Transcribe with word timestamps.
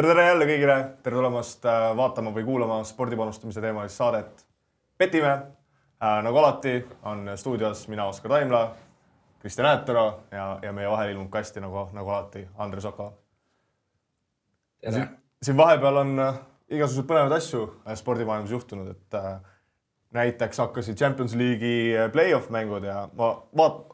tere, 0.00 0.14
tere 0.14 0.26
jälle 0.26 0.46
kõigile, 0.48 0.74
tere 1.04 1.16
tulemast 1.18 1.66
äh, 1.68 1.90
vaatama 1.96 2.30
või 2.32 2.44
kuulama 2.46 2.78
spordipanustamise 2.88 3.60
teemalist 3.60 4.00
saadet 4.00 4.46
Petime. 4.96 5.32
nagu 6.00 6.38
alati 6.38 6.86
on 7.04 7.28
stuudios 7.36 7.82
mina, 7.88 8.06
Oskar 8.08 8.30
Taimla, 8.30 8.60
Kristjan 9.40 9.66
Äätero 9.66 10.22
ja, 10.32 10.58
ja 10.62 10.72
meie 10.72 10.88
vahel 10.88 11.12
ilmub 11.12 11.28
kasti 11.30 11.60
nagu, 11.60 11.88
nagu 11.92 12.08
alati 12.10 12.46
Andres 12.58 12.84
Oka. 12.84 13.12
siin, 14.90 15.06
siin 15.42 15.56
vahepeal 15.56 15.96
on 15.96 16.18
äh, 16.18 16.40
igasuguseid 16.70 17.08
põnevaid 17.10 17.36
asju 17.36 17.62
äh, 17.86 17.94
spordimaailmas 17.94 18.50
juhtunud, 18.56 18.88
et 18.90 19.20
äh, 19.20 19.40
näiteks 20.16 20.58
hakkasid 20.64 20.96
Champions 20.96 21.34
League'i 21.34 22.08
play-off 22.12 22.48
mängud 22.48 22.84
ja 22.88 23.08
ma 23.12 23.34
vaat-, 23.56 23.84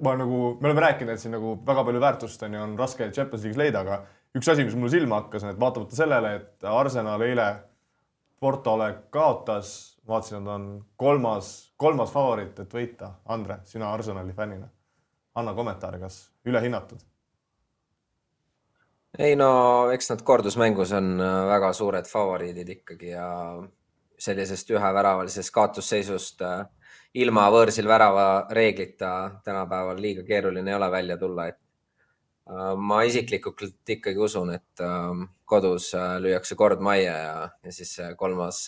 ma 0.00 0.16
nagu, 0.16 0.56
me 0.60 0.70
oleme 0.70 0.88
rääkinud, 0.88 1.12
et 1.12 1.20
siin 1.20 1.36
nagu 1.36 1.58
väga 1.66 1.84
palju 1.84 2.00
väärtust 2.00 2.48
on 2.48 2.54
ju, 2.54 2.62
on 2.62 2.78
raske 2.78 3.10
Champions 3.10 3.44
League'is 3.44 3.64
leida, 3.66 3.84
aga 3.84 4.02
üks 4.38 4.48
asi, 4.48 4.64
mis 4.64 4.76
mulle 4.78 4.92
silma 4.92 5.20
hakkas, 5.22 5.44
on, 5.44 5.52
et 5.54 5.60
vaatamata 5.60 5.96
sellele, 5.96 6.34
et 6.40 6.66
Arsenal 6.68 7.22
eile 7.26 7.48
Portole 8.42 8.88
kaotas, 9.14 9.98
vaatasin, 10.08 10.40
nad 10.42 10.54
on 10.54 10.64
kolmas, 10.98 11.52
kolmas 11.78 12.10
favoriit, 12.10 12.58
et 12.58 12.74
võita. 12.74 13.12
Andre, 13.30 13.60
sina 13.70 13.92
Arsenali 13.94 14.34
fännina, 14.34 14.66
anna 15.38 15.54
kommentaare, 15.54 16.00
kas 16.02 16.24
ülehinnatud? 16.46 17.04
ei 19.18 19.34
no 19.36 19.90
eks 19.92 20.08
nad 20.08 20.22
kordusmängus 20.24 20.94
on 20.96 21.20
äh, 21.20 21.32
väga 21.44 21.72
suured 21.76 22.06
favoriidid 22.08 22.68
ikkagi 22.78 23.10
ja 23.10 23.26
sellisest 24.18 24.70
üheväravalisest 24.72 25.52
kaotusseisust 25.52 26.40
äh, 26.48 26.62
ilma 27.20 27.48
võõrsil 27.52 27.88
värava 27.88 28.46
reeglita 28.50 29.10
tänapäeval 29.44 30.00
liiga 30.00 30.24
keeruline 30.24 30.72
ei 30.72 30.78
ole 30.78 30.90
välja 30.90 31.18
tulla, 31.20 31.46
et 31.52 31.58
ma 32.76 33.02
isiklikult 33.06 33.62
ikkagi 33.94 34.18
usun, 34.18 34.54
et 34.56 34.82
äh, 34.82 35.22
kodus 35.48 35.92
äh, 35.94 36.16
lüüakse 36.22 36.56
kord 36.58 36.82
majja 36.82 37.16
ja, 37.16 37.36
ja 37.64 37.74
siis 37.74 37.94
kolmas, 38.18 38.64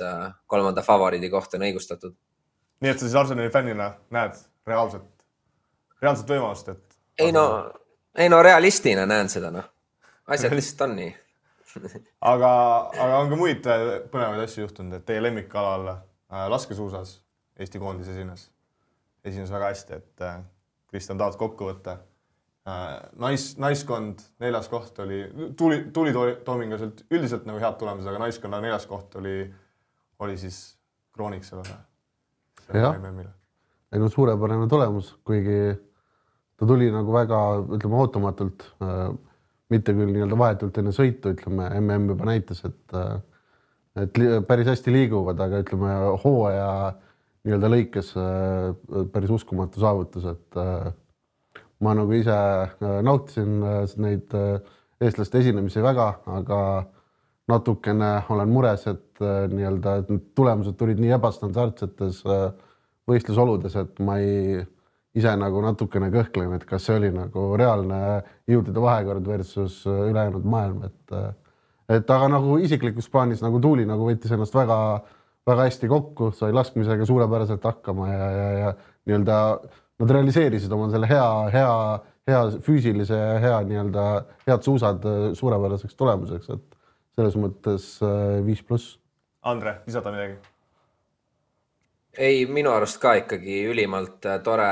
kolmanda 0.46 0.84
favoriidi 0.86 1.30
koht 1.32 1.56
on 1.58 1.66
õigustatud. 1.66 2.14
nii 2.84 2.92
et 2.92 3.00
sa 3.00 3.08
siis 3.08 3.18
Arsenali 3.18 3.50
fännina 3.50 3.90
näed 4.14 4.38
reaalset, 4.66 5.08
reaalset 6.02 6.30
võimalust, 6.30 6.70
et? 6.70 6.98
ei 7.18 7.32
no, 7.34 7.46
ei 8.16 8.30
no 8.30 8.42
realistina 8.42 9.08
näen 9.10 9.32
seda, 9.32 9.50
noh. 9.54 9.68
asjad 10.27 10.54
lihtsalt 10.54 10.88
on 10.88 10.96
nii 11.00 11.12
aga, 12.32 12.50
aga 12.94 13.18
on 13.18 13.32
ka 13.32 13.38
muid 13.38 13.66
põnevaid 14.12 14.46
asju 14.46 14.68
juhtunud, 14.68 15.00
et 15.00 15.06
teie 15.08 15.22
lemmikalal 15.22 15.96
laskesuusas 16.50 17.18
Eesti 17.60 17.78
koondis 17.78 18.08
esines, 18.10 18.48
esines 19.22 19.50
väga 19.54 19.70
hästi, 19.70 19.98
et 20.00 20.22
äh, 20.27 20.40
Kristjan, 20.90 21.18
tahad 21.20 21.36
kokku 21.38 21.68
võtta? 21.68 22.00
Äh, 22.64 22.92
nais, 23.20 23.50
naiskond 23.60 24.22
neljas 24.40 24.70
koht 24.72 24.96
oli, 25.04 25.18
tuli, 25.56 25.82
tuli 25.92 26.14
Toomingaselt 26.46 27.02
üldiselt 27.12 27.44
nagu 27.44 27.60
head 27.60 27.76
tulemused, 27.76 28.08
aga 28.08 28.22
naiskonna 28.22 28.62
neljas 28.64 28.86
koht 28.88 29.18
oli, 29.20 29.42
oli 30.24 30.38
siis 30.40 30.60
krooniks 31.12 31.52
sellele. 31.52 31.76
jah, 32.72 32.96
ei 33.92 34.00
no 34.00 34.08
suurepärane 34.08 34.70
tulemus, 34.72 35.12
kuigi 35.28 35.74
ta 36.56 36.70
tuli 36.70 36.88
nagu 36.94 37.12
väga, 37.12 37.42
ütleme 37.76 38.00
ootamatult, 38.00 38.64
äh, 38.80 39.12
mitte 39.68 39.92
küll 39.92 40.16
nii-öelda 40.16 40.40
vahetult 40.40 40.80
enne 40.80 40.96
sõitu, 40.96 41.36
ütleme, 41.36 41.68
mm 41.68 42.10
juba 42.14 42.32
näitas, 42.32 42.64
et 42.64 43.00
et 44.00 44.24
päris 44.48 44.72
hästi 44.72 44.90
liiguvad, 44.90 45.38
aga 45.38 45.60
ütleme 45.62 45.92
hooaja 46.24 46.68
nii-öelda 47.44 47.74
lõikes 47.76 48.16
äh, 48.16 48.72
päris 49.12 49.36
uskumatu 49.36 49.84
saavutus, 49.84 50.32
et 50.32 50.64
äh, 50.64 50.94
ma 51.84 51.94
nagu 51.96 52.14
ise 52.16 52.34
äh, 52.34 52.98
nautisin 53.04 53.60
neid 54.02 54.34
eestlaste 55.04 55.40
esinemisi 55.42 55.82
väga, 55.84 56.08
aga 56.32 56.58
natukene 57.50 58.12
olen 58.32 58.48
mures, 58.48 58.86
et 58.88 59.20
nii-öelda, 59.20 59.98
tulemused 60.34 60.78
tulid 60.80 61.00
nii 61.02 61.11
ebastandardsetes 61.12 62.22
võistlusoludes, 63.11 63.74
et 63.83 64.00
ma 64.00 64.17
ei, 64.22 64.62
ise 65.18 65.34
nagu 65.36 65.61
natukene 65.61 66.08
kõhklen, 66.14 66.55
et 66.56 66.64
kas 66.68 66.86
see 66.89 66.96
oli 66.96 67.11
nagu 67.12 67.50
reaalne 67.61 67.98
jõudude 68.48 68.80
vahekord 68.80 69.28
versus 69.28 69.83
ülejäänud 69.86 70.46
maailm, 70.48 70.86
et 70.89 71.18
et 71.92 72.11
aga 72.11 72.30
nagu 72.33 72.56
isiklikus 72.64 73.11
plaanis 73.12 73.45
nagu 73.45 73.61
Tuuli 73.61 73.84
nagu 73.84 74.08
võttis 74.08 74.33
ennast 74.33 74.56
väga 74.56 74.78
väga 75.46 75.66
hästi 75.68 75.89
kokku, 75.89 76.30
sai 76.36 76.52
laskmisega 76.56 77.06
suurepäraselt 77.06 77.64
hakkama 77.64 78.08
ja, 78.08 78.28
ja, 78.30 78.51
ja 78.58 78.70
nii-öelda 79.05 79.39
nad 79.98 80.10
realiseerisid 80.10 80.72
oma 80.72 80.88
selle 80.92 81.08
hea, 81.10 81.28
hea, 81.55 81.74
hea 82.30 82.42
füüsilise 82.64 83.18
ja 83.18 83.38
hea 83.42 83.60
nii-öelda 83.68 84.06
head 84.48 84.66
suusad 84.66 85.06
äh, 85.08 85.28
suurepäraseks 85.38 85.96
tulemuseks, 85.98 86.50
et 86.56 86.77
selles 87.14 87.38
mõttes 87.38 87.88
äh, 88.02 88.40
viis 88.46 88.62
pluss. 88.66 88.98
Andre, 89.44 89.78
lisada 89.86 90.12
midagi? 90.14 90.38
ei, 92.14 92.44
minu 92.46 92.70
arust 92.70 93.00
ka 93.02 93.16
ikkagi 93.22 93.64
ülimalt 93.70 94.27
äh, 94.30 94.38
tore 94.42 94.70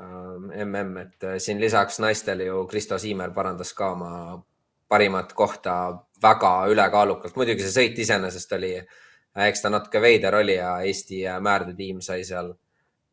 mm, 0.00 0.98
et 1.02 1.30
siin 1.40 1.60
lisaks 1.60 2.00
naistele 2.04 2.50
ju 2.50 2.66
Kristo 2.68 2.98
Siimer 3.00 3.32
parandas 3.36 3.72
ka 3.76 3.92
oma 3.94 4.12
parimat 4.88 5.32
kohta 5.34 5.72
väga 6.22 6.52
ülekaalukalt, 6.72 7.34
muidugi 7.36 7.64
see 7.64 7.74
sõit 7.74 7.98
iseenesest 8.04 8.52
oli 8.56 8.76
eks 9.44 9.64
ta 9.64 9.72
natuke 9.72 10.00
veider 10.00 10.36
oli 10.38 10.56
ja 10.56 10.78
Eesti 10.86 11.24
määrdetiim 11.44 12.00
sai 12.04 12.24
seal 12.24 12.54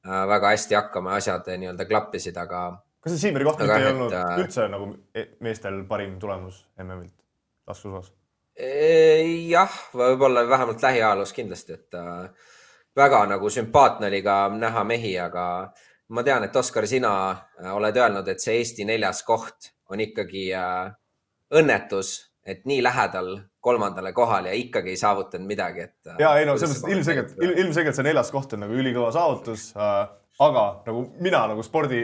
väga 0.03 0.49
hästi 0.53 0.75
hakkama 0.75 1.13
ja 1.13 1.21
asjad 1.21 1.47
nii-öelda 1.57 1.85
klappisid, 1.85 2.37
aga. 2.37 2.63
kas 3.01 3.13
see 3.13 3.27
Siimeri 3.27 3.45
mitte 3.47 3.67
ei 3.67 3.87
olnud 3.91 4.11
et, 4.11 4.19
äh, 4.19 4.41
üldse 4.43 4.67
nagu 4.71 4.89
e-, 5.15 5.29
meestel 5.43 5.83
parim 5.87 6.17
tulemus 6.19 6.65
MM-ilt 6.83 7.15
laskesuusas? 7.67 8.11
jah, 9.49 9.77
võib-olla 9.97 10.43
vähemalt 10.49 10.83
lähiajaloos 10.83 11.33
kindlasti, 11.33 11.73
et 11.79 11.97
äh, 11.97 12.51
väga 12.95 13.23
nagu 13.31 13.49
sümpaatne 13.49 14.11
oli 14.11 14.21
ka 14.25 14.37
näha 14.53 14.83
mehi, 14.83 15.15
aga 15.19 15.45
ma 16.13 16.23
tean, 16.23 16.43
et 16.45 16.55
Oskar, 16.55 16.87
sina 16.87 17.13
oled 17.73 17.97
öelnud, 17.97 18.27
et 18.27 18.43
see 18.43 18.59
Eesti 18.59 18.85
neljas 18.85 19.23
koht 19.25 19.71
on 19.89 20.03
ikkagi 20.03 20.51
õnnetus, 21.53 22.13
et 22.45 22.67
nii 22.69 22.83
lähedal 22.83 23.33
kolmandale 23.63 24.12
kohale 24.13 24.51
ja 24.51 24.59
ikkagi 24.59 24.91
ei 24.91 25.00
saavutanud 25.00 25.47
midagi, 25.47 25.88
et. 25.88 25.96
Äh, 26.12 26.19
ja 26.19 26.34
ei 26.40 26.47
no 26.47 26.57
selles 26.59 26.81
mõttes 26.81 26.97
ilmselgelt, 26.97 27.35
ilmselgelt 27.63 27.97
see 27.97 28.07
neljas 28.09 28.31
koht 28.34 28.56
on 28.57 28.66
nagu 28.66 28.75
ülikõva 28.75 29.12
saavutus 29.16 29.69
äh,. 29.78 30.01
aga 30.44 30.66
nagu 30.88 31.06
mina 31.24 31.46
nagu 31.53 31.63
spordi, 31.63 32.01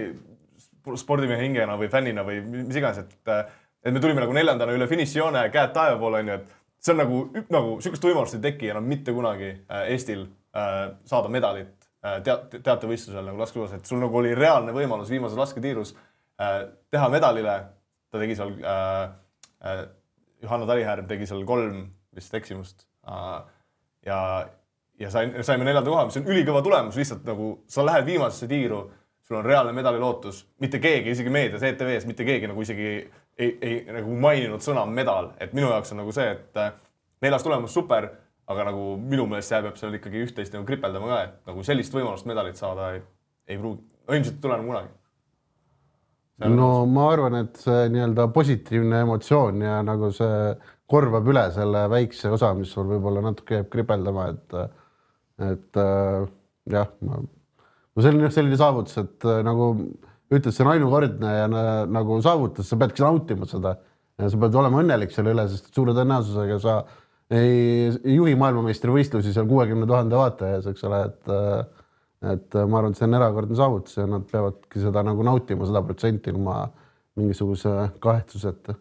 spordimehe 1.02 1.42
hingena 1.44 1.75
või 1.80 1.90
fännina 1.92 2.24
või 2.28 2.40
mis 2.46 2.80
iganes, 2.80 3.03
et, 3.03 3.18
äh, 3.28 3.44
et 3.84 3.96
me 3.96 4.03
tulime 4.03 4.24
nagu 4.24 4.36
neljandana 4.36 4.75
üle 4.78 4.88
finišijoone, 4.88 5.44
käed 5.52 5.75
taeva 5.75 6.00
poole 6.00 6.24
onju, 6.24 6.40
et 6.40 6.56
see 6.80 6.96
on 6.96 7.02
nagu, 7.03 7.20
nagu 7.52 7.76
sihukest 7.84 8.08
võimalust 8.08 8.40
ei 8.40 8.46
teki 8.47 8.72
enam 8.72 8.88
mitte 8.88 9.14
kunagi 9.16 9.52
äh, 9.52 9.91
Eestil 9.96 10.24
äh, 10.56 10.80
saada 11.09 11.31
medalit 11.31 11.76
äh, 12.06 12.22
teate, 12.24 12.64
teatevõistlusel 12.64 13.28
nagu 13.28 13.41
laskesuusas, 13.41 13.81
et 13.81 13.91
sul 13.91 14.00
nagu 14.03 14.22
oli 14.22 14.31
reaalne 14.38 14.76
võimalus 14.76 15.12
viimases 15.12 15.40
lasketiirus 15.40 15.96
äh, 16.40 16.62
teha 16.91 17.12
medalile. 17.12 17.59
ta 18.09 18.18
tegi 18.18 18.36
seal 18.40 18.56
äh, 18.64 19.09
äh, 19.68 19.84
Johanna 20.44 20.67
Talihärm 20.69 21.07
tegi 21.09 21.27
seal 21.29 21.44
kolm 21.47 21.83
vist 22.16 22.33
eksimust. 22.33 22.85
ja, 24.05 24.19
ja 25.00 25.11
sain, 25.11 25.33
saime 25.44 25.66
neljanda 25.66 25.89
koha, 25.89 26.05
mis 26.07 26.19
on 26.19 26.29
ülikõva 26.29 26.61
tulemus, 26.63 26.97
lihtsalt 27.00 27.25
nagu 27.27 27.51
sa 27.67 27.85
lähed 27.85 28.05
viimasesse 28.07 28.47
tiiru, 28.51 28.83
sul 29.25 29.39
on 29.39 29.45
reaalne 29.45 29.73
medalilootus, 29.78 30.44
mitte 30.63 30.79
keegi, 30.81 31.13
isegi 31.13 31.33
meedias, 31.33 31.63
ETV-s 31.63 32.07
mitte 32.09 32.25
keegi 32.28 32.49
nagu 32.49 32.61
isegi 32.66 32.89
ei, 33.39 33.49
ei 33.61 33.75
nagu 33.94 34.16
maininud 34.22 34.63
sõna 34.66 34.85
medal, 34.89 35.33
et 35.39 35.53
minu 35.57 35.69
jaoks 35.69 35.94
on 35.94 36.01
nagu 36.03 36.13
see, 36.16 36.31
et 36.33 36.59
äh, 36.59 36.73
neljas 37.23 37.45
tulemus 37.45 37.75
super, 37.75 38.09
aga 38.49 38.69
nagu 38.72 38.95
minu 38.97 39.28
meelest 39.29 39.53
jääb 39.53 39.75
seal 39.78 39.99
ikkagi 39.99 40.23
üht-teist 40.25 40.55
nagu 40.55 40.66
kripeldama 40.67 41.11
ka, 41.11 41.19
et 41.28 41.51
nagu 41.51 41.66
sellist 41.66 41.94
võimalust 41.94 42.28
medalit 42.29 42.57
saada 42.59 42.94
ei, 42.95 43.03
ei 43.47 43.59
pruugi, 43.61 43.85
ilmselt 44.09 44.39
ei 44.39 44.41
tule 44.44 44.57
enam 44.57 44.72
kunagi 44.72 44.98
no 46.47 46.85
ma 46.87 47.08
arvan, 47.11 47.35
et 47.43 47.58
see 47.59 47.87
nii-öelda 47.93 48.29
positiivne 48.35 49.02
emotsioon 49.05 49.64
ja 49.66 49.79
nagu 49.85 50.11
see 50.16 50.53
korvab 50.90 51.28
üle 51.29 51.46
selle 51.53 51.84
väikse 51.91 52.31
osa, 52.34 52.53
mis 52.58 52.72
sul 52.73 52.87
võib-olla 52.90 53.23
natuke 53.25 53.59
jääb 53.59 53.67
kripeldama, 53.73 54.29
et, 54.31 54.55
et 55.49 55.81
äh, 55.84 56.23
jah, 56.73 56.87
ma, 57.05 57.19
no 57.19 58.05
selline, 58.05 58.31
selline 58.34 58.58
saavutus, 58.59 58.97
et 59.02 59.28
äh, 59.28 59.41
nagu 59.46 59.73
ütled, 60.29 60.53
see 60.53 60.64
on 60.66 60.72
ainukordne 60.73 61.35
ja 61.35 61.52
nagu 61.90 62.17
saavutus, 62.25 62.69
sa 62.69 62.78
peadki 62.79 63.03
nautima 63.05 63.49
seda. 63.49 63.75
Ja 64.19 64.28
sa 64.29 64.40
pead 64.41 64.55
olema 64.59 64.81
õnnelik 64.81 65.14
selle 65.16 65.31
üle, 65.31 65.46
sest 65.47 65.69
suure 65.73 65.93
tõenäosusega 65.96 66.58
sa 66.59 66.73
ei, 67.31 67.87
ei 68.03 68.17
juhi 68.17 68.34
maailmameistrivõistlusi 68.40 69.31
seal 69.34 69.47
kuuekümne 69.49 69.87
tuhande 69.87 70.17
vaataja 70.19 70.58
ees, 70.58 70.67
eks 70.73 70.84
ole, 70.90 70.99
et 71.08 71.31
äh, 71.34 71.78
et 72.19 72.55
äh, 72.55 72.67
ma 72.67 72.81
arvan, 72.81 72.93
et 72.93 72.99
see 72.99 73.07
on 73.07 73.16
erakordne 73.19 73.55
saavutus 73.55 73.95
ja 73.99 74.05
nad 74.09 74.25
peavadki 74.27 74.83
seda 74.83 75.03
nagu 75.07 75.23
nautima 75.25 75.67
sada 75.69 75.81
protsenti 75.85 76.33
ilma 76.33 76.66
mingisuguse 77.19 77.75
kahetsuseta. 78.03 78.75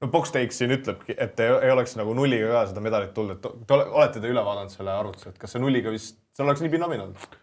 no 0.00 0.08
Box 0.12 0.32
Takes 0.32 0.60
siin 0.60 0.72
ütlebki, 0.78 1.16
et 1.18 1.40
ei, 1.44 1.52
ei 1.66 1.74
oleks 1.74 1.96
nagu 2.00 2.14
nulliga 2.16 2.48
ka 2.54 2.64
seda 2.70 2.82
medalit 2.84 3.12
tulnud, 3.16 3.38
et 3.38 3.68
te 3.68 3.78
olete 3.78 4.22
te 4.22 4.32
üle 4.32 4.44
vaadanud 4.46 4.72
selle 4.72 4.94
arvutuse, 4.94 5.34
et 5.34 5.38
kas 5.42 5.54
see 5.54 5.62
nulliga 5.62 5.92
vist, 5.92 6.18
seal 6.36 6.48
oleks 6.48 6.64
nii 6.64 6.74
pinnamin 6.74 7.06
olnud? 7.08 7.38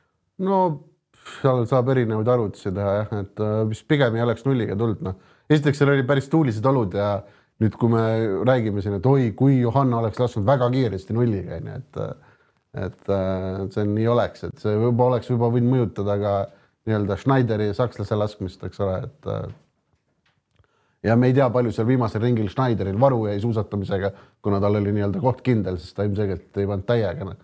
no 0.50 0.60
seal 1.38 1.66
saab 1.70 1.90
erinevaid 1.94 2.30
arvutusi 2.36 2.74
teha 2.74 3.00
jah, 3.02 3.16
et 3.22 3.42
äh, 3.46 3.58
vist 3.70 3.88
pigem 3.90 4.18
ei 4.18 4.26
oleks 4.26 4.46
nulliga 4.48 4.78
tulnud, 4.80 5.02
noh. 5.06 5.18
esiteks 5.50 5.82
seal 5.82 5.94
oli 5.94 6.06
päris 6.08 6.30
tuulised 6.32 6.66
olud 6.74 6.98
ja 6.98 7.10
nüüd, 7.62 7.76
kui 7.80 7.92
me 7.92 8.06
räägime 8.48 8.82
siin, 8.84 8.98
et 8.98 9.06
oi, 9.08 9.30
kui 9.38 9.60
Johanna 9.62 10.02
oleks 10.02 10.20
lasknud 10.20 10.48
väga 10.48 10.68
kiiresti 10.74 11.16
nulliga 11.16 11.60
onju, 11.60 11.78
et 11.80 12.02
et 12.76 13.12
see 13.74 13.86
nii 13.88 14.08
oleks, 14.12 14.44
et 14.48 14.60
see 14.60 14.76
võib-olla 14.76 15.16
oleks 15.16 15.30
juba 15.32 15.50
võinud 15.54 15.72
mõjutada 15.72 16.18
ka 16.22 16.34
nii-öelda 16.86 17.18
Schneideri 17.22 17.70
sakslase 17.74 18.18
laskmist, 18.20 18.64
eks 18.68 18.82
ole, 18.84 18.98
et 19.08 19.30
ja 21.08 21.16
me 21.16 21.30
ei 21.32 21.36
tea, 21.38 21.48
palju 21.54 21.72
seal 21.74 21.88
viimasel 21.88 22.24
ringil 22.24 22.50
Schneideril 22.52 23.00
varu 23.02 23.26
jäi 23.30 23.40
suusatamisega, 23.42 24.12
kuna 24.44 24.60
tal 24.64 24.80
oli 24.82 24.94
nii-öelda 24.96 25.22
koht 25.24 25.42
kindel, 25.46 25.80
sest 25.82 25.96
ta 25.98 26.06
ilmselgelt 26.08 26.62
ei 26.62 26.70
pannud 26.70 26.88
täiega. 26.90 27.36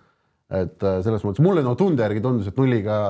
et 0.52 0.84
selles 1.06 1.24
mõttes 1.24 1.44
mulle 1.46 1.64
no 1.64 1.76
tunde 1.80 2.04
järgi 2.04 2.22
tundus, 2.22 2.48
et 2.52 2.58
nulliga 2.60 3.02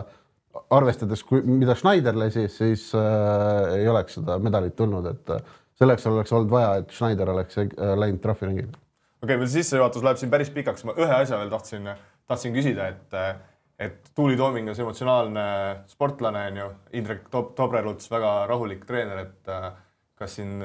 arvestades, 0.72 1.24
mida 1.46 1.76
Schneider 1.76 2.18
lasi, 2.18 2.48
siis 2.52 2.90
äh, 2.96 3.74
ei 3.80 3.88
oleks 3.88 4.18
seda 4.20 4.38
medalit 4.44 4.76
tulnud, 4.76 5.08
et 5.12 5.34
äh, 5.36 5.44
selleks 5.80 6.08
oleks 6.12 6.34
olnud 6.36 6.52
vaja, 6.52 6.74
et 6.82 6.96
Schneider 6.96 7.32
oleks 7.34 7.60
äh, 7.62 7.70
läinud 8.00 8.22
trahviringile. 8.24 8.80
Okei 9.22 9.36
okay,, 9.36 9.38
meil 9.38 9.50
sissejuhatus 9.54 10.04
läheb 10.06 10.20
siin 10.20 10.34
päris 10.34 10.52
pikaks, 10.54 10.86
ma 10.88 10.96
ühe 10.98 11.16
asja 11.22 11.40
veel 11.40 11.52
tahtsin, 11.54 11.90
tahtsin 12.30 12.56
küsida, 12.56 12.88
et, 12.90 13.18
et 13.88 14.12
Tuuli 14.18 14.38
Tooming 14.38 14.72
on 14.72 14.80
emotsionaalne 14.86 15.46
sportlane, 15.92 16.48
on 16.52 16.62
ju, 16.62 16.70
Indrek 17.00 17.28
Tobreluts 17.32 18.10
väga 18.12 18.34
rahulik 18.50 18.86
treener, 18.90 19.28
et 19.28 19.54
kas 20.18 20.38
siin 20.40 20.58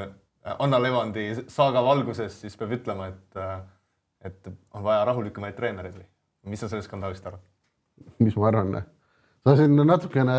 Anna 0.58 0.78
Levandi 0.80 1.28
saaga 1.52 1.82
valguses 1.84 2.40
siis 2.42 2.56
peab 2.58 2.76
ütlema, 2.78 3.10
et, 3.10 3.40
et 4.30 4.52
on 4.72 4.84
vaja 4.86 5.04
rahulikumaid 5.08 5.56
treenereid 5.58 5.96
või 5.98 6.06
mis 6.52 6.62
sa 6.62 6.70
sellest 6.70 6.88
skandaalist 6.90 7.26
arvad? 7.26 7.42
mis 8.22 8.36
ma 8.38 8.48
arvan? 8.52 8.78
sa 9.46 9.56
siin 9.58 9.76
natukene 9.82 10.36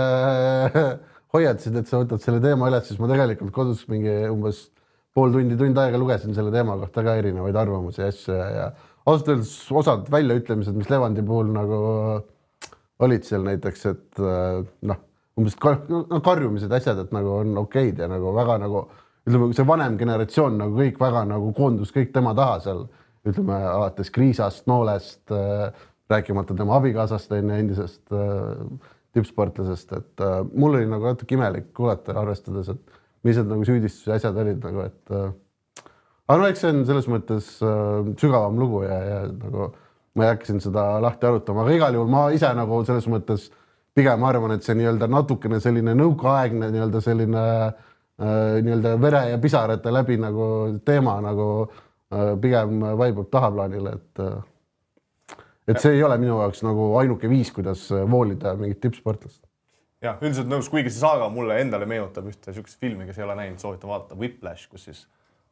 hoiatasid, 1.35 1.77
et 1.81 1.89
sa 1.89 2.01
võtad 2.01 2.23
selle 2.23 2.41
teema 2.43 2.69
üles, 2.71 2.87
siis 2.87 2.99
ma 3.01 3.09
tegelikult 3.11 3.53
kodus 3.55 3.83
mingi 3.91 4.13
umbes 4.31 4.67
pool 5.17 5.33
tundi, 5.33 5.57
tund 5.57 5.81
aega 5.81 5.97
lugesin 5.97 6.35
selle 6.37 6.53
teema 6.53 6.77
kohta 6.77 7.01
ka 7.05 7.17
erinevaid 7.17 7.57
arvamusi 7.57 8.03
ja 8.03 8.11
asju 8.13 8.37
ja, 8.37 8.47
ja 8.53 8.67
ausalt 9.07 9.33
öeldes 9.33 9.53
osad 9.81 10.11
väljaütlemised, 10.13 10.77
mis 10.77 10.89
Levandi 10.93 11.25
puhul 11.25 11.49
nagu 11.55 11.81
olid 13.07 13.25
seal 13.25 13.43
näiteks, 13.45 13.85
et 13.89 14.21
noh, 14.89 15.01
umbes 15.37 15.57
kar 15.61 15.81
no, 15.89 16.03
karjumised, 16.25 16.71
asjad, 16.73 17.01
et 17.03 17.11
nagu 17.15 17.35
on 17.39 17.57
okeid 17.63 18.01
ja 18.01 18.09
nagu 18.11 18.33
väga 18.35 18.57
nagu 18.61 18.85
ütleme, 19.27 19.51
see 19.55 19.67
vanem 19.67 19.97
generatsioon 19.99 20.57
nagu 20.61 20.77
kõik 20.79 20.99
väga 21.01 21.25
nagu 21.29 21.51
koondus 21.57 21.91
kõik 21.95 22.13
tema 22.15 22.33
taha 22.37 22.59
seal, 22.63 22.85
ütleme 23.27 23.57
alates 23.73 24.11
Kriisast, 24.13 24.65
Noolest 24.69 25.33
äh,, 25.35 25.71
rääkimata 26.09 26.55
tema 26.55 26.77
abikaasast 26.77 27.31
on 27.35 27.51
ju, 27.51 27.57
endisest 27.63 28.15
äh, 28.15 28.93
tippsportlasest, 29.13 29.91
et 29.97 30.23
äh, 30.23 30.39
mul 30.53 30.77
oli 30.77 30.87
nagu 30.89 31.09
natuke 31.09 31.35
imelik 31.35 31.73
kuulata, 31.75 32.15
arvestades, 32.21 32.71
et 32.71 32.97
mis 33.27 33.37
need 33.39 33.51
nagu 33.51 33.67
süüdistuse 33.67 34.15
asjad 34.15 34.39
olid 34.43 34.63
nagu, 34.63 34.87
et 34.87 35.13
äh, 35.15 35.27
aga 36.27 36.39
no 36.41 36.47
eks 36.47 36.63
see 36.63 36.73
on 36.73 36.81
selles 36.87 37.11
mõttes 37.11 37.51
äh, 37.63 38.15
sügavam 38.21 38.57
lugu 38.59 38.85
ja, 38.87 38.97
ja 39.11 39.21
nagu 39.29 39.71
ma 40.17 40.25
ei 40.25 40.33
hakka 40.33 40.49
siin 40.49 40.61
seda 40.63 40.89
lahti 41.03 41.29
arutama, 41.29 41.63
aga 41.63 41.77
igal 41.77 41.97
juhul 41.97 42.11
ma 42.11 42.27
ise 42.33 42.49
nagu 42.57 42.81
selles 42.87 43.07
mõttes 43.11 43.47
pigem 43.97 44.23
arvan, 44.27 44.53
et 44.55 44.65
see 44.65 44.75
nii-öelda 44.77 45.09
natukene 45.09 45.59
selline 45.63 45.95
nõukaaegne 45.97 46.69
nii-öelda 46.73 47.01
selline 47.05 47.43
äh, 47.65 48.59
nii-öelda 48.65 48.95
vere 49.01 49.23
ja 49.31 49.39
pisarate 49.41 49.93
läbi 49.93 50.19
nagu 50.21 50.47
teema 50.85 51.17
nagu 51.25 51.47
äh, 51.65 52.35
pigem 52.41 52.81
vaibub 52.99 53.31
tahaplaanile, 53.33 53.97
et 53.97 54.23
äh, 54.25 54.37
et 55.67 55.81
see 55.83 55.97
ei 55.97 56.03
ole 56.05 56.15
minu 56.21 56.37
jaoks 56.39 56.61
nagu 56.63 56.93
ainuke 57.01 57.29
viis, 57.29 57.49
kuidas 57.51 57.89
voolida 58.07 58.53
mingit 58.55 58.79
tippsportlast. 58.85 59.41
Jah, 60.03 60.17
üldiselt 60.21 60.49
nõus, 60.51 60.69
kuigi 60.71 60.91
see 60.91 61.01
saaga 61.01 61.29
mulle 61.33 61.59
endale 61.61 61.87
meenutab 61.89 62.27
ühte 62.29 62.51
niisugust 62.51 62.79
filmi, 62.81 63.07
kes 63.07 63.19
ei 63.19 63.25
ole 63.25 63.35
näinud, 63.39 63.61
soovitan 63.61 63.91
vaadata, 63.91 64.17
Whiplash, 64.19 64.69
kus 64.71 64.87
siis 64.89 65.05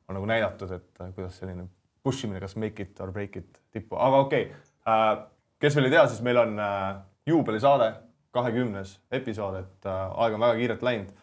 on 0.07 0.19
nagu 0.19 0.29
näidatud, 0.29 0.71
et 0.75 1.01
äh, 1.01 1.11
kuidas 1.15 1.39
selline 1.41 1.67
push 2.05 2.27
imine, 2.27 2.41
kas 2.43 2.55
make 2.61 2.83
it 2.83 2.99
or 3.01 3.11
break 3.11 3.37
it 3.41 3.61
tippu, 3.73 3.97
aga 3.97 4.23
okei 4.27 4.49
okay. 4.49 4.63
äh,. 4.87 5.13
kes 5.59 5.77
veel 5.77 5.89
ei 5.89 5.95
tea, 5.95 6.07
siis 6.11 6.21
meil 6.25 6.41
on 6.41 6.59
äh, 6.59 6.83
juubelisaade, 7.25 7.93
kahekümnes 8.35 8.97
episood, 9.15 9.55
et 9.61 9.85
aeg 9.87 10.33
on 10.35 10.41
väga 10.43 10.57
kiirelt 10.59 10.81
läinud 10.83 11.13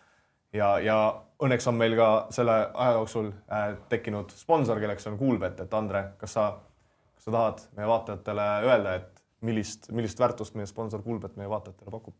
ja, 0.56 0.78
ja 0.80 0.96
õnneks 1.44 1.66
on 1.68 1.76
meil 1.76 1.92
ka 1.98 2.06
selle 2.32 2.54
aja 2.72 2.94
jooksul 2.96 3.28
tekkinud 3.92 4.32
sponsor, 4.32 4.80
kelleks 4.80 5.06
on 5.10 5.18
Kuulbet, 5.20 5.60
et 5.60 5.74
Andre, 5.76 6.06
kas 6.16 6.32
sa 6.38 6.46
kas 7.22 7.30
sa 7.30 7.32
tahad 7.36 7.60
meie 7.76 7.86
vaatajatele 7.86 8.44
öelda, 8.66 8.94
et 8.98 9.20
millist, 9.46 9.90
millist 9.94 10.18
väärtust 10.18 10.56
meie 10.58 10.66
sponsor 10.66 11.02
Kuulbet 11.02 11.36
meie 11.38 11.50
vaatajatele 11.50 11.90
pakub? 11.90 12.14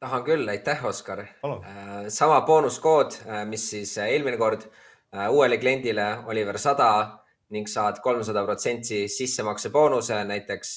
Tahan 0.00 0.24
küll, 0.24 0.48
aitäh, 0.48 0.84
Oskar. 0.84 1.20
Äh, 1.20 2.08
sama 2.08 2.40
boonuskood, 2.46 3.20
äh, 3.26 3.44
mis 3.48 3.70
siis 3.70 3.96
äh, 3.98 4.12
eelmine 4.12 4.36
kord 4.36 4.68
uuele 5.30 5.56
kliendile 5.58 6.18
Oliver 6.26 6.58
sada 6.58 6.88
ning 7.54 7.68
saad 7.70 8.02
kolmsada 8.04 8.42
protsenti 8.44 9.06
sissemakse 9.08 9.70
boonuse, 9.72 10.16
näiteks 10.28 10.72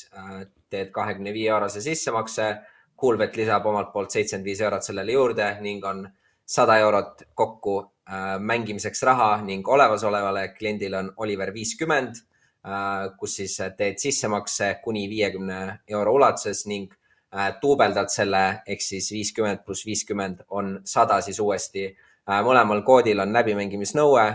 teed 0.69 0.92
kahekümne 0.95 1.33
viie 1.33 1.50
eurose 1.51 1.81
sissemakse. 1.81 2.54
Kuulbet 3.00 3.36
lisab 3.36 3.66
omalt 3.66 3.89
poolt 3.92 4.13
seitsekümmend 4.13 4.45
viis 4.45 4.62
eurot 4.62 4.86
sellele 4.86 5.16
juurde 5.16 5.48
ning 5.63 5.83
on 5.88 6.04
sada 6.45 6.77
eurot 6.80 7.24
kokku 7.33 7.75
mängimiseks 8.39 9.04
raha 9.07 9.42
ning 9.42 9.68
olemasolevale 9.68 10.50
kliendile 10.54 11.00
on 11.00 11.12
Oliver 11.18 11.51
viiskümmend 11.56 12.22
kus 13.18 13.36
siis 13.42 13.57
teed 13.77 14.00
sissemakse 14.04 14.75
kuni 14.83 15.07
viiekümne 15.10 15.60
euro 15.88 16.13
ulatuses 16.19 16.65
ning 16.68 16.94
duubeldad 17.61 18.09
selle 18.09 18.43
ehk 18.67 18.81
siis 18.81 19.11
viiskümmend 19.13 19.63
pluss 19.65 19.85
viiskümmend 19.85 20.43
on 20.49 20.79
sada 20.85 21.19
siis 21.21 21.39
uuesti. 21.39 21.85
Äh, 22.29 22.41
mõlemal 22.45 22.83
koodil 22.85 23.19
on 23.21 23.33
läbimängimisnõue 23.33 24.25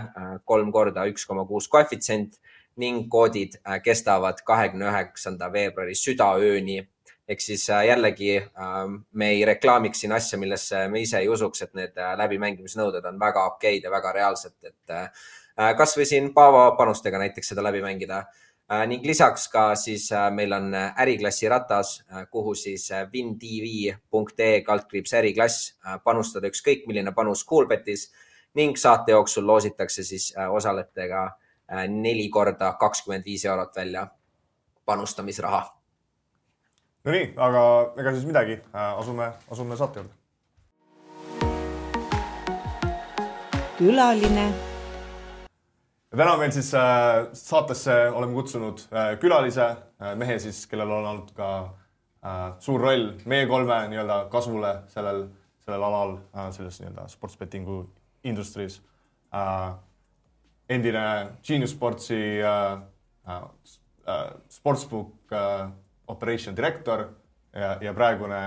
kolm 0.45 0.71
korda 0.71 1.05
üks 1.11 1.27
koma 1.27 1.45
kuus 1.47 1.67
koefitsient 1.67 2.39
ning 2.79 3.07
koodid 3.11 3.55
kestavad 3.83 4.41
kahekümne 4.43 4.89
üheksanda 4.91 5.47
veebruari 5.51 5.95
südaööni 5.95 6.81
ehk 7.27 7.41
siis 7.41 7.63
jällegi 7.69 8.33
me 9.11 9.29
ei 9.31 9.45
reklaamiks 9.47 10.03
siin 10.03 10.11
asja, 10.13 10.37
millesse 10.37 10.83
me 10.91 10.99
ise 11.01 11.23
ei 11.23 11.29
usuks, 11.31 11.63
et 11.63 11.71
need 11.73 11.95
läbimängimisnõuded 12.19 13.07
on 13.07 13.17
väga 13.19 13.45
okeid 13.53 13.87
ja 13.87 13.91
väga 13.91 14.11
reaalsed, 14.19 14.57
et 14.67 15.15
Äh, 15.55 15.71
kasvõi 15.79 16.03
siin 16.03 16.33
Paavo 16.35 16.65
panustega 16.75 17.19
näiteks 17.21 17.53
seda 17.53 17.63
läbi 17.63 17.79
mängida 17.79 18.17
äh, 18.19 18.44
ning 18.87 19.05
lisaks 19.05 19.47
ka 19.53 19.75
siis 19.75 20.07
äh, 20.11 20.31
meil 20.33 20.53
on 20.53 20.73
äriklassi 20.73 21.49
ratas, 21.49 22.03
kuhu 22.31 22.55
siis 22.55 22.89
wintv.ee 23.13 24.61
kaldkriips 24.65 25.13
äriklass 25.13 25.75
panustada 26.03 26.49
ükskõik 26.49 26.87
milline 26.87 27.13
panus 27.13 27.45
Coolbetis 27.45 28.09
ning 28.55 28.77
saate 28.77 29.11
jooksul 29.11 29.47
loositakse 29.47 30.03
siis 30.03 30.33
osalejatega 30.49 31.29
neli 31.89 32.29
korda 32.29 32.73
kakskümmend 32.79 33.25
viis 33.25 33.45
eurot 33.45 33.75
välja 33.75 34.07
panustamisraha. 34.85 35.63
Nonii, 37.05 37.33
aga 37.37 37.63
ega 38.01 38.13
siis 38.13 38.25
midagi, 38.25 38.59
asume, 38.73 39.33
asume 39.51 39.77
saate 39.77 39.99
juurde. 39.99 40.13
külaline 43.77 44.53
ja 46.15 46.23
täna 46.23 46.37
meil 46.39 46.51
siis 46.55 46.69
äh, 46.73 47.25
saatesse 47.35 47.95
oleme 48.15 48.33
kutsunud 48.37 48.85
äh, 48.87 49.17
külalise 49.19 49.65
äh,, 49.67 50.13
mehe 50.15 50.37
siis, 50.39 50.61
kellel 50.71 50.91
on 50.95 51.07
olnud 51.09 51.31
ka 51.35 51.47
äh, 52.23 52.53
suur 52.63 52.79
roll 52.79 53.09
meie 53.27 53.47
kolme 53.51 53.81
nii-öelda 53.91 54.21
kasvule 54.31 54.71
sellel, 54.93 55.25
sellel 55.65 55.83
alal 55.83 56.13
äh,, 56.15 56.47
selles 56.55 56.79
nii-öelda 56.79 57.09
sportsbettingu 57.11 57.81
industry's 58.23 58.79
äh,. 59.35 59.73
endine 60.69 61.03
Genius 61.43 61.75
Sportsi 61.75 62.21
äh, 62.39 62.79
äh, 63.27 64.31
sportsbook 64.49 65.35
äh, 65.35 65.67
operation 66.07 66.55
direktor 66.55 67.09
ja, 67.51 67.75
ja 67.81 67.93
praegune 67.93 68.41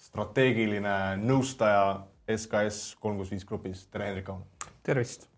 strateegiline 0.00 0.96
nõustaja 1.20 2.00
SKS 2.32 2.96
kolm 3.00 3.20
kuus 3.20 3.30
viis 3.30 3.44
grupis. 3.44 3.86
tere, 3.92 4.08
Hendrik 4.08 4.32
Aun. 4.32 4.42
tervist 4.82 5.28
äh,. 5.28 5.33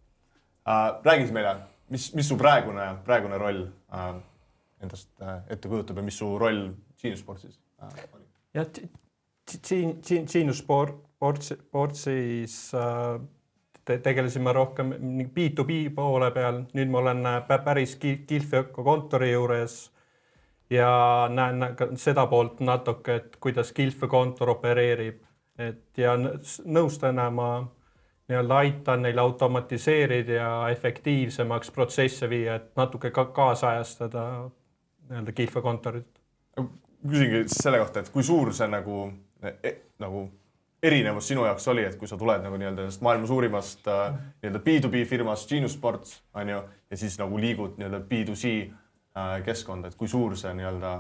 Räägi 0.66 1.26
siis 1.26 1.32
meile, 1.34 1.56
mis, 1.94 2.08
mis 2.14 2.28
su 2.28 2.36
praegune, 2.36 2.88
praegune 3.06 3.38
roll 3.38 3.64
äh, 3.94 4.14
endast 4.82 5.10
äh, 5.22 5.38
ette 5.48 5.68
kujutab 5.68 5.96
ja 6.00 6.06
mis 6.06 6.18
su 6.18 6.32
roll 6.38 6.68
Genius 7.02 7.20
Sportsis 7.22 7.60
äh, 7.82 8.04
oli? 8.12 8.24
jah, 8.54 8.66
Genius 10.32 10.58
Sport, 10.58 10.96
Sportsis 11.42 12.74
äh, 12.74 13.20
te 13.86 13.98
tegelesime 14.02 14.52
rohkem 14.52 14.90
B2B 15.34 15.78
poole 15.94 16.30
peal, 16.34 16.64
nüüd 16.74 16.90
ma 16.90 17.02
olen 17.04 17.26
äh, 17.30 17.42
päris 17.64 17.94
Gilfi 18.02 18.64
kontori 18.74 19.30
juures 19.32 19.76
ja 20.70 20.90
näen 21.30 21.76
ka 21.78 21.92
seda 22.00 22.26
poolt 22.26 22.60
natuke, 22.60 23.20
et 23.20 23.36
kuidas 23.40 23.70
Gilfi 23.74 24.08
kontor 24.10 24.56
opereerib, 24.56 25.22
et 25.58 25.98
ja 25.98 26.16
nõustajana 26.18 27.30
ma 27.30 27.50
nii-öelda 28.28 28.56
aitan 28.56 29.02
neil 29.02 29.18
automatiseerida 29.18 30.32
ja 30.32 30.68
efektiivsemaks 30.70 31.70
protsesse 31.70 32.28
viia, 32.30 32.54
et 32.54 32.72
natuke 32.76 33.10
ka 33.10 33.24
kaasajastada 33.24 34.24
nii-öelda 35.08 35.32
kihlveokontorit. 35.32 36.08
küsingi 37.08 37.44
selle 37.46 37.78
kohta, 37.78 38.00
et 38.00 38.08
kui 38.10 38.22
suur 38.22 38.52
see 38.54 38.66
nagu 38.68 39.12
e,, 39.62 39.72
nagu 40.02 40.26
erinevus 40.82 41.28
sinu 41.28 41.44
jaoks 41.46 41.68
oli, 41.68 41.84
et 41.86 41.94
kui 41.96 42.08
sa 42.08 42.18
tuled 42.18 42.42
nagu 42.42 42.56
nii-öelda 42.58 42.82
sellest 42.82 43.04
maailma 43.06 43.26
suurimast 43.26 43.86
äh, 43.88 44.16
nii-öelda 44.42 44.62
B2B 44.66 45.04
firmast 45.08 45.48
Genius 45.50 45.76
Sports 45.78 46.22
on 46.34 46.48
ju, 46.48 46.62
ja 46.90 46.96
siis 46.96 47.18
nagu 47.18 47.38
liigud 47.40 47.78
nii-öelda 47.78 48.00
B2C 48.10 48.54
äh, 48.66 49.36
keskkonda, 49.44 49.88
et 49.92 49.94
kui 49.94 50.08
suur 50.08 50.34
see 50.36 50.54
nii-öelda 50.54 50.96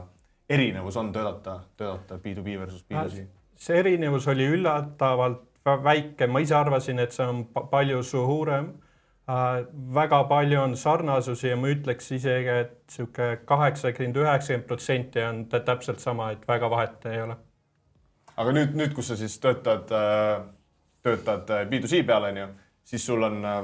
erinevus 0.48 0.96
on 0.96 1.10
töötada, 1.12 1.60
töötada 1.76 2.20
B2B 2.22 2.58
versus 2.60 2.86
B2C? 2.86 3.26
see 3.56 3.78
erinevus 3.80 4.28
oli 4.28 4.46
üllatavalt 4.52 5.55
väike, 5.84 6.26
ma 6.26 6.40
ise 6.40 6.54
arvasin, 6.54 6.98
et 6.98 7.12
see 7.12 7.26
on 7.26 7.44
palju 7.70 8.02
suurem 8.02 8.72
äh,. 9.28 9.64
väga 9.94 10.24
palju 10.24 10.60
on 10.60 10.76
sarnasusi 10.76 11.48
ja 11.48 11.56
ma 11.56 11.68
ütleks 11.68 12.12
isegi, 12.12 12.48
et 12.48 12.78
sihuke 12.90 13.40
kaheksakümmend, 13.44 14.16
üheksakümmend 14.16 14.68
protsenti 14.68 15.22
on 15.22 15.44
täpselt 15.50 16.00
sama, 16.00 16.30
et 16.30 16.48
väga 16.48 16.70
vahet 16.70 17.06
ei 17.10 17.22
ole 17.22 17.36
aga 18.36 18.52
nüüd, 18.52 18.76
nüüd, 18.76 18.94
kus 18.96 19.10
sa 19.10 19.16
siis 19.18 19.36
töötad, 19.42 19.90
äh, 19.96 20.44
töötad 21.04 21.50
äh, 21.52 21.66
B2C 21.70 22.02
peal, 22.06 22.28
on 22.30 22.40
ju, 22.42 22.46
siis 22.92 23.06
sul 23.08 23.24
on, 23.26 23.38
äh, 23.44 23.60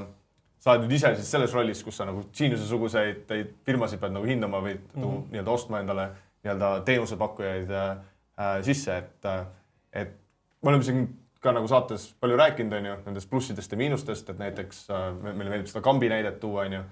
sa 0.62 0.74
oled 0.74 0.86
nüüd 0.86 0.96
ise 0.98 1.12
siis 1.18 1.32
selles 1.34 1.54
rollis, 1.56 1.82
kus 1.84 1.98
sa 2.00 2.06
nagu 2.08 2.24
Geniuse-suguseid 2.38 3.34
firmasid 3.66 4.00
pead 4.02 4.14
nagu 4.16 4.28
hindama 4.28 4.62
või 4.64 4.76
mm 4.78 5.02
-hmm. 5.02 5.24
nii-öelda 5.34 5.56
ostma 5.56 5.82
endale 5.82 6.08
nii-öelda 6.44 6.72
teenusepakkujaid 6.88 7.74
äh, 7.78 7.98
sisse, 8.62 8.96
et, 8.96 9.28
et 9.92 10.16
me 10.62 10.72
oleme 10.72 10.84
siin 10.84 11.04
ka 11.42 11.52
nagu 11.54 11.68
saates 11.68 12.08
palju 12.22 12.36
rääkinud, 12.38 12.74
on 12.78 12.86
ju, 12.86 12.96
nendest 13.06 13.30
plussidest 13.30 13.72
ja 13.72 13.78
miinustest, 13.80 14.28
et 14.30 14.38
näiteks 14.38 14.84
äh, 14.90 15.08
meile 15.22 15.50
meeldib 15.50 15.70
seda 15.70 15.82
kambi 15.84 16.10
näidet 16.12 16.38
tuua, 16.40 16.66
on 16.68 16.78
ju 16.78 16.82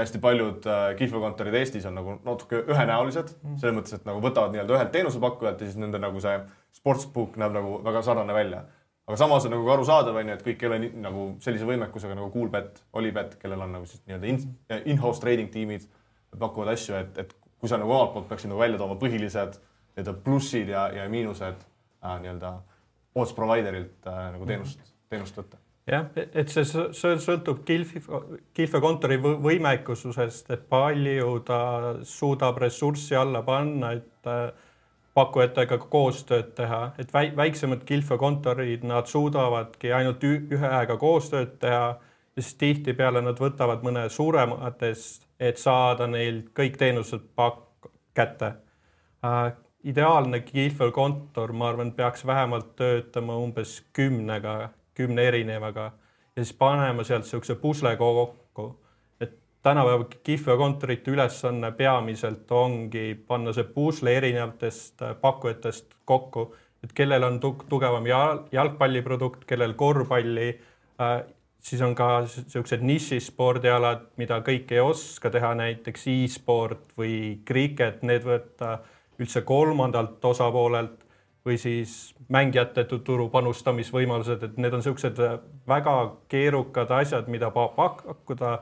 hästi 0.00 0.18
paljud 0.18 0.66
äh, 0.66 0.96
kihlveokontorid 0.96 1.54
Eestis 1.54 1.86
on 1.86 1.96
nagu 1.98 2.16
natuke 2.24 2.62
ühenäolised 2.72 3.32
mm., 3.36 3.56
selles 3.60 3.76
mõttes, 3.76 3.96
et 3.96 4.06
nagu 4.08 4.22
võtavad 4.24 4.54
nii-öelda 4.54 4.76
ühelt 4.76 4.92
teenusepakkujalt 4.94 5.60
ja 5.60 5.68
siis 5.68 5.80
nende 5.80 6.00
nagu 6.02 6.22
see 6.22 6.36
sportsbook 6.78 7.36
näeb 7.40 7.56
nagu 7.56 7.80
väga 7.84 8.02
sarnane 8.06 8.34
välja. 8.34 8.64
aga 9.10 9.16
samas 9.18 9.46
on 9.46 9.54
nagu 9.56 9.70
arusaadav, 9.74 10.16
on 10.16 10.28
ju, 10.30 10.38
et 10.38 10.44
kõik 10.46 10.62
ei 10.62 10.68
ole 10.70 10.78
nii, 10.84 10.92
nagu 11.04 11.26
sellise 11.42 11.66
võimekusega 11.66 12.14
nagu 12.14 12.30
Coolbet, 12.30 12.82
Olibet, 12.92 13.34
kellel 13.42 13.66
on 13.66 13.72
nagu 13.74 13.88
siis 13.90 14.02
nii-öelda 14.06 14.80
in-house 14.84 15.20
trading 15.20 15.50
tiimid, 15.50 15.86
pakuvad 16.38 16.70
asju, 16.74 16.94
et, 16.94 17.18
et 17.18 17.34
kui 17.58 17.68
sa 17.68 17.78
nagu 17.80 17.92
omalt 17.92 18.14
poolt 18.14 18.28
peaksid 18.30 18.52
nagu 18.52 18.62
välja 18.62 18.78
tooma 18.78 18.96
põhilised 19.00 19.58
nii-öelda 19.58 20.14
plussid 20.24 20.70
ja, 20.70 20.86
ja 20.94 21.08
miinused 21.10 21.58
äh, 21.58 22.20
nii-öelda 22.22 22.54
odds 23.14 23.34
provider'ilt 23.36 24.06
äh, 24.06 24.22
nagu 24.36 24.46
teenust, 24.48 24.80
teenust 25.10 25.36
võtta. 25.40 25.60
Jah, 25.90 26.06
et 26.14 26.50
see 26.52 26.62
sõltub 26.94 27.64
Gilfi, 27.66 28.02
Gilfi 28.54 28.80
kontori 28.82 29.16
võimekusest, 29.18 30.50
et 30.54 30.66
palju 30.70 31.38
ta 31.48 31.60
suudab 32.06 32.60
ressurssi 32.62 33.16
alla 33.18 33.40
panna, 33.42 33.94
et 33.98 34.28
äh, 34.30 34.52
pakkujatega 35.16 35.80
koostööd 35.90 36.52
teha, 36.58 36.82
et 37.00 37.10
väiksemad 37.12 37.82
Gilfi 37.88 38.18
kontorid, 38.20 38.84
nad 38.86 39.10
suudavadki 39.10 39.90
ainult 39.96 40.22
ühega 40.28 40.96
koostööd 41.00 41.58
teha 41.64 41.88
ja 42.36 42.42
siis 42.42 42.54
tihtipeale 42.60 43.22
nad 43.24 43.40
võtavad 43.40 43.82
mõne 43.84 44.06
suurematest, 44.12 45.26
et 45.40 45.58
saada 45.58 46.06
neil 46.06 46.44
kõik 46.56 46.78
teenused 46.78 47.24
pakk 47.34 47.90
kätte. 48.14 48.54
Äh, 49.24 49.52
ideaalne 49.84 50.40
Gilfi 50.40 50.90
kontor, 50.92 51.52
ma 51.52 51.68
arvan, 51.68 51.92
peaks 51.92 52.26
vähemalt 52.26 52.74
töötama 52.76 53.36
umbes 53.40 53.80
kümnega 53.96 54.70
kümne 54.94 55.24
erinevaga 55.30 55.92
ja 56.36 56.44
siis 56.44 56.56
panema 56.56 57.04
sealt 57.04 57.24
niisuguse 57.24 57.54
pusle 57.54 57.96
kokku. 57.96 58.76
et 59.20 59.32
tänapäeva 59.62 60.04
Kihva 60.22 60.56
kontorite 60.56 61.10
ülesanne 61.10 61.72
peamiselt 61.72 62.52
ongi 62.52 63.14
panna 63.26 63.52
see 63.52 63.64
pusle 63.64 64.16
erinevatest 64.16 65.02
äh, 65.02 65.16
pakkujatest 65.20 65.94
kokku, 66.04 66.54
et 66.84 66.92
kellel 66.92 67.24
on 67.24 67.40
tugevam 67.40 68.06
jalgpalliprodukt, 68.52 69.44
kellel 69.44 69.74
korvpalli 69.74 70.48
äh, 71.00 71.24
siis 71.60 71.82
on 71.82 71.94
ka 71.94 72.22
niisugused 72.24 72.84
nišispordialad, 72.84 74.06
mida 74.16 74.40
kõik 74.44 74.72
ei 74.72 74.80
oska 74.80 75.30
teha, 75.30 75.52
näiteks 75.54 76.06
e-sport 76.14 76.96
või 76.98 77.40
kriket, 77.44 78.02
need 78.02 78.24
võtta 78.24 78.78
üldse 79.20 79.42
kolmandalt 79.46 80.24
osapoolelt 80.24 81.06
või 81.46 81.56
siis 81.60 82.14
mängijate 82.28 82.84
turu 82.84 83.28
panustamisvõimalused, 83.32 84.42
et 84.44 84.58
need 84.60 84.74
on 84.76 84.82
niisugused 84.82 85.20
väga 85.68 85.94
keerukad 86.28 86.92
asjad, 87.00 87.28
mida 87.32 87.50
pakkuda 87.50 88.52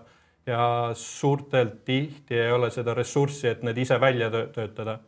ja 0.46 0.64
suurtelt 0.94 1.82
tihti 1.84 2.38
ei 2.38 2.52
ole 2.52 2.70
seda 2.70 2.94
ressurssi, 2.94 3.48
et 3.50 3.62
need 3.66 3.78
ise 3.78 4.00
välja 4.00 4.30
töötada. 4.30 4.98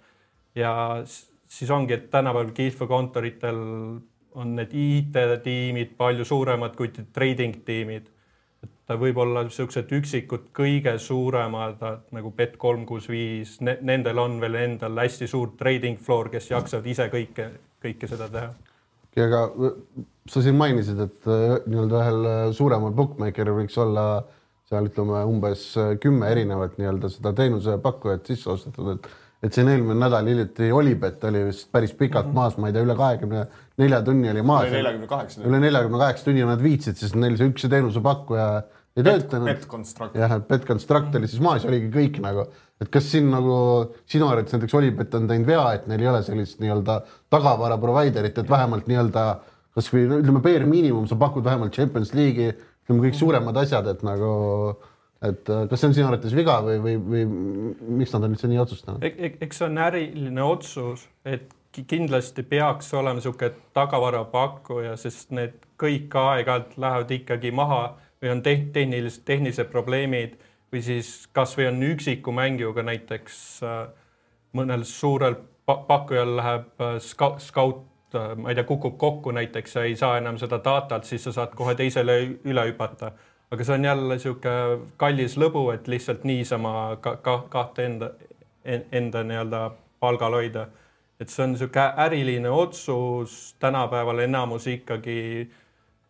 ja 0.55 1.03
siis 1.47 1.71
ongi, 1.71 1.95
et 1.95 2.11
tänapäeval 2.11 2.51
kihlveokontoritel 2.55 3.61
on 4.35 4.57
need 4.57 4.73
IT-tiimid 4.73 5.95
palju 5.97 6.25
suuremad 6.25 6.75
kui 6.77 6.91
trading 7.13 7.63
tiimid 7.65 8.11
ta 8.91 8.97
võib 8.99 9.21
olla 9.23 9.45
niisugused 9.47 9.93
üksikud 10.01 10.49
kõige 10.57 10.97
suuremad 10.99 11.83
nagu 12.17 12.33
Bet 12.35 12.57
kolm 12.59 12.83
kuus 12.89 13.07
viis, 13.11 13.59
nendel 13.63 14.19
on 14.19 14.41
veel 14.43 14.59
endal 14.65 14.99
hästi 14.99 15.29
suur 15.31 15.53
trading 15.59 16.01
floor, 16.03 16.31
kes 16.33 16.51
jaksavad 16.51 16.89
ise 16.91 17.07
kõike, 17.13 17.47
kõike 17.83 18.11
seda 18.11 18.27
teha. 18.33 18.51
aga 19.27 19.45
sa 20.31 20.43
siin 20.43 20.59
mainisid, 20.59 20.99
et 21.07 21.31
äh, 21.31 21.57
nii-öelda 21.71 22.03
ühel 22.03 22.29
äh, 22.33 22.43
suuremal 22.57 22.95
bookmaker'il 22.99 23.61
võiks 23.63 23.79
olla 23.83 24.25
seal 24.71 24.91
ütleme 24.91 25.23
umbes 25.27 25.65
äh, 25.79 25.95
kümme 26.03 26.31
erinevat 26.31 26.79
nii-öelda 26.79 27.11
seda 27.15 27.35
teenusepakkujat 27.39 28.31
sisse 28.33 28.51
ostetud, 28.55 28.95
et 28.97 29.11
et 29.41 29.57
siin 29.57 29.71
eelmine 29.73 29.97
nädal 29.97 30.27
hiljuti 30.29 30.67
Olipet 30.77 31.23
oli 31.25 31.47
vist 31.47 31.71
päris 31.73 31.95
pikalt 31.97 32.27
mm 32.27 32.31
-hmm. 32.31 32.35
maas, 32.35 32.57
ma 32.59 32.69
ei 32.69 32.73
tea, 32.73 32.83
üle 32.85 32.97
kahekümne 32.97 33.47
nelja 33.79 34.03
tunni 34.05 34.31
oli 34.31 34.43
maas. 34.43 34.67
üle 34.69 34.77
neljakümne 34.77 35.07
kaheksa. 35.07 35.41
üle 35.49 35.61
neljakümne 35.61 35.99
kaheksa 35.99 36.25
tunni 36.25 36.45
nad 36.45 36.63
viitsid, 36.63 36.97
sest 36.97 37.15
neil 37.15 37.39
see 37.39 37.49
üks 37.49 37.69
teenusepakkuja 37.69 38.49
ei 38.97 39.07
töötanud. 39.07 39.47
Betconstruct. 39.51 40.19
jah, 40.19 40.35
et 40.37 40.49
Betconstruct 40.49 41.15
oli 41.21 41.31
siis 41.31 41.43
maas 41.45 41.65
ja 41.65 41.71
oligi 41.71 41.91
kõik 41.95 42.19
nagu, 42.25 42.47
et 42.81 42.91
kas 42.93 43.11
siin 43.13 43.31
nagu 43.33 43.55
sinu 44.11 44.29
arvates 44.31 44.57
näiteks 44.57 44.77
Olipet 44.79 45.15
on 45.19 45.29
teinud 45.31 45.49
vea, 45.49 45.65
et 45.77 45.87
neil 45.91 46.05
ei 46.05 46.11
ole 46.11 46.23
sellist 46.27 46.61
nii-öelda 46.63 47.01
tagavara 47.33 47.79
provider'it, 47.81 48.39
et 48.41 48.51
vähemalt 48.51 48.91
nii-öelda 48.91 49.27
kasvõi 49.77 50.07
ütleme, 50.19 50.43
bare 50.43 50.67
miinimum, 50.67 51.07
sa 51.07 51.19
pakud 51.21 51.47
vähemalt 51.47 51.77
Champions 51.77 52.15
League'i, 52.17 52.55
ütleme 52.85 53.07
kõik 53.07 53.19
suuremad 53.19 53.61
asjad, 53.63 53.87
et 53.93 54.03
nagu 54.07 54.33
et 55.21 55.51
äh, 55.53 55.67
kas 55.69 55.83
see 55.83 55.91
on 55.91 55.95
sinu 55.97 56.09
arvates 56.09 56.35
viga 56.35 56.57
või, 56.65 56.79
või, 56.81 56.97
või 57.13 57.25
miks 58.01 58.15
nad 58.15 58.25
on 58.25 58.35
üldse 58.35 58.49
nii 58.49 58.61
otsustanud 58.63 59.05
eks 59.05 59.59
see 59.61 59.67
on 59.67 59.81
äriline 59.85 60.45
otsus, 60.47 61.05
et 61.29 61.53
kindlasti 61.71 62.43
peaks 62.49 62.89
olema 62.97 63.21
niisugune 63.21 63.53
tagavarapakkuja, 63.77 64.97
sest 64.99 65.31
need 65.37 65.59
kõik 65.79 66.17
aeg-ajalt 66.17 66.73
lähevad 66.81 67.13
ikkagi 67.15 67.53
maha 67.55 67.83
või 68.23 68.31
on 68.31 68.43
tehnilised, 68.43 69.23
tehnilised 69.25 69.71
probleemid 69.73 70.37
või 70.73 70.83
siis 70.83 71.29
kasvõi 71.33 71.69
on 71.71 71.83
üksiku 71.83 72.33
mängijaga 72.33 72.83
näiteks 72.87 73.39
äh, 73.67 73.79
mõnel 74.57 74.85
suurel 74.85 75.37
pakkujal 75.67 76.37
läheb 76.37 76.83
äh, 76.83 76.99
skaut, 77.01 77.83
äh, 78.15 78.35
ma 78.37 78.53
ei 78.53 78.59
tea, 78.59 78.67
kukub 78.69 78.99
kokku 78.99 79.35
näiteks 79.35 79.77
ja 79.77 79.85
ei 79.89 79.97
saa 79.97 80.19
enam 80.19 80.39
seda 80.39 80.61
datat, 80.65 81.05
siis 81.05 81.25
sa 81.25 81.33
saad 81.33 81.55
kohe 81.59 81.75
teisele 81.75 82.21
üle 82.45 82.67
hüpata. 82.71 83.13
aga 83.51 83.65
see 83.65 83.75
on 83.75 83.85
jälle 83.85 84.15
niisugune 84.15 84.79
kallis 84.97 85.37
lõbu, 85.37 85.65
et 85.75 85.89
lihtsalt 85.89 86.25
niisama 86.25 86.97
ka, 87.01 87.17
ka, 87.17 87.39
kahte 87.51 87.85
enda, 87.85 88.13
enda 88.93 89.25
nii-öelda 89.27 89.71
palgal 90.01 90.39
hoida. 90.39 90.69
et 91.21 91.29
see 91.29 91.43
on 91.45 91.57
niisugune 91.57 91.93
äriline 91.97 92.51
otsus, 92.51 93.57
tänapäeval 93.59 94.19
enamus 94.19 94.67
ikkagi 94.67 95.51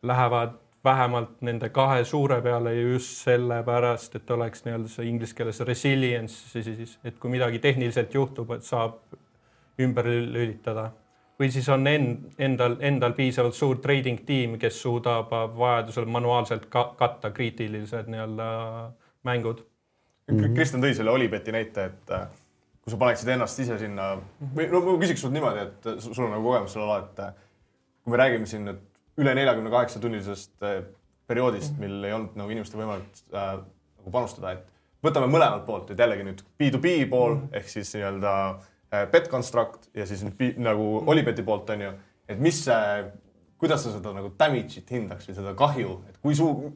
lähevad 0.03 0.60
vähemalt 0.85 1.41
nende 1.45 1.69
kahe 1.69 2.05
suure 2.05 2.41
peale 2.43 2.75
just 2.75 3.25
sellepärast, 3.25 4.15
et 4.17 4.31
oleks 4.31 4.65
nii-öelda 4.65 4.89
see 4.89 5.09
inglise 5.09 5.37
keeles 5.37 5.61
resilience 5.69 6.63
siis, 6.63 6.97
et 7.05 7.19
kui 7.21 7.33
midagi 7.33 7.61
tehniliselt 7.61 8.15
juhtub, 8.15 8.51
et 8.57 8.65
saab 8.65 8.99
ümber 9.81 10.09
lülitada. 10.09 10.91
või 11.41 11.49
siis 11.49 11.69
on 11.73 11.87
end, 11.87 12.25
endal, 12.39 12.75
endal 12.85 13.15
piisavalt 13.17 13.55
suur 13.57 13.79
trading 13.81 14.19
tiim, 14.29 14.59
kes 14.61 14.83
suudab 14.83 15.31
vajadusel 15.57 16.05
manuaalselt 16.05 16.67
ka, 16.69 16.83
katta 16.99 17.31
kriitilised 17.31 18.11
nii-öelda 18.13 18.49
mängud. 19.25 19.63
Mm 20.31 20.37
-hmm.. 20.37 20.55
Kristjan 20.55 20.83
tõi 20.83 20.95
selle 20.95 21.11
Olibeti 21.11 21.53
näite, 21.53 21.85
et 21.85 22.11
äh, 22.11 22.29
kui 22.83 22.91
sa 22.91 22.97
paneksid 22.97 23.29
ennast 23.29 23.59
ise 23.59 23.79
sinna 23.79 24.19
või 24.57 24.69
no 24.71 24.81
ma 24.81 24.99
küsiks 25.01 25.25
sult 25.25 25.33
niimoodi, 25.33 25.61
et 25.61 25.89
sul 25.99 26.25
on 26.25 26.31
nagu 26.31 26.45
kogemus 26.45 26.73
selle 26.73 26.85
ala, 26.85 26.99
et 26.99 27.19
äh, 27.19 27.33
kui 28.05 28.11
me 28.11 28.17
räägime 28.17 28.47
siin 28.47 28.65
nüüd 28.69 28.90
üle 29.21 29.35
neljakümne 29.37 29.71
kaheksa 29.73 30.01
tunnisest 30.03 30.67
äh, 30.67 30.83
perioodist, 31.31 31.79
mil 31.79 32.03
ei 32.05 32.15
olnud 32.17 32.37
nagu 32.39 32.53
inimestel 32.53 32.83
võimalik 32.83 33.23
äh, 33.31 33.55
nagu 34.01 34.13
panustada, 34.15 34.57
et 34.57 35.07
võtame 35.07 35.31
mõlemalt 35.31 35.65
poolt, 35.69 35.93
et 35.93 36.01
jällegi 36.01 36.27
nüüd 36.27 36.45
B2B 36.61 36.95
pool 37.11 37.35
mm 37.37 37.41
-hmm. 37.41 37.57
ehk 37.61 37.69
siis 37.69 37.95
nii-öelda 37.95 38.35
äh, 38.51 39.07
Betconstruct 39.13 39.91
ja 39.95 40.07
siis 40.07 40.25
nüüd 40.27 40.37
B, 40.39 40.53
nagu 40.59 41.03
Olibeti 41.07 41.43
poolt 41.43 41.71
on 41.71 41.87
ju, 41.87 41.93
et 42.29 42.39
mis 42.41 42.65
see, 42.65 43.05
kuidas 43.59 43.85
sa 43.85 43.93
seda 43.93 44.13
nagu 44.17 44.33
damage'it 44.39 44.91
hindaks 44.91 45.29
või 45.29 45.37
seda 45.39 45.55
kahju, 45.55 46.01
et 46.09 46.19
kui 46.23 46.35
suur, 46.35 46.73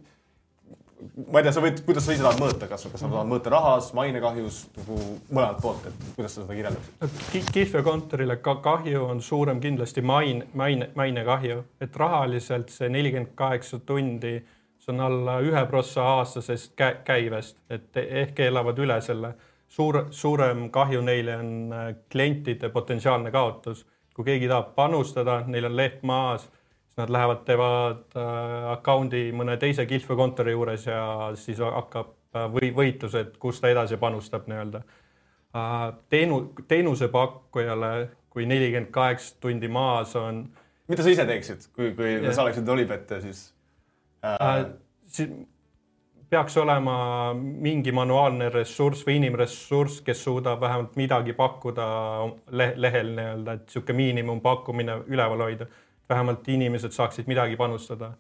ma 1.32 1.40
ei 1.40 1.44
tea, 1.44 1.52
sa 1.54 1.62
võid, 1.62 1.80
kuidas 1.86 2.06
sa 2.06 2.14
ise 2.14 2.24
tahad 2.24 2.40
mõõta, 2.40 2.68
kas, 2.70 2.86
kas 2.90 3.02
sa 3.02 3.08
tahad 3.10 3.28
mõõta 3.28 3.52
rahas, 3.52 3.90
mainekahjus 3.96 4.60
nagu 4.78 4.98
mõlemalt 5.28 5.60
poolt, 5.62 5.86
et 5.90 6.04
kuidas 6.16 6.36
sa 6.36 6.44
seda 6.44 6.56
kirjeldaksid? 6.56 7.52
kihlveokontorile 7.54 8.36
ka 8.44 8.56
kahju 8.64 9.04
on 9.10 9.22
suurem 9.22 9.60
kindlasti 9.62 10.04
main, 10.06 10.44
maine, 10.54 10.90
mainekahju, 10.96 11.62
et 11.84 11.96
rahaliselt 12.00 12.72
see 12.74 12.90
nelikümmend 12.92 13.34
kaheksa 13.38 13.80
tundi, 13.86 14.36
see 14.80 14.94
on 14.94 15.04
alla 15.06 15.38
ühe 15.44 15.64
prossa 15.70 16.06
aastasest 16.18 16.74
kä 16.78 16.92
käivest, 17.04 17.58
et 17.70 17.96
ehk 18.04 18.40
elavad 18.48 18.78
üle 18.78 19.00
selle. 19.00 19.34
suur, 19.68 20.04
suurem 20.10 20.68
kahju 20.70 21.00
neile 21.02 21.36
on 21.36 21.72
äh, 21.72 21.94
klientide 22.10 22.68
potentsiaalne 22.68 23.30
kaotus. 23.30 23.86
kui 24.14 24.24
keegi 24.24 24.48
tahab 24.48 24.74
panustada, 24.74 25.42
neil 25.46 25.64
on 25.64 25.76
leht 25.76 26.02
maas 26.02 26.46
Nad 26.94 27.10
lähevad, 27.10 27.40
teevad 27.42 28.14
äh, 28.14 28.66
account'i 28.70 29.32
mõne 29.34 29.56
teise 29.58 29.82
kihlveokontori 29.90 30.52
juures 30.54 30.84
ja 30.86 31.30
siis 31.34 31.58
hakkab 31.58 32.12
äh, 32.36 32.44
või 32.52 32.68
võitlus, 32.76 33.16
et 33.18 33.32
kus 33.42 33.58
ta 33.60 33.72
edasi 33.72 33.98
panustab 33.98 34.46
nii-öelda 34.50 34.82
äh,. 35.58 35.88
teenu, 36.08 36.38
teenusepakkujale, 36.70 37.90
kui 38.30 38.46
nelikümmend 38.46 38.92
kaheksa 38.94 39.40
tundi 39.42 39.68
maas 39.68 40.14
on. 40.16 40.44
mida 40.88 41.02
sa 41.02 41.10
ise 41.10 41.26
teeksid, 41.26 41.66
kui, 41.74 41.90
kui 41.98 42.12
yeah. 42.12 42.30
sa 42.34 42.46
oleksid 42.46 42.68
Olipet 42.68 43.10
ja 43.10 43.20
siis? 43.24 43.48
Äh, 44.24 44.66
siis 45.06 45.34
peaks 46.30 46.56
olema 46.56 47.34
mingi 47.36 47.92
manuaalne 47.94 48.48
ressurss 48.54 49.04
või 49.06 49.18
inimressurss, 49.20 50.00
kes 50.06 50.22
suudab 50.24 50.62
vähemalt 50.62 50.96
midagi 50.98 51.34
pakkuda 51.38 51.86
lehel 52.54 53.12
nii-öelda, 53.18 53.58
et 53.58 53.66
niisugune 53.66 53.98
miinimumpakkumine 53.98 54.96
üleval 55.10 55.44
hoida 55.46 55.68
vähemalt 56.08 56.49
inimesed 56.49 56.94
saaksid 56.94 57.28
midagi 57.30 57.56
panustada. 57.56 58.12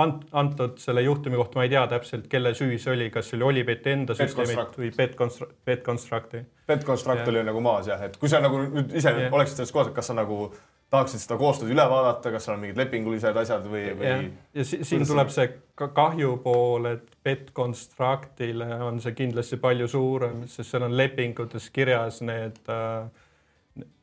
Ant-, 0.00 0.26
antud 0.32 0.78
selle 0.78 1.02
juhtumi 1.02 1.36
kohta 1.36 1.58
ma 1.58 1.66
ei 1.66 1.72
tea 1.72 1.82
täpselt, 1.90 2.28
kelle 2.30 2.52
süü 2.54 2.78
see 2.78 2.92
oli, 2.94 3.08
kas 3.10 3.30
see 3.30 3.38
oli 3.38 3.48
Olipeti 3.48 3.90
enda 3.92 4.14
süsteemid 4.14 4.76
või 4.78 4.90
Betconstru-, 4.96 5.50
Betconstructi. 5.66 6.44
Betconstruct 6.70 7.28
oli 7.32 7.42
nagu 7.44 7.62
maas 7.64 7.90
jah, 7.90 8.02
et 8.06 8.16
kui 8.20 8.30
sa 8.30 8.38
nagu 8.40 8.60
nüüd 8.62 8.94
ise 8.94 9.10
yeah. 9.10 9.34
oleksid 9.34 9.58
selles 9.58 9.74
kohas, 9.74 9.90
et 9.90 9.98
kas 9.98 10.12
sa 10.12 10.16
nagu 10.16 10.44
tahaksid 10.90 11.22
seda 11.22 11.38
koostööd 11.38 11.70
üle 11.74 11.86
vaadata, 11.90 12.32
kas 12.34 12.46
seal 12.46 12.56
on 12.56 12.64
mingid 12.64 12.78
lepingulised 12.80 13.36
asjad 13.42 13.66
või, 13.70 13.82
või? 13.98 14.06
ja, 14.06 14.20
ja 14.58 14.66
si 14.66 14.80
siin 14.86 15.06
tuleb 15.06 15.30
see 15.34 15.48
kahju 15.80 16.36
pool, 16.44 16.86
et 16.90 17.10
Betconstructile 17.24 18.70
on 18.86 19.02
see 19.02 19.14
kindlasti 19.18 19.58
palju 19.62 19.90
suurem, 19.90 20.44
sest 20.50 20.72
seal 20.72 20.86
on 20.86 20.96
lepingutes 20.98 21.70
kirjas 21.74 22.22
need 22.26 22.58
äh, 22.70 23.19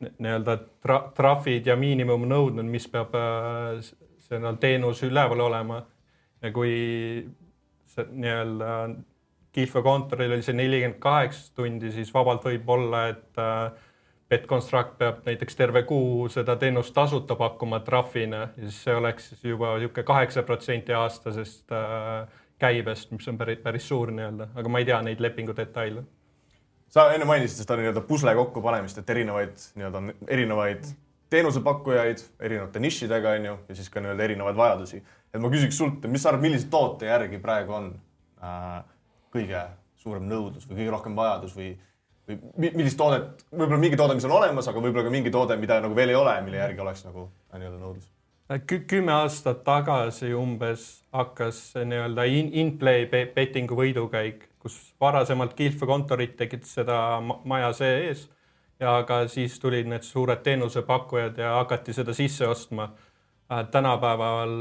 nii-öelda 0.00 0.56
tra 0.82 0.98
trahvid 1.16 1.66
ja 1.66 1.76
miinimumnõudmed, 1.78 2.68
mis 2.68 2.88
peab 2.90 3.14
äh, 3.18 3.78
see 4.28 4.54
teenus 4.60 5.02
üleval 5.06 5.40
olema. 5.48 5.82
ja 6.42 6.52
kui 6.54 6.72
see 7.90 8.06
nii-öelda 8.12 8.72
kihlveokontoril 9.52 10.36
oli 10.36 10.44
see 10.46 10.54
nelikümmend 10.54 11.00
kaheksa 11.02 11.52
tundi, 11.56 11.90
siis 11.92 12.12
vabalt 12.14 12.44
võib 12.46 12.68
olla, 12.70 13.08
et 13.14 13.40
äh, 13.42 13.86
Betconstruct 14.28 14.98
peab 15.00 15.22
näiteks 15.24 15.56
terve 15.56 15.82
kuu 15.88 16.26
seda 16.28 16.58
teenust 16.60 16.92
tasuta 16.94 17.34
pakkuma 17.34 17.80
trahvina. 17.80 18.42
Ja 18.56 18.66
siis 18.66 18.82
see 18.84 18.94
oleks 18.94 19.30
siis 19.30 19.46
juba 19.54 19.72
niisugune 19.78 20.04
kaheksa 20.04 20.44
protsenti 20.44 20.92
aastasest 20.92 21.72
äh, 21.72 22.28
käibest, 22.60 23.10
mis 23.14 23.28
on 23.28 23.38
päris, 23.40 23.62
päris 23.64 23.88
suur 23.88 24.12
nii-öelda, 24.12 24.50
aga 24.54 24.68
ma 24.68 24.82
ei 24.82 24.88
tea 24.90 25.00
neid 25.06 25.24
lepingu 25.24 25.56
detaile 25.56 26.04
sa 26.92 27.08
enne 27.14 27.26
mainisid 27.28 27.62
seda 27.62 27.76
nii-öelda 27.78 28.02
pusle 28.08 28.34
kokkupanemist, 28.38 29.00
et 29.00 29.10
erinevaid 29.14 29.54
nii-öelda 29.78 30.02
erinevaid 30.34 30.88
teenusepakkujaid 31.32 32.22
erinevate 32.40 32.80
nišidega 32.80 33.34
onju 33.38 33.56
ja 33.68 33.76
siis 33.76 33.90
ka 33.92 34.00
nii-öelda 34.04 34.24
erinevaid 34.24 34.56
vajadusi. 34.56 35.02
et 35.34 35.40
ma 35.40 35.50
küsiks 35.52 35.76
sult, 35.76 36.06
mis 36.08 36.22
sa 36.22 36.32
arvad, 36.32 36.46
millise 36.46 36.70
toote 36.72 37.10
järgi 37.10 37.40
praegu 37.42 37.76
on 37.76 37.90
äh, 38.42 38.78
kõige 39.34 39.66
suurem 40.00 40.24
nõudlus 40.30 40.64
või 40.68 40.80
kõige 40.80 40.94
rohkem 40.94 41.16
vajadus 41.18 41.56
või, 41.56 41.72
või 42.28 42.70
millist 42.80 42.96
toodet, 42.96 43.44
võib-olla 43.52 43.82
mingi 43.82 43.98
toode, 44.00 44.16
mis 44.16 44.28
on 44.28 44.38
olemas, 44.38 44.68
aga 44.70 44.80
võib-olla 44.80 45.04
ka 45.04 45.12
mingi 45.12 45.34
toode, 45.34 45.58
mida 45.60 45.82
nagu 45.84 45.96
veel 45.98 46.14
ei 46.14 46.16
ole, 46.16 46.38
mille 46.46 46.62
järgi 46.62 46.86
oleks 46.86 47.04
nagu 47.04 47.28
äh, 47.28 47.58
nii-öelda 47.60 47.82
nõudlus 47.82 48.08
Kü? 48.48 48.84
kümme 48.88 49.12
aastat 49.12 49.64
tagasi 49.64 50.34
umbes 50.34 51.04
hakkas 51.12 51.74
nii-öelda 51.76 52.24
in-play 52.28 53.04
bettingu 53.10 53.76
võidukäik 53.76 54.48
kus 54.62 54.94
varasemalt 55.00 55.54
kihlveokontorid 55.58 56.36
tegid 56.38 56.66
seda 56.68 56.98
maja 57.22 57.72
sees 57.76 58.26
ja 58.80 59.00
ka 59.08 59.24
siis 59.30 59.58
tulid 59.62 59.88
need 59.90 60.06
suured 60.06 60.42
teenusepakkujad 60.44 61.38
ja 61.38 61.56
hakati 61.58 61.94
seda 61.96 62.14
sisse 62.14 62.46
ostma. 62.46 62.90
Äh, 63.52 63.64
tänapäeval 63.72 64.54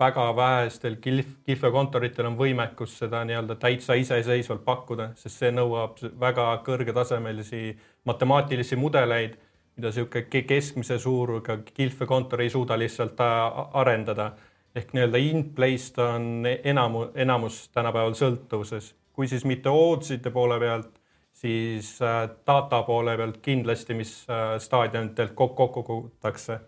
väga 0.00 0.24
vähestel 0.36 0.96
kilf, 0.96 1.26
kihlveokontoritel 1.46 2.26
on 2.26 2.38
võimekus 2.38 2.96
seda 2.98 3.22
nii-öelda 3.28 3.58
täitsa 3.60 3.94
iseseisvalt 4.00 4.64
pakkuda, 4.64 5.10
sest 5.20 5.42
see 5.42 5.52
nõuab 5.54 6.00
väga 6.20 6.48
kõrgetasemelisi 6.66 7.66
matemaatilisi 8.08 8.76
mudeleid, 8.80 9.36
mida 9.76 9.90
niisugune 9.90 10.42
keskmise 10.46 10.98
suurusega 10.98 11.58
kihlveokontor 11.74 12.40
ei 12.40 12.50
suuda 12.50 12.78
lihtsalt 12.78 13.20
äh, 13.20 13.62
arendada. 13.72 14.32
ehk 14.74 14.92
nii-öelda 14.92 15.18
in-place 15.18 16.02
on 16.02 16.46
enamus, 16.64 17.08
enamus 17.14 17.68
tänapäeval 17.68 18.14
sõltuvuses 18.18 18.94
kui 19.14 19.28
siis 19.30 19.44
mitte 19.46 19.70
odds'ide 19.70 20.32
poole 20.34 20.58
pealt, 20.60 20.90
siis 21.34 21.94
äh, 22.02 22.24
data 22.46 22.82
poole 22.86 23.16
pealt 23.18 23.38
kindlasti, 23.42 23.94
mis 23.94 24.14
äh, 24.30 24.56
staadionitelt 24.62 25.34
kokku 25.38 25.68
kogutakse. 25.68 26.58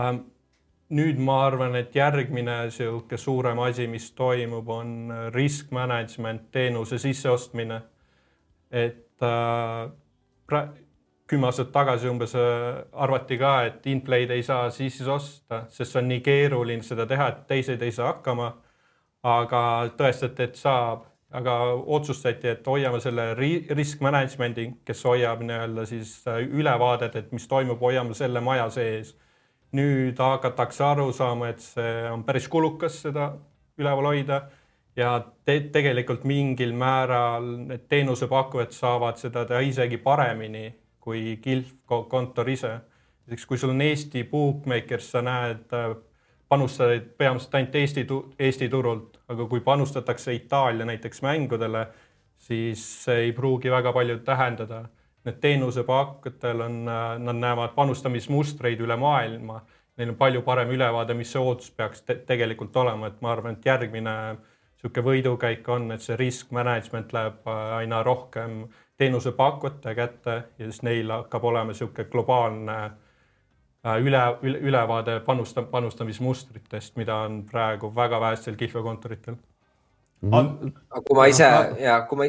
Ähm, 0.00 0.22
nüüd 0.96 1.20
ma 1.20 1.40
arvan, 1.46 1.76
et 1.76 1.94
järgmine 1.96 2.56
niisugune 2.68 3.18
suurem 3.20 3.60
asi, 3.64 3.88
mis 3.90 4.10
toimub, 4.16 4.68
on 4.68 5.12
äh, 5.12 5.26
risk 5.34 5.70
management 5.70 6.50
teenuse 6.52 6.98
sisseostmine. 6.98 7.82
et 8.70 9.22
äh, 9.22 9.90
kümme 11.26 11.48
aastat 11.48 11.72
tagasi 11.74 12.08
umbes 12.08 12.34
arvati 12.92 13.38
ka, 13.38 13.56
et 13.66 13.86
in-play'd 13.90 14.30
ei 14.30 14.42
saa 14.46 14.70
sisse 14.70 15.10
osta, 15.10 15.64
sest 15.68 15.92
see 15.92 16.00
on 16.02 16.08
nii 16.12 16.20
keeruline 16.22 16.86
seda 16.86 17.06
teha, 17.06 17.28
et 17.32 17.44
teised 17.50 17.82
ei 17.82 17.92
saa 17.92 18.12
hakkama. 18.14 18.54
aga 19.26 19.60
tõestati, 19.98 20.44
et 20.44 20.54
saab 20.54 21.00
aga 21.34 21.54
otsustati, 21.96 22.48
et 22.48 22.66
hoiame 22.66 23.00
selle 23.02 23.32
risk 23.38 24.02
management'i, 24.04 24.68
kes 24.86 25.02
hoiab 25.04 25.42
nii-öelda 25.42 25.86
siis 25.88 26.20
äh, 26.28 26.38
ülevaadet, 26.46 27.16
et 27.16 27.32
mis 27.32 27.48
toimub, 27.48 27.80
hoiame 27.80 28.14
selle 28.14 28.40
maja 28.40 28.70
sees. 28.70 29.16
nüüd 29.76 30.20
hakatakse 30.22 30.84
aru 30.84 31.10
saama, 31.12 31.48
et 31.50 31.60
see 31.60 32.04
on 32.08 32.22
päris 32.24 32.46
kulukas 32.48 33.00
seda 33.02 33.32
üleval 33.76 34.06
hoida 34.12 34.38
ja 34.96 35.10
te 35.44 35.56
tegelikult 35.74 36.22
mingil 36.24 36.72
määral 36.72 37.48
need 37.66 37.84
teenusepakkujad 37.90 38.72
saavad 38.72 39.18
seda 39.20 39.42
teha 39.44 39.60
isegi 39.66 39.98
paremini 39.98 40.70
kui 41.06 41.38
kihlkontor 41.42 42.48
ise. 42.50 42.74
näiteks 43.26 43.46
kui 43.46 43.58
sul 43.58 43.70
on 43.70 43.80
Eesti 43.82 44.24
bookmakers, 44.24 45.10
sa 45.10 45.22
näed 45.22 45.70
äh, 45.74 45.94
panustajaid 46.48 47.06
peamiselt 47.18 47.54
ainult 47.54 47.74
Eesti, 47.74 48.06
Eesti 48.38 48.68
turult, 48.68 49.20
aga 49.28 49.46
kui 49.46 49.60
panustatakse 49.60 50.34
Itaalia 50.34 50.86
näiteks 50.86 51.22
mängudele, 51.22 51.86
siis 52.38 52.82
see 53.04 53.26
ei 53.28 53.32
pruugi 53.32 53.70
väga 53.70 53.92
palju 53.92 54.18
tähendada. 54.26 54.84
Need 55.26 55.40
teenusepakkujatel 55.42 56.60
on, 56.62 56.84
nad 57.18 57.38
näevad 57.38 57.74
panustamismustreid 57.74 58.82
üle 58.82 58.96
maailma, 58.96 59.58
neil 59.98 60.12
on 60.12 60.18
palju 60.18 60.42
parem 60.46 60.70
ülevaade, 60.70 61.16
mis 61.18 61.32
see 61.32 61.42
ootus 61.42 61.72
peaks 61.74 62.04
te 62.06 62.14
tegelikult 62.28 62.76
olema, 62.76 63.10
et 63.10 63.18
ma 63.24 63.32
arvan, 63.32 63.56
et 63.56 63.66
järgmine 63.66 64.14
niisugune 64.76 65.06
võidukäik 65.06 65.68
on, 65.72 65.90
et 65.92 66.04
see 66.04 66.16
risk 66.20 66.50
management 66.52 67.12
läheb 67.16 67.48
aina 67.48 68.02
rohkem 68.02 68.66
teenusepakkujate 68.96 69.94
kätte 69.94 70.36
ja 70.58 70.68
siis 70.70 70.82
neil 70.82 71.10
hakkab 71.10 71.44
olema 71.44 71.72
niisugune 71.72 72.08
globaalne 72.12 72.78
Äh, 73.86 74.00
üle, 74.02 74.20
üle, 74.42 74.58
ülevaade 74.66 75.20
panusta, 75.22 75.62
panustamismustritest, 75.70 76.96
mida 76.98 77.20
on 77.26 77.42
praegu 77.46 77.92
väga 77.94 78.18
vähestel 78.20 78.56
kihlveokontoritel 78.58 79.36
mm. 80.26 80.72
kui 80.96 81.18
ma 81.18 81.26
ise 81.30 81.46
ja 81.78 82.00
kui 82.08 82.18
ma, 82.18 82.26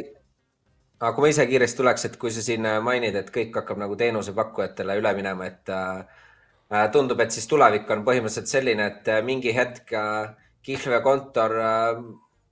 aga 1.00 1.12
kui 1.16 1.26
ma 1.26 1.32
ise 1.32 1.48
kiiresti 1.50 1.80
tuleks, 1.80 2.06
et 2.06 2.20
kui 2.22 2.34
sa 2.36 2.44
siin 2.46 2.68
mainid, 2.86 3.18
et 3.18 3.32
kõik 3.34 3.58
hakkab 3.58 3.82
nagu 3.82 3.98
teenusepakkujatele 3.98 5.00
üle 5.02 5.16
minema, 5.18 5.48
et 5.50 5.74
äh, 5.74 6.28
äh 6.70 6.86
tundub, 6.94 7.26
et 7.26 7.34
siis 7.34 7.50
tulevik 7.50 7.90
on 7.96 8.06
põhimõtteliselt 8.06 8.54
selline, 8.54 8.92
et 8.92 9.10
äh, 9.16 9.24
mingi 9.26 9.56
hetk 9.56 9.96
äh, 9.98 10.36
kihlveokontor 10.68 11.58
äh, 11.64 12.04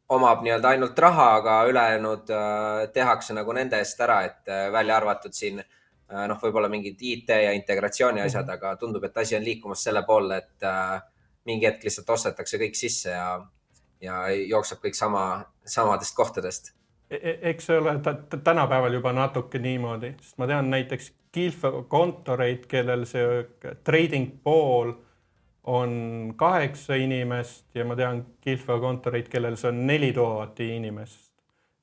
omab 0.10 0.44
nii-öelda 0.46 0.76
ainult 0.76 1.00
raha, 1.00 1.36
aga 1.36 1.64
ülejäänud 1.70 2.30
äh, 2.30 2.92
tehakse 2.94 3.34
nagu 3.34 3.54
nende 3.54 3.78
eest 3.82 4.02
ära, 4.02 4.22
et 4.24 4.52
äh, 4.52 4.72
välja 4.72 4.98
arvatud 4.98 5.34
siin 5.34 5.60
äh, 5.60 5.66
Äh, 6.06 6.28
noh, 6.30 6.38
võib-olla 6.38 6.70
mingid 6.70 7.02
IT 7.02 7.34
ja 7.34 7.54
integratsiooni 7.58 8.22
asjad 8.22 8.46
-hmm. 8.46 8.54
aga 8.54 8.76
tundub, 8.78 9.04
et 9.04 9.18
asi 9.18 9.36
on 9.36 9.44
liikumas 9.44 9.84
selle 9.84 10.04
poole, 10.06 10.38
et 10.38 10.64
äh, 10.64 11.02
mingi 11.50 11.66
hetk 11.66 11.84
lihtsalt 11.84 12.10
ostetakse 12.10 12.60
kõik 12.62 12.78
sisse 12.78 13.10
ja, 13.10 13.40
ja 14.02 14.20
jookseb 14.30 14.84
kõik 14.84 14.94
sama, 14.94 15.46
samadest 15.66 16.16
kohtadest 16.16 16.70
e. 17.10 17.18
e 17.18 17.34
eks 17.50 17.66
see 17.66 17.78
ole 17.78 17.98
tänapäeval 18.44 18.94
juba 18.94 19.14
natuke 19.14 19.60
niimoodi, 19.60 20.14
sest 20.22 20.38
ma 20.38 20.48
tean 20.48 20.70
näiteks 20.70 21.12
kihlveokontoreid, 21.32 22.70
kellel 22.70 23.06
see 23.10 23.74
trading 23.84 24.38
pool 24.44 24.94
on 25.66 26.34
kaheksa 26.38 26.96
inimest 26.96 27.76
ja 27.76 27.86
ma 27.86 27.96
tean 27.96 28.26
Kilfo 28.42 28.80
kontoreid, 28.80 29.30
kellel 29.30 29.58
see 29.58 29.72
on 29.72 29.86
neli 29.88 30.12
tuhat 30.14 30.60
inimest. 30.60 31.32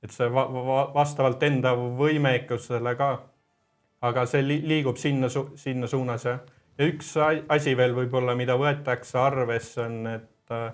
et 0.03 0.11
see 0.11 0.27
va 0.35 0.47
va 0.53 0.79
vastavalt 0.95 1.43
enda 1.43 1.75
võimekusele 1.75 2.95
ka. 2.99 3.11
aga 4.03 4.27
see 4.27 4.43
li 4.43 4.61
liigub 4.67 4.97
sinna 4.97 5.29
su, 5.29 5.49
sinna 5.57 5.87
suunas 5.87 6.25
jah. 6.25 6.41
ja 6.79 6.87
üks 6.87 7.17
asi 7.49 7.77
veel 7.77 7.95
võib-olla, 7.95 8.35
mida 8.35 8.57
võetakse 8.59 9.19
arvesse, 9.19 9.81
on, 9.83 10.07
et 10.07 10.51
äh, 10.55 10.73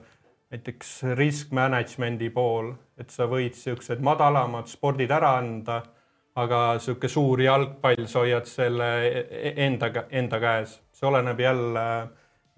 näiteks 0.50 1.02
risk 1.16 1.52
management'i 1.52 2.30
pool, 2.30 2.72
et 2.98 3.10
sa 3.10 3.26
võid 3.28 3.56
siuksed 3.56 4.00
madalamad 4.04 4.68
spordid 4.68 5.10
ära 5.10 5.36
anda, 5.40 5.82
aga 6.36 6.78
sihuke 6.78 7.08
suur 7.08 7.40
jalgpall, 7.40 8.06
sa 8.06 8.20
hoiad 8.20 8.46
selle 8.46 8.88
e-, 9.08 9.26
e-, 9.28 9.54
enda, 9.66 9.90
enda 10.10 10.40
käes, 10.40 10.78
see 10.92 11.08
oleneb 11.08 11.40
jälle 11.40 11.84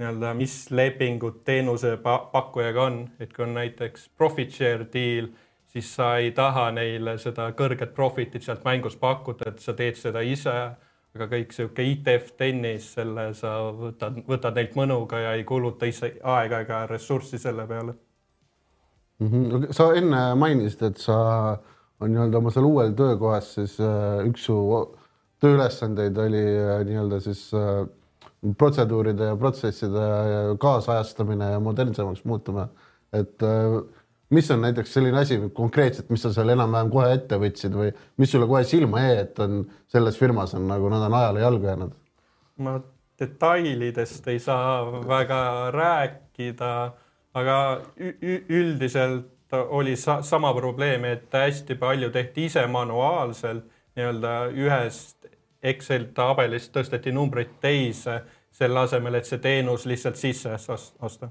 nii-öelda, 0.00 0.32
mis 0.38 0.54
lepingud 0.72 1.42
teenusepakkujaga 1.44 2.82
on, 2.82 3.00
et 3.20 3.32
kui 3.36 3.44
on 3.44 3.54
näiteks 3.58 4.08
profit 4.18 4.52
share 4.54 4.86
deal, 4.92 5.30
siis 5.70 5.90
sa 5.94 6.14
ei 6.18 6.32
taha 6.36 6.70
neile 6.74 7.18
seda 7.20 7.50
kõrget 7.56 7.92
profit'it 7.96 8.46
sealt 8.46 8.64
mängust 8.66 9.00
pakkuda, 9.00 9.52
et 9.52 9.60
sa 9.60 9.76
teed 9.76 10.00
seda 10.00 10.24
ise. 10.26 10.56
aga 11.10 11.26
kõik 11.26 11.50
sihuke 11.50 11.82
ITF 11.82 12.36
tennis, 12.38 12.84
selle 12.94 13.32
sa 13.34 13.56
võtad, 13.74 14.20
võtad 14.28 14.54
neilt 14.54 14.76
mõnuga 14.78 15.18
ja 15.18 15.32
ei 15.34 15.42
kuluta 15.44 15.88
ise 15.90 16.12
aega 16.22 16.60
ega 16.62 16.84
ressurssi 16.86 17.38
selle 17.38 17.66
peale 17.66 17.96
mm. 19.18 19.26
-hmm. 19.26 19.72
sa 19.74 19.92
enne 19.94 20.34
mainisid, 20.34 20.82
et 20.82 20.98
sa 20.98 21.16
on 22.00 22.12
nii-öelda 22.12 22.38
oma 22.38 22.50
seal 22.50 22.64
uuel 22.64 22.92
töökohas, 22.96 23.54
siis 23.54 23.80
äh, 23.80 24.22
üks 24.28 24.44
su 24.46 24.56
tööülesandeid 25.42 26.18
oli 26.18 26.44
äh, 26.44 26.84
nii-öelda 26.86 27.20
siis 27.20 27.42
äh, 27.54 27.86
protseduuride 28.58 29.32
ja 29.32 29.36
protsesside 29.36 30.04
kaasajastamine 30.60 31.50
ja 31.52 31.60
modernsemaks 31.60 32.24
muutuma. 32.24 32.68
et 33.12 33.42
äh, 33.42 33.82
mis 34.30 34.50
on 34.50 34.60
näiteks 34.62 34.92
selline 34.94 35.18
asi 35.18 35.40
konkreetselt, 35.54 36.10
mis 36.10 36.22
sa 36.22 36.32
seal 36.32 36.52
enam-vähem 36.54 36.90
kohe 36.92 37.08
ette 37.14 37.38
võtsid 37.42 37.74
või 37.74 37.90
mis 38.22 38.30
sulle 38.30 38.46
kohe 38.46 38.62
silma 38.64 39.02
jäi, 39.02 39.16
et 39.24 39.38
on 39.42 39.64
selles 39.90 40.18
firmas 40.18 40.54
on 40.54 40.68
nagu 40.70 40.88
nad 40.92 41.02
on 41.08 41.18
ajale 41.18 41.44
jalgu 41.44 41.70
jäänud? 41.70 41.98
ma 42.60 42.78
detailidest 43.20 44.28
ei 44.28 44.38
saa 44.38 44.84
väga 45.08 45.70
rääkida, 45.74 46.72
aga 47.34 47.58
üldiselt 48.48 49.52
oli 49.52 49.96
sa 49.96 50.20
sama 50.22 50.52
probleem, 50.54 51.04
et 51.04 51.32
hästi 51.34 51.74
palju 51.74 52.10
tehti 52.14 52.46
ise 52.46 52.66
manuaalselt 52.70 53.64
nii-öelda 53.96 54.34
ühest 54.54 55.29
Excel 55.62 56.06
tabelist 56.14 56.72
tõsteti 56.72 57.12
numbreid 57.12 57.58
teise, 57.60 58.20
selle 58.50 58.80
asemel, 58.80 59.18
et 59.18 59.28
see 59.28 59.38
teenus 59.38 59.86
lihtsalt 59.86 60.16
sisse 60.16 60.54
osta. 60.98 61.28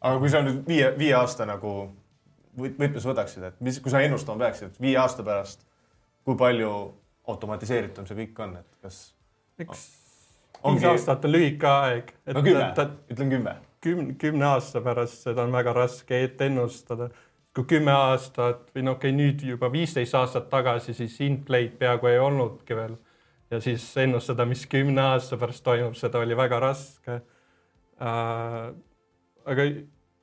aga 0.00 0.18
kui 0.18 0.30
sa 0.30 0.42
nüüd 0.44 0.60
viie, 0.68 0.92
viie 0.98 1.14
aasta 1.16 1.46
nagu 1.48 1.72
võtmes 2.58 3.06
võtaksid, 3.06 3.46
et 3.48 3.60
mis, 3.64 3.80
kui 3.80 3.90
sa 3.90 4.02
ennustama 4.04 4.44
peaksid, 4.46 4.72
et 4.72 4.82
viie 4.82 4.98
aasta 5.00 5.24
pärast, 5.26 5.64
kui 6.24 6.36
palju 6.38 6.72
automatiseeritum 7.28 8.06
see 8.08 8.18
kõik 8.22 8.44
on, 8.44 8.58
et 8.60 8.82
kas? 8.82 9.00
eks 9.58 9.86
ongi... 10.62 10.80
viis 10.80 10.90
aastat 10.90 11.24
on 11.24 11.34
lühike 11.34 11.70
aeg. 11.70 12.12
no 12.34 12.42
kümme, 12.42 12.68
ütlen 13.10 13.32
kümme. 13.34 13.56
kümne, 13.80 14.14
kümne 14.20 14.46
aasta 14.52 14.82
pärast 14.84 15.26
seda 15.26 15.44
on 15.46 15.52
väga 15.52 15.74
raske 15.76 16.22
ette 16.24 16.46
ennustada. 16.46 17.10
kui 17.54 17.66
kümme 17.74 17.92
aastat 17.92 18.68
või 18.74 18.86
no 18.86 18.96
okei 18.96 19.10
okay,, 19.10 19.18
nüüd 19.18 19.42
juba 19.42 19.72
viisteist 19.72 20.14
aastat 20.14 20.48
tagasi, 20.50 20.94
siis 20.94 21.20
Inplay'd 21.26 21.78
peaaegu 21.78 22.06
ei 22.06 22.18
olnudki 22.22 22.76
veel 22.76 22.96
ja 23.50 23.60
siis 23.60 23.84
ennustada, 23.96 24.44
mis 24.48 24.66
kümne 24.68 25.02
aasta 25.14 25.38
pärast 25.40 25.64
toimub, 25.64 25.96
seda 25.96 26.20
oli 26.24 26.36
väga 26.36 26.60
raske 26.60 27.20
äh,. 28.02 28.74
aga 29.48 29.70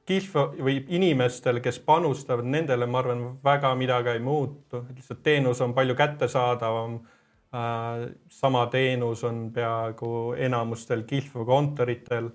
Kihv 0.05 0.35
või 0.61 0.75
inimestel, 0.93 1.57
kes 1.65 1.79
panustavad, 1.81 2.45
nendele 2.45 2.85
ma 2.85 2.99
arvan, 3.01 3.23
väga 3.41 3.71
midagi 3.73 4.11
ei 4.13 4.19
muutu, 4.21 4.83
lihtsalt 4.93 5.23
teenus 5.25 5.63
on 5.65 5.73
palju 5.73 5.95
kättesaadavam 5.97 6.99
äh,. 6.99 8.07
sama 8.29 8.67
teenus 8.71 9.23
on 9.23 9.47
peaaegu 9.53 10.33
enamustel 10.37 11.03
Kihv 11.09 11.45
kontoritel 11.45 12.29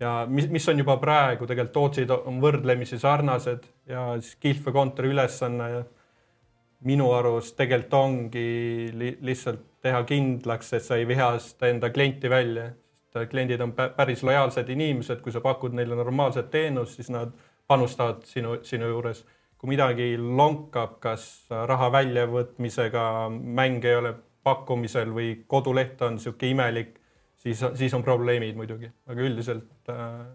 ja 0.00 0.24
mis, 0.28 0.48
mis 0.50 0.66
on 0.68 0.82
juba 0.82 0.96
praegu 1.02 1.46
tegelikult 1.46 1.74
Tootsid 1.74 2.10
on 2.16 2.40
võrdlemisi 2.42 2.98
sarnased 2.98 3.68
ja 3.86 4.08
siis 4.18 4.34
Kihv 4.42 4.72
kontori 4.74 5.12
ülesanne 5.14 5.84
minu 6.84 7.12
arust 7.16 7.54
tegelikult 7.56 8.00
ongi 8.00 8.48
li 8.92 9.14
lihtsalt 9.24 9.62
teha 9.84 10.00
kindlaks, 10.08 10.72
et 10.76 10.84
sa 10.84 10.96
ei 10.96 11.06
vihasta 11.08 11.68
enda 11.68 11.90
klienti 11.92 12.30
välja, 12.32 12.70
sest 13.12 13.30
kliendid 13.30 13.60
on 13.62 13.74
päris 13.76 14.24
lojaalsed 14.26 14.68
inimesed, 14.72 15.20
kui 15.22 15.32
sa 15.32 15.42
pakud 15.44 15.76
neile 15.76 15.96
normaalset 15.98 16.50
teenust, 16.50 16.98
siis 16.98 17.12
nad 17.14 17.34
panustavad 17.68 18.24
sinu, 18.28 18.58
sinu 18.62 18.90
juures. 18.90 19.24
kui 19.58 19.70
midagi 19.70 20.18
lonkab, 20.18 20.98
kas 21.00 21.46
raha 21.48 21.86
väljavõtmisega, 21.92 23.04
mäng 23.30 23.84
ei 23.88 23.94
ole 23.96 24.10
pakkumisel 24.44 25.08
või 25.14 25.30
koduleht 25.48 26.02
on 26.04 26.18
niisugune 26.18 26.50
imelik, 26.52 26.98
siis, 27.40 27.62
siis 27.78 27.94
on 27.96 28.04
probleemid 28.04 28.58
muidugi, 28.58 28.90
aga 29.08 29.24
üldiselt 29.24 29.88
äh, 29.88 30.26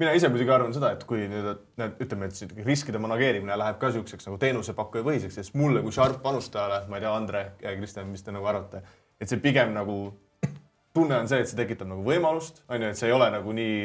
mina 0.00 0.12
ise 0.16 0.30
muidugi 0.32 0.52
arvan 0.54 0.72
seda, 0.74 0.92
et 0.96 1.04
kui 1.08 1.26
nüüd 1.30 1.48
need, 1.80 1.96
ütleme, 2.02 2.28
et 2.28 2.64
riskide 2.66 3.00
manageerimine 3.02 3.56
läheb 3.58 3.78
ka 3.80 3.90
niisuguseks 3.90 4.28
nagu 4.28 4.38
teenusepakkuja 4.42 5.04
põhiseks, 5.06 5.38
siis 5.38 5.52
mulle 5.58 5.82
kui 5.84 5.94
sharp 5.94 6.22
panustajale, 6.24 6.84
ma 6.90 6.98
ei 6.98 7.04
tea, 7.04 7.14
Andre 7.16 7.44
ja 7.62 7.74
Kristjan, 7.76 8.08
mis 8.10 8.24
te 8.24 8.34
nagu 8.34 8.48
arvate, 8.48 8.82
et 9.20 9.30
see 9.30 9.40
pigem 9.42 9.74
nagu 9.76 9.98
tunne 10.96 11.20
on 11.22 11.28
see, 11.28 11.42
et 11.42 11.50
see 11.50 11.58
tekitab 11.58 11.90
nagu 11.90 12.04
võimalust, 12.06 12.62
on 12.68 12.82
ju, 12.82 12.92
et 12.92 12.98
see 13.00 13.08
ei 13.08 13.16
ole 13.16 13.28
nagu 13.32 13.56
nii, 13.56 13.78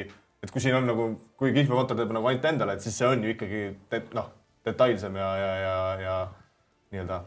et 0.43 0.54
kui 0.54 0.63
siin 0.63 0.78
on 0.80 0.88
nagu, 0.89 1.08
kui 1.39 1.54
kihlveokontor 1.56 2.00
teeb 2.00 2.13
nagu 2.15 2.30
ainult 2.32 2.52
endale, 2.52 2.78
et 2.78 2.84
siis 2.84 2.98
see 3.00 3.08
on 3.08 3.24
ju 3.24 3.34
ikkagi 3.36 3.63
noh, 4.17 4.30
detailsem 4.67 5.15
ja, 5.20 5.32
ja, 5.39 5.52
ja, 5.63 5.76
ja 6.04 6.20
nii-öelda. 6.91 7.20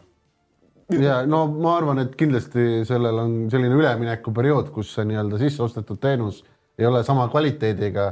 Ja 1.00 1.20
no 1.26 1.44
ma 1.52 1.76
arvan, 1.78 2.00
et 2.02 2.16
kindlasti 2.18 2.82
sellel 2.88 3.20
on 3.22 3.34
selline 3.52 3.76
üleminekuperiood, 3.78 4.72
kus 4.74 4.90
see 4.96 5.06
nii-öelda 5.06 5.38
sisse 5.38 5.62
ostetud 5.62 6.00
teenus 6.02 6.42
ei 6.80 6.88
ole 6.88 7.04
sama 7.06 7.28
kvaliteediga 7.30 8.08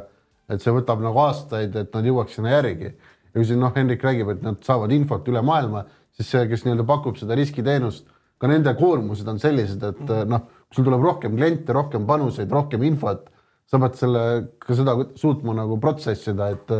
et 0.48 0.64
see 0.64 0.74
võtab 0.74 1.02
nagu 1.04 1.20
aastaid, 1.22 1.76
et 1.76 1.94
nad 1.94 2.06
jõuaks 2.08 2.38
sinna 2.38 2.56
järgi. 2.56 2.92
ja 3.28 3.34
kui 3.34 3.46
siin 3.46 3.61
noh, 3.61 3.72
Hendrik 3.74 4.04
räägib, 4.04 4.30
et 4.32 4.44
nad 4.44 4.61
saavad 4.64 4.92
infot 4.92 5.26
üle 5.28 5.42
maailma, 5.44 5.84
siis 6.16 6.30
see, 6.32 6.46
kes 6.50 6.64
nii-öelda 6.64 6.87
pakub 6.88 7.18
seda 7.20 7.37
riskiteenust, 7.38 8.06
ka 8.38 8.50
nende 8.50 8.72
koormused 8.78 9.28
on 9.28 9.40
sellised, 9.42 9.82
et 9.82 10.04
mhm. 10.04 10.30
noh, 10.32 10.46
sul 10.74 10.87
tuleb 10.87 11.02
rohkem 11.04 11.37
kliente, 11.37 11.74
rohkem 11.76 12.06
panuseid, 12.08 12.50
rohkem 12.52 12.84
infot, 12.88 13.26
sa 13.68 13.80
pead 13.82 13.98
selle, 14.00 14.22
ka 14.64 14.76
seda 14.76 14.94
suutma 15.20 15.52
nagu 15.58 15.76
protsessida, 15.82 16.48
et, 16.54 16.70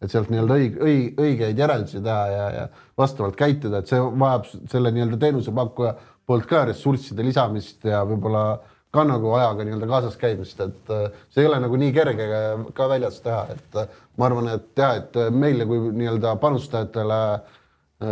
et 0.00 0.12
sealt 0.12 0.30
nii-öelda 0.32 0.56
õig, 0.56 0.78
õig, 0.80 1.18
õigeid 1.20 1.60
järeldusi 1.60 2.00
teha 2.00 2.22
ja, 2.32 2.46
ja 2.56 2.62
vastavalt 2.98 3.36
käituda, 3.36 3.82
et 3.82 3.92
see 3.92 4.00
vajab 4.00 4.48
selle 4.72 4.94
nii-öelda 4.96 5.20
teenusepakkuja 5.20 5.92
poolt 6.28 6.48
ka 6.48 6.64
ressursside 6.70 7.26
lisamist 7.26 7.84
ja 7.84 8.00
võib-olla 8.08 8.46
ka 8.92 9.04
nagu 9.08 9.32
ajaga 9.38 9.64
nii-öelda 9.64 9.88
kaasas 9.88 10.18
käimist, 10.20 10.60
et 10.60 10.92
äh, 10.92 11.08
see 11.32 11.42
ei 11.44 11.48
ole 11.48 11.62
nagu 11.64 11.78
nii 11.80 11.92
kerge 11.96 12.28
ka 12.76 12.88
väljas 12.90 13.22
teha, 13.24 13.46
et 13.54 13.80
äh, 13.80 13.98
ma 14.20 14.28
arvan, 14.28 14.50
et 14.52 14.68
jah, 14.76 14.98
et 15.00 15.16
äh, 15.16 15.30
meile 15.32 15.66
kui 15.68 15.80
nii-öelda 15.96 16.34
panustajatele 16.42 17.20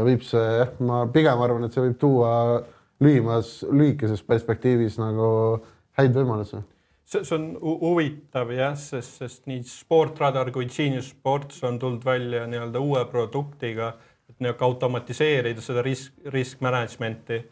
võib 0.06 0.24
see, 0.24 0.44
jah, 0.62 0.72
ma 0.86 1.02
pigem 1.12 1.42
arvan, 1.44 1.66
et 1.66 1.76
see 1.76 1.84
võib 1.84 1.98
tuua 2.00 2.32
lühimas, 3.02 3.58
lühikeses 3.68 4.22
perspektiivis 4.24 4.96
nagu 5.02 5.28
häid 5.98 6.16
võimalusi 6.16 6.62
see, 7.10 7.24
see 7.24 7.36
on 7.36 7.46
huvitav 7.60 8.54
jah, 8.54 8.78
sest, 8.78 9.18
sest 9.20 9.50
nii 9.50 9.60
Sportradar 9.68 10.52
kui 10.54 10.68
Genius 10.70 11.10
Sports 11.12 11.60
on 11.66 11.76
tulnud 11.82 12.06
välja 12.06 12.46
nii-öelda 12.48 12.80
uue 12.80 13.04
produktiga, 13.12 13.92
et 14.30 14.38
nii-öelda 14.38 14.68
automatiseerida 14.68 15.64
seda 15.64 15.84
risk, 15.84 16.16
risk 16.32 16.64
management'i. 16.64 17.42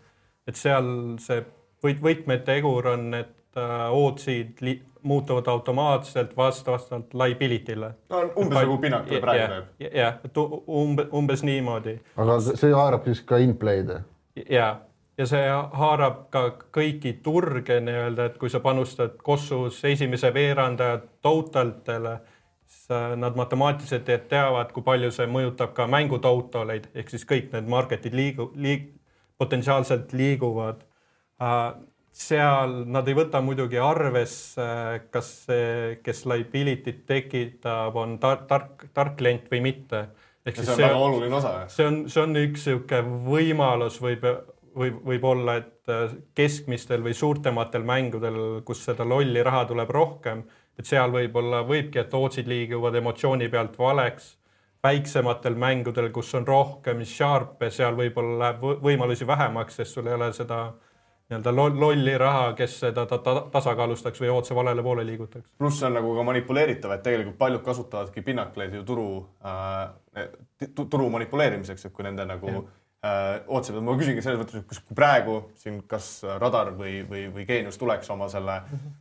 et 0.49 0.57
seal 0.57 0.87
see 1.21 1.43
võt-, 1.85 2.03
võtmetegur 2.03 2.93
on, 2.95 3.09
et 3.15 3.59
äh, 3.59 3.89
ootsid 3.95 4.63
muutuvad 5.03 5.47
automaatselt 5.47 6.37
vast-, 6.37 6.67
vastavalt 6.67 7.15
liability'le. 7.15 7.93
no 8.11 8.23
umbes 8.37 8.59
nagu 8.59 8.79
Pinnak 8.79 9.07
praegu 9.21 9.63
teeb. 9.79 9.95
jah, 9.95 10.19
et 10.25 10.37
umbe, 10.67 11.09
umbes 11.13 11.43
niimoodi. 11.43 11.99
aga 12.17 12.39
see 12.49 12.73
haarab 12.75 13.07
siis 13.09 13.23
ka 13.27 13.39
in-play'd? 13.43 13.95
ja, 14.51 14.69
ja 15.19 15.27
see 15.27 15.45
haarab 15.83 16.27
ka 16.35 16.45
kõiki 16.75 17.19
turge 17.23 17.81
nii-öelda, 17.81 18.33
et 18.33 18.39
kui 18.39 18.51
sa 18.51 18.61
panustad 18.65 19.17
Kossus 19.23 19.85
esimese 19.85 20.35
veerandaja 20.35 21.01
totaltele, 21.23 22.19
siis 22.67 22.91
äh, 22.91 23.15
nad 23.17 23.39
matemaatiliselt 23.39 24.11
teavad, 24.29 24.75
kui 24.75 24.83
palju 24.83 25.15
see 25.15 25.31
mõjutab 25.31 25.75
ka 25.79 25.87
mängu 25.87 26.19
total'eid 26.19 26.91
ehk 26.95 27.15
siis 27.15 27.27
kõik 27.29 27.53
need 27.55 27.71
market'id 27.71 28.15
liigu-, 28.15 28.53
liig-, 28.55 28.93
potentsiaalselt 29.39 30.13
liiguvad 30.13 30.88
seal 32.19 32.75
nad 32.91 33.09
ei 33.09 33.17
võta 33.17 33.41
muidugi 33.45 33.79
arvesse, 33.83 34.69
kas 35.13 35.31
see, 35.47 35.99
kes 36.03 36.25
liability't 36.27 37.05
tekitab, 37.09 37.97
on 37.99 38.17
tark, 38.23 38.47
tark, 38.51 38.87
tark 38.95 39.19
klient 39.21 39.47
või 39.53 39.63
mitte. 39.71 40.09
ehk 40.47 40.57
siis 40.59 40.71
see 40.73 40.77
on 40.77 40.83
väga 40.83 41.03
oluline 41.07 41.37
osa. 41.39 41.53
see 41.71 41.87
on, 41.87 41.99
see 42.11 42.23
on 42.23 42.41
üks 42.41 42.67
niisugune 42.67 43.21
võimalus 43.29 44.01
võib, 44.03 44.25
võib, 44.75 44.99
võib-olla, 45.13 45.59
et 45.63 45.93
äh, 45.93 46.17
keskmistel 46.35 47.05
või 47.05 47.15
suurtematel 47.15 47.87
mängudel, 47.87 48.41
kus 48.67 48.83
seda 48.89 49.07
lolli 49.07 49.45
raha 49.45 49.65
tuleb 49.71 49.95
rohkem, 49.95 50.43
et 50.79 50.87
seal 50.87 51.15
võib-olla 51.15 51.63
võibki, 51.69 52.03
et 52.03 52.15
otsid 52.15 52.51
liiguvad 52.51 52.99
emotsiooni 52.99 53.49
pealt 53.49 53.79
valeks. 53.79 54.35
väiksematel 54.83 55.55
mängudel, 55.59 56.11
kus 56.15 56.35
on 56.35 56.47
rohkem 56.47 57.01
sharp'e, 57.05 57.71
seal 57.71 57.97
võib-olla 57.99 58.39
läheb 58.39 58.83
võimalusi 58.83 59.27
vähemaks, 59.27 59.75
sest 59.77 59.95
sul 59.95 60.07
ei 60.07 60.15
ole 60.15 60.33
seda 60.33 60.73
nii-öelda 61.29 61.53
lolli 61.81 62.17
raha, 62.19 62.53
kes 62.57 62.79
seda 62.87 63.05
ta, 63.07 63.19
ta, 63.25 63.35
tasakaalustaks 63.53 64.23
või 64.23 64.31
otse 64.33 64.57
valele 64.57 64.83
poole 64.83 65.05
liigutaks. 65.07 65.49
pluss 65.59 65.81
see 65.81 65.89
on 65.91 65.99
nagu 65.99 66.15
ka 66.17 66.25
manipuleeritav, 66.31 66.95
et 66.97 67.03
tegelikult 67.05 67.39
paljud 67.39 67.65
kasutavadki 67.67 68.25
pinnakleid 68.25 68.75
ju 68.79 68.85
turu 68.89 69.09
äh,, 69.45 70.29
turu 70.79 71.11
manipuleerimiseks, 71.17 71.89
et 71.89 71.97
kui 71.97 72.07
nende 72.07 72.25
nagu 72.29 72.49
ja 72.53 72.63
äh, 73.05 73.35
ootasid, 73.47 73.77
ma 73.85 73.99
küsingi 74.01 74.25
selles 74.25 74.41
mõttes, 74.41 74.63
et 74.63 74.71
kas 74.73 74.81
praegu 74.95 75.43
siin 75.61 75.83
kas 75.91 76.15
Radar 76.41 76.73
või, 76.79 77.03
või, 77.11 77.29
või 77.35 77.45
Geenius 77.47 77.79
tuleks 77.79 78.11
oma 78.17 78.31
selle 78.33 78.63
-hmm 78.65 78.97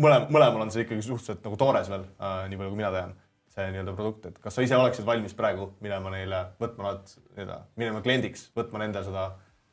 mõlem, 0.00 0.26
mõlemal 0.32 0.64
on 0.66 0.72
see 0.72 0.86
ikkagi 0.86 1.04
suhteliselt 1.04 1.44
nagu 1.46 1.58
toores 1.60 1.90
veel 1.92 2.06
äh,, 2.16 2.42
nii 2.50 2.58
palju 2.60 2.72
kui 2.72 2.80
mina 2.80 2.90
tean, 2.94 3.14
see 3.52 3.68
nii-öelda 3.74 3.94
produkt, 3.96 4.28
et 4.30 4.38
kas 4.42 4.56
sa 4.56 4.64
ise 4.64 4.78
oleksid 4.78 5.06
valmis 5.08 5.34
praegu 5.36 5.72
minema 5.84 6.12
neile, 6.14 6.42
võtma 6.60 6.88
nad 6.88 7.14
nii-öelda, 7.36 7.58
minema 7.80 8.04
kliendiks, 8.04 8.46
võtma 8.56 8.80
nende 8.84 9.04
seda 9.04 9.26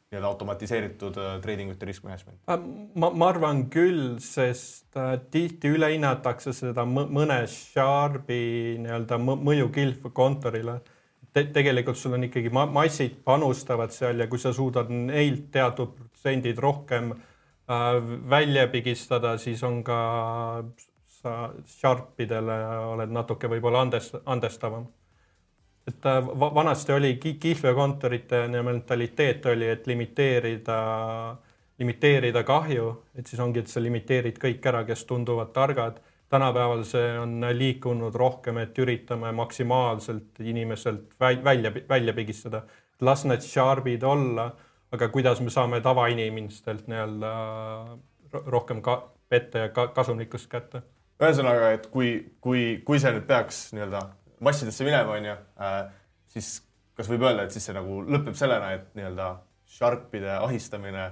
nii-öelda 0.09 0.29
automatiseeritud 0.33 1.17
äh, 1.21 1.35
trading 1.43 1.73
ute 1.73 1.85
risk 1.89 2.05
management? 2.07 2.39
Äh, 2.49 2.59
ma, 2.95 3.11
ma 3.13 3.31
arvan 3.33 3.65
küll, 3.73 4.17
sest 4.23 4.97
äh, 4.97 5.17
tihti 5.31 5.73
ülehinnatakse 5.75 6.53
seda 6.57 6.85
mõne 6.89 7.41
Sharpi 7.51 8.77
nii-öelda 8.85 9.21
mõju 9.21 9.69
kilpkontorile 9.75 10.79
Te. 11.29 11.43
tegelikult 11.53 11.97
sul 11.97 12.15
on 12.17 12.25
ikkagi 12.25 12.49
ma 12.49 12.63
massid 12.65 13.19
panustavad 13.21 13.93
seal 13.93 14.17
ja 14.17 14.25
kui 14.27 14.41
sa 14.41 14.49
suudad 14.49 14.89
neilt 14.89 15.51
teatud 15.53 15.91
protsendid 15.93 16.57
rohkem 16.57 17.13
Äh, 17.69 18.29
välja 18.29 18.67
pigistada, 18.67 19.37
siis 19.37 19.63
on 19.63 19.83
ka 19.83 20.63
sa 21.05 21.33
Sharpidele 21.65 22.55
oled 22.89 23.11
natuke 23.13 23.49
võib-olla 23.51 23.83
andest-, 23.85 24.17
andestavam. 24.25 24.87
Et 25.87 26.05
vanasti 26.39 26.93
oli 26.93 27.15
kihlveokontorite 27.17 28.47
mentaliteet 28.47 29.45
oli, 29.45 29.69
et 29.69 29.87
limiteerida, 29.87 30.77
limiteerida 31.79 32.43
kahju, 32.43 32.91
et 33.15 33.27
siis 33.27 33.39
ongi, 33.39 33.63
et 33.63 33.67
sa 33.67 33.81
limiteerid 33.81 34.37
kõik 34.39 34.65
ära, 34.65 34.83
kes 34.85 35.05
tunduvad 35.05 35.53
targad. 35.53 35.99
tänapäeval 36.29 36.83
see 36.85 37.19
on 37.19 37.41
liikunud 37.53 38.15
rohkem, 38.15 38.57
et 38.57 38.77
üritame 38.77 39.31
maksimaalselt 39.31 40.39
inimeselt 40.39 41.15
välja, 41.19 41.71
välja 41.89 42.13
pigistada. 42.13 42.61
las 43.01 43.25
need 43.25 43.41
Sharpid 43.41 44.03
olla 44.03 44.51
aga 44.91 45.09
kuidas 45.09 45.41
me 45.41 45.53
saame 45.53 45.81
tavainimestelt 45.85 46.87
nii-öelda 46.89 47.33
rohkem 48.45 48.81
ka 48.81 49.01
petta 49.29 49.65
ja 49.65 49.73
ka 49.73 49.89
kasumlikkust 49.93 50.49
kätte? 50.51 50.81
ühesõnaga, 51.19 51.73
et 51.75 51.89
kui, 51.91 52.13
kui, 52.39 52.79
kui 52.87 52.99
see 53.01 53.11
nüüd 53.11 53.25
peaks 53.27 53.73
nii-öelda 53.75 54.05
massidesse 54.45 54.87
minema, 54.87 55.17
onju, 55.17 55.35
äh, 55.59 55.77
siis 56.33 56.57
kas 56.97 57.09
võib 57.11 57.23
öelda, 57.27 57.45
et 57.47 57.55
siis 57.55 57.69
see 57.69 57.75
nagu 57.75 58.01
lõpeb 58.07 58.35
sellena, 58.37 58.73
et 58.75 58.89
nii-öelda 58.97 59.31
Sharpide 59.69 60.39
ahistamine 60.39 61.11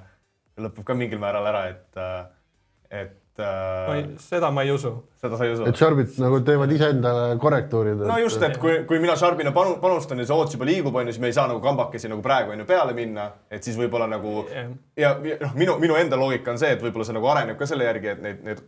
lõpeb 0.58 0.86
ka 0.86 0.96
mingil 0.98 1.22
määral 1.22 1.48
ära, 1.48 1.64
et, 1.72 1.88
äh, 2.02 3.02
et 3.04 3.16
ma 3.38 3.94
ei, 3.94 4.06
seda 4.18 4.50
ma 4.52 4.64
ei 4.66 4.72
usu. 4.74 4.92
seda 5.22 5.38
sa 5.38 5.46
ei 5.46 5.54
usu? 5.54 5.66
et 5.70 5.78
Sharbid 5.78 6.16
nagu 6.22 6.40
teevad 6.46 6.72
iseendale 6.74 7.38
korrektuurid. 7.42 8.02
no 8.10 8.18
just, 8.22 8.42
et 8.42 8.58
kui, 8.62 8.80
kui 8.90 9.00
mina 9.04 9.16
Sharbina 9.20 9.54
panu, 9.54 9.76
panustan 9.82 10.20
ja 10.22 10.26
see 10.26 10.38
oots 10.38 10.58
juba 10.58 10.66
liigub, 10.70 10.96
onju, 10.96 11.14
siis 11.14 11.22
me 11.22 11.30
ei 11.30 11.38
saa 11.38 11.48
nagu 11.52 11.62
kambakesi 11.64 12.10
nagu 12.10 12.24
praegu 12.26 12.56
onju 12.56 12.66
peale 12.70 12.96
minna, 12.98 13.30
et 13.54 13.64
siis 13.64 13.78
võib-olla 13.80 14.10
nagu 14.10 14.40
yeah. 14.48 14.72
ja, 14.98 15.14
ja 15.30 15.38
noh, 15.44 15.54
minu, 15.60 15.78
minu 15.84 16.00
enda 16.00 16.20
loogika 16.20 16.56
on 16.56 16.62
see, 16.62 16.74
et 16.74 16.82
võib-olla 16.84 17.08
see 17.08 17.18
nagu 17.18 17.30
areneb 17.34 17.60
ka 17.60 17.70
selle 17.70 17.86
järgi, 17.86 18.16
et 18.16 18.24
neid, 18.26 18.42
neid 18.48 18.64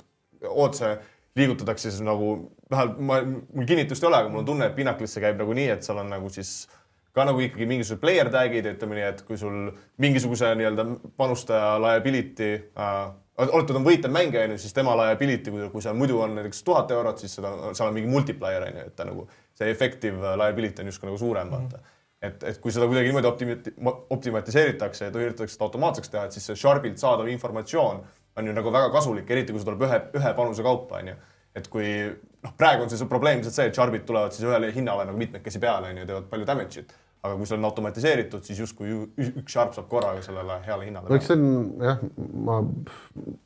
ootse 0.50 0.94
liigutatakse 1.38 1.92
siis 1.92 2.02
nagu 2.06 2.34
vähemalt 2.72 3.00
ma, 3.00 3.22
mul 3.22 3.70
kinnitust 3.70 4.04
ei 4.04 4.10
ole, 4.10 4.24
aga 4.24 4.32
mul 4.34 4.44
on 4.44 4.50
tunne, 4.50 4.70
et 4.70 4.76
Pinnaclisse 4.76 5.22
käib 5.22 5.40
nagu 5.42 5.56
nii, 5.56 5.70
et 5.76 5.86
seal 5.86 6.02
on 6.02 6.10
nagu 6.10 6.30
siis 6.34 6.68
ka 7.16 7.26
nagu 7.26 7.42
ikkagi 7.44 7.68
mingisugused 7.70 8.02
player 8.02 8.30
tag'id, 8.34 8.68
ütleme 8.74 8.98
nii, 8.98 9.08
et 9.14 9.24
kui 9.28 9.38
sul 9.38 9.72
mingisuguse 10.02 10.52
nii-öelda 10.60 10.86
panustaja 11.18 11.76
liability 11.82 12.52
äh, 12.78 13.00
olete 13.40 13.74
ta 13.74 13.80
on 13.80 13.86
võitlev 13.88 14.14
mängija, 14.14 14.48
onju, 14.48 14.58
siis 14.60 14.76
tema 14.76 14.96
liability, 15.00 15.54
kui, 15.54 15.70
kui 15.72 15.84
seal 15.86 15.96
muidu 15.98 16.20
on 16.24 16.36
näiteks 16.38 16.64
tuhat 16.68 16.92
eurot, 16.92 17.22
siis 17.22 17.38
seda, 17.40 17.54
seal 17.72 17.88
on 17.88 17.96
mingi 17.96 18.12
multiplier 18.12 18.68
onju, 18.68 18.90
et 18.90 18.98
ta 18.98 19.08
nagu 19.08 19.30
see 19.58 19.72
effective 19.72 20.36
liability 20.42 20.84
on 20.84 20.92
justkui 20.92 21.12
nagu 21.12 21.22
suurem, 21.22 21.56
vaata 21.56 21.78
mm. 21.78 21.86
-hmm 21.86 21.96
et, 22.22 22.44
et 22.44 22.58
kui 22.60 22.74
seda 22.76 22.88
kuidagi 22.90 23.08
niimoodi 23.08 23.30
optimi-, 23.30 23.94
optimatiseeritakse 24.10 25.06
ja 25.06 25.12
üritatakse 25.12 25.56
seda 25.56 25.68
automaatseks 25.70 26.12
teha, 26.12 26.26
et 26.28 26.36
siis 26.36 26.50
see 26.50 26.58
Sharpilt 26.60 27.00
saadav 27.00 27.30
informatsioon 27.32 28.02
on 28.40 28.50
ju 28.50 28.56
nagu 28.56 28.74
väga 28.74 28.90
kasulik, 28.96 29.30
eriti 29.30 29.54
kui 29.54 29.62
see 29.62 29.70
tuleb 29.70 29.86
ühe, 29.88 30.00
ühe 30.20 30.32
panuse 30.38 30.66
kaupa, 30.66 31.04
onju. 31.04 31.18
et 31.60 31.68
kui 31.72 31.92
noh, 32.08 32.56
praegu 32.58 32.86
on 32.86 32.92
see 32.92 33.12
probleem 33.12 33.42
lihtsalt 33.42 33.58
see, 33.58 33.70
et 33.70 33.78
Sharpid 33.78 34.08
tulevad 34.08 34.36
siis 34.36 34.48
ühele 34.48 34.72
hinnale 34.76 35.06
nagu 35.10 35.20
mitmekesi 35.20 35.62
peale, 35.62 35.94
onju, 35.94 36.08
teevad 36.10 36.28
palju 36.32 36.50
damage'it 36.50 36.98
aga 37.20 37.36
kui 37.36 37.50
see 37.50 37.58
on 37.58 37.68
automatiseeritud, 37.68 38.46
siis 38.48 38.62
justkui 38.64 38.94
üks 39.20 39.52
sharp 39.52 39.74
saab 39.76 39.90
korraga 39.92 40.22
sellele 40.24 40.60
heale 40.64 40.88
hinnale. 40.88 41.10
no 41.12 41.18
eks 41.20 41.28
see 41.28 41.36
on 41.36 41.50
jah, 41.84 42.04
ma 42.48 42.60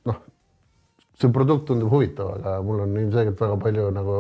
noh, 0.10 0.20
see 1.18 1.34
produkt 1.34 1.66
tundub 1.72 1.90
huvitav, 1.94 2.36
aga 2.38 2.60
mul 2.66 2.84
on 2.86 2.94
ilmselgelt 3.02 3.42
väga 3.42 3.58
palju 3.64 3.88
nagu 3.96 4.20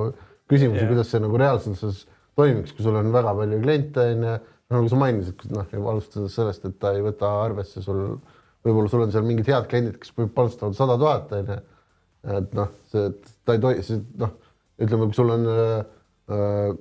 küsimusi 0.49 0.81
yeah., 0.81 0.89
kuidas 0.89 1.13
see 1.13 1.21
nagu 1.21 1.38
reaalsuses 1.41 2.01
toimiks, 2.39 2.73
kui 2.73 2.86
sul 2.86 2.97
on 2.97 3.13
väga 3.13 3.36
palju 3.38 3.62
kliente 3.62 4.07
onju, 4.15 4.33
nagu 4.73 4.89
sa 4.89 5.01
mainisid, 5.03 5.45
noh 5.53 5.77
alustades 5.93 6.39
sellest, 6.39 6.65
et 6.65 6.79
ta 6.81 6.95
ei 6.97 7.05
võta 7.05 7.29
arvesse 7.43 7.86
sul, 7.86 8.17
võib-olla 8.63 8.91
sul 8.91 9.06
on 9.06 9.13
seal 9.13 9.28
mingid 9.28 9.49
head 9.52 9.67
kliendid, 9.71 9.99
kes 10.02 10.15
panustavad 10.15 10.78
sada 10.78 10.97
tuhat 10.99 11.32
onju. 11.36 11.60
et 12.38 12.56
noh, 12.56 12.71
see, 12.91 13.12
ta 13.43 13.58
ei 13.58 13.62
tohi, 13.63 13.99
noh, 14.21 14.34
ütleme, 14.84 15.10
kui 15.10 15.17
sul 15.17 15.34
on 15.34 15.47
äh, 15.52 16.73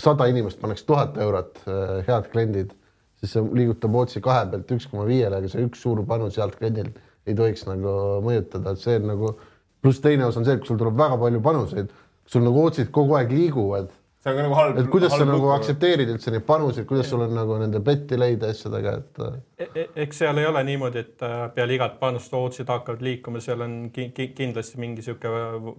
sada 0.00 0.28
inimest 0.30 0.60
pannakse 0.62 0.86
tuhat 0.88 1.18
eurot, 1.20 1.60
äh, 1.66 2.00
head 2.08 2.30
kliendid, 2.32 2.72
siis 3.20 3.34
see 3.36 3.44
liigutab 3.56 3.96
otsi 4.00 4.22
kahe 4.24 4.46
pealt 4.52 4.72
üks 4.72 4.88
koma 4.90 5.06
viiele, 5.08 5.36
aga 5.36 5.50
see 5.52 5.66
üks 5.66 5.82
suur 5.84 6.00
panus 6.08 6.38
healt 6.40 6.56
kliendilt 6.60 6.96
ei 7.28 7.36
tohiks 7.36 7.66
nagu 7.68 7.94
mõjutada, 8.24 8.72
et 8.72 8.82
see 8.82 8.96
on 9.00 9.08
nagu, 9.12 9.32
pluss 9.84 10.00
teine 10.04 10.26
osa 10.26 10.40
on 10.40 10.46
see, 10.48 10.56
et 10.56 10.62
kui 10.62 10.72
sul 10.72 10.80
tuleb 10.80 10.96
väga 10.98 11.18
palju 11.20 11.42
panuseid, 11.44 11.90
sul 12.30 12.44
nagu 12.46 12.62
otsid 12.64 12.92
kogu 12.94 13.16
aeg 13.18 13.32
liiguvad. 13.34 13.90
See 14.20 14.32
on 14.32 14.36
ka 14.36 14.44
nagu 14.44 14.54
halb. 14.58 14.78
et 14.78 14.90
kuidas 14.92 15.16
sa 15.16 15.24
nagu 15.28 15.50
aktsepteerid 15.54 16.12
üldse 16.12 16.32
neid 16.34 16.44
panuseid, 16.48 16.86
kuidas 16.88 17.08
sul 17.10 17.24
on 17.24 17.34
nagu 17.34 17.56
nende 17.60 17.80
betti 17.84 18.18
leida 18.20 18.50
asjadega, 18.52 18.94
et 19.00 19.20
e. 19.24 19.68
e 19.74 19.86
eks 20.04 20.22
seal 20.24 20.40
ei 20.42 20.48
ole 20.48 20.62
niimoodi, 20.68 21.04
et 21.06 21.26
äh, 21.26 21.42
peale 21.56 21.76
igat 21.76 21.98
panust 22.00 22.34
otsid 22.36 22.68
hakkavad 22.70 23.04
liikuma, 23.04 23.40
seal 23.44 23.64
on 23.66 23.76
ki 23.94 24.10
ki 24.16 24.32
kindlasti 24.36 24.80
mingi 24.82 25.04
sihuke 25.06 25.32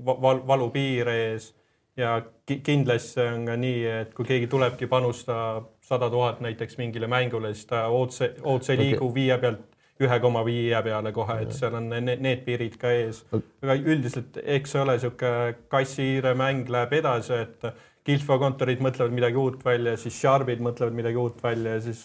val 0.07 0.45
valupiir 0.47 1.11
ees 1.13 1.51
ja 1.97 2.15
kindlasti 2.47 3.27
on 3.27 3.45
ka 3.51 3.57
nii, 3.59 3.83
et 4.01 4.15
kui 4.17 4.25
keegi 4.25 4.49
tulebki 4.49 4.89
panustada 4.89 5.61
sada 5.85 6.09
tuhat 6.09 6.39
näiteks 6.41 6.77
mingile 6.79 7.07
mängule, 7.11 7.53
siis 7.53 7.67
ta 7.69 7.85
otse, 7.91 8.33
otse 8.41 8.73
ei 8.73 8.79
liigu 8.79 9.05
okay. 9.05 9.15
viie 9.15 9.37
pealt 9.37 9.67
ühe 10.01 10.17
koma 10.23 10.41
viie 10.45 10.79
peale 10.81 11.11
kohe, 11.13 11.35
et 11.43 11.53
seal 11.53 11.75
on 11.77 11.89
need, 11.91 12.21
need 12.23 12.41
piirid 12.45 12.77
ka 12.81 12.89
ees. 12.95 13.21
aga 13.61 13.75
üldiselt, 13.77 14.39
eks 14.41 14.73
see 14.73 14.81
ole 14.81 14.97
niisugune 14.97 15.55
kassihiire 15.69 16.33
mäng 16.37 16.69
läheb 16.73 16.95
edasi, 17.01 17.41
et 17.45 17.67
kilfokontorid 18.07 18.81
mõtlevad 18.81 19.13
midagi 19.13 19.37
uut 19.37 19.61
välja, 19.65 19.95
siis 19.99 20.17
Sharbid 20.17 20.61
mõtlevad 20.63 20.95
midagi 20.97 21.19
uut 21.21 21.41
välja 21.43 21.75
ja 21.77 21.81
siis 21.85 22.01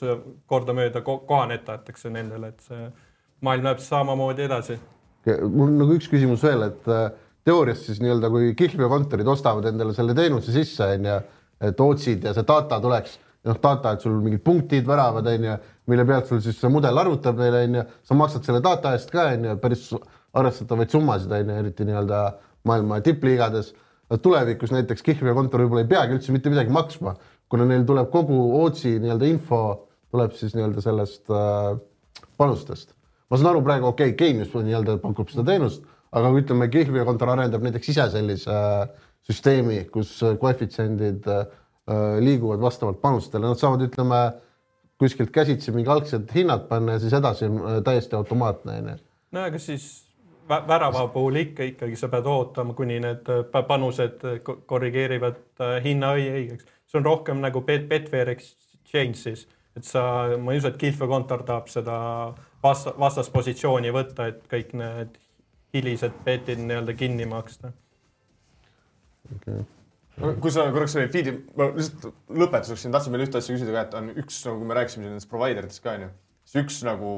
kordamööda 0.46 1.00
kohanetatakse 1.02 2.12
nendele, 2.12 2.52
et 2.52 2.66
see 2.68 2.88
maailm 3.46 3.68
läheb 3.68 3.80
samamoodi 3.84 4.44
edasi. 4.46 4.78
mul 5.26 5.72
nagu 5.78 5.96
üks 5.96 6.08
küsimus 6.12 6.44
veel, 6.44 6.68
et 6.68 6.90
äh, 6.92 7.08
teoorias 7.46 7.84
siis 7.86 8.00
nii-öelda, 8.02 8.30
kui 8.30 8.52
kihlveokontorid 8.58 9.28
ostavad 9.30 9.68
endale 9.70 9.94
selle 9.96 10.14
teenuse 10.14 10.52
sisse, 10.54 10.90
on 10.96 11.08
ju, 11.10 11.16
et 11.68 11.80
otsid 11.80 12.26
ja 12.26 12.34
see 12.36 12.46
data 12.46 12.78
tuleks, 12.82 13.16
noh, 13.46 13.58
data, 13.62 13.94
et 13.94 14.04
sul 14.04 14.18
mingid 14.22 14.42
punktid, 14.44 14.86
väravad, 14.88 15.28
on 15.32 15.48
ju, 15.48 15.56
mille 15.92 16.06
pealt 16.08 16.30
sul 16.30 16.42
siis 16.44 16.58
see 16.60 16.70
mudel 16.72 16.98
arvutab 17.00 17.38
neile, 17.40 17.64
on 17.68 17.80
ju, 17.80 17.86
sa 18.08 18.18
maksad 18.18 18.48
selle 18.48 18.62
data 18.64 18.92
eest 18.96 19.12
ka, 19.14 19.28
on 19.34 19.48
ju, 19.50 19.56
päris 19.62 19.88
arvestatavaid 20.36 20.92
summasid, 20.92 21.32
on 21.32 21.52
ju, 21.52 21.58
eriti 21.62 21.88
nii-öelda 21.88 22.22
maailma 22.66 23.00
tippliigades. 23.06 23.72
Tulevikus 24.22 24.70
näiteks 24.74 25.02
kihlveokontor 25.02 25.64
võib-olla 25.64 25.82
ei 25.82 25.90
peagi 25.90 26.16
üldse 26.18 26.34
mitte 26.34 26.52
midagi 26.52 26.72
maksma, 26.74 27.16
kuna 27.50 27.66
neil 27.66 27.82
tuleb 27.88 28.10
kogu 28.12 28.38
Ootsi 28.60 28.96
nii-öelda 29.02 29.28
info 29.30 29.62
tuleb 30.14 30.34
siis 30.38 30.54
nii-öelda 30.54 30.84
sellest 30.84 31.30
äh, 31.34 31.74
panustest. 32.38 32.94
ma 33.30 33.38
saan 33.38 33.50
aru 33.54 33.62
praegu, 33.66 33.90
okei 33.90 34.12
okay,, 34.14 34.18
Keenius 34.18 34.54
nii-öelda 34.54 34.98
pakub 35.02 35.30
seda 35.32 35.46
teenust 35.50 35.84
aga 36.16 36.32
kui 36.32 36.42
ütleme, 36.44 36.68
kihlveokontor 36.72 37.32
arendab 37.34 37.64
näiteks 37.66 37.92
ise 37.92 38.08
sellise 38.14 38.52
äh, 38.52 39.12
süsteemi, 39.26 39.82
kus 39.92 40.14
äh, 40.24 40.36
koefitsiendid 40.40 41.28
äh, 41.32 41.46
liiguvad 42.22 42.62
vastavalt 42.62 43.00
panustele, 43.02 43.46
nad 43.46 43.60
saavad, 43.60 43.84
ütleme 43.86 44.20
kuskilt 45.00 45.30
käsitsi 45.34 45.74
mingi 45.74 45.92
algsed 45.92 46.30
hinnad 46.34 46.66
panna 46.70 46.96
ja 46.96 47.02
siis 47.02 47.14
edasi 47.16 47.50
on 47.50 47.82
täiesti 47.84 48.16
automaatne 48.16 48.78
onju. 48.80 48.96
no 49.36 49.42
aga 49.44 49.60
siis 49.60 50.05
värava 50.48 51.06
puhul 51.12 51.36
ikka 51.42 51.66
ikkagi 51.72 51.96
sa 51.96 52.08
pead 52.12 52.26
ootama, 52.30 52.74
kuni 52.74 53.00
need 53.02 53.28
panused 53.68 54.24
korrigeerivad 54.66 55.42
hinna 55.84 56.14
õigeks. 56.16 56.66
see 56.86 56.98
on 57.00 57.04
rohkem 57.04 57.42
nagu 57.42 57.62
Betfair 57.66 58.30
Exchange 58.30 59.18
siis, 59.18 59.46
et 59.76 59.84
sa, 59.84 60.02
ma 60.38 60.52
ei 60.52 60.62
usu, 60.62 60.70
et 60.70 60.80
kihlveokontor 60.80 61.42
tahab 61.46 61.70
seda 61.72 61.96
vasta, 62.62 62.94
vastaspositsiooni 62.98 63.94
võtta, 63.94 64.28
et 64.30 64.44
kõik 64.50 64.74
need 64.78 65.18
hilised 65.74 66.22
betid 66.24 66.62
nii-öelda 66.62 66.94
kinni 66.94 67.26
maksta. 67.26 67.72
okay 69.36 69.64
kui 70.16 70.52
sa 70.52 70.64
korraks 70.72 70.94
selle 70.96 71.10
feed'i, 71.12 71.34
ma 71.58 71.68
lihtsalt 71.76 72.06
lõpetuseks 72.40 72.86
siin 72.86 72.94
tahtsin 72.94 73.12
veel 73.12 73.26
ühte 73.26 73.40
asja 73.40 73.56
küsida 73.56 73.74
ka, 73.74 73.82
et 73.84 73.96
on 73.98 74.06
üks 74.22 74.38
nagu, 74.48 74.68
me 74.68 74.76
rääkisime 74.78 75.04
siin 75.04 75.12
nendest 75.12 75.28
provider 75.28 75.66
itest 75.68 75.82
ka 75.84 75.92
onju, 75.92 76.08
siis 76.46 76.62
üks 76.62 76.78
nagu 76.88 77.10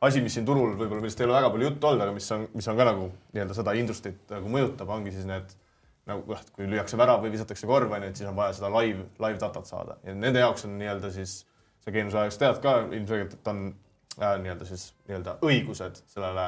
asi, 0.00 0.20
mis 0.24 0.34
siin 0.36 0.46
turul 0.48 0.74
võib-olla, 0.76 1.00
millest 1.00 1.20
ei 1.20 1.28
ole 1.28 1.36
väga 1.38 1.50
palju 1.52 1.70
juttu 1.70 1.88
olnud, 1.88 2.04
aga 2.04 2.14
mis 2.16 2.26
on, 2.34 2.48
mis 2.54 2.68
on 2.68 2.76
ka 2.78 2.86
nagu 2.88 3.06
nii-öelda 3.32 3.56
seda 3.56 3.74
industry't 3.80 4.34
nagu 4.34 4.50
mõjutab, 4.52 4.90
ongi 4.92 5.14
siis 5.14 5.28
need 5.28 5.54
nagu 6.06 6.22
noh, 6.30 6.42
kui 6.54 6.68
lüüakse 6.70 6.98
värav 7.00 7.24
või 7.24 7.32
visatakse 7.34 7.66
korv 7.66 7.92
onju, 7.96 8.10
et 8.12 8.20
siis 8.20 8.28
on 8.30 8.36
vaja 8.38 8.54
seda 8.58 8.70
live, 8.76 9.08
live 9.22 9.40
datat 9.42 9.66
saada. 9.68 9.98
Ja 10.06 10.14
nende 10.14 10.42
jaoks 10.42 10.66
on 10.68 10.76
nii-öelda 10.78 11.10
siis, 11.14 11.40
sa 11.82 11.94
Geeniuse 11.94 12.20
ajaks 12.22 12.38
tead 12.42 12.60
ka 12.62 12.76
ilmselgelt, 12.84 13.34
et 13.38 13.50
on 13.50 13.64
äh, 14.20 14.36
nii-öelda 14.44 14.68
siis 14.68 14.88
nii-öelda 15.08 15.38
õigused 15.46 16.02
sellele 16.12 16.46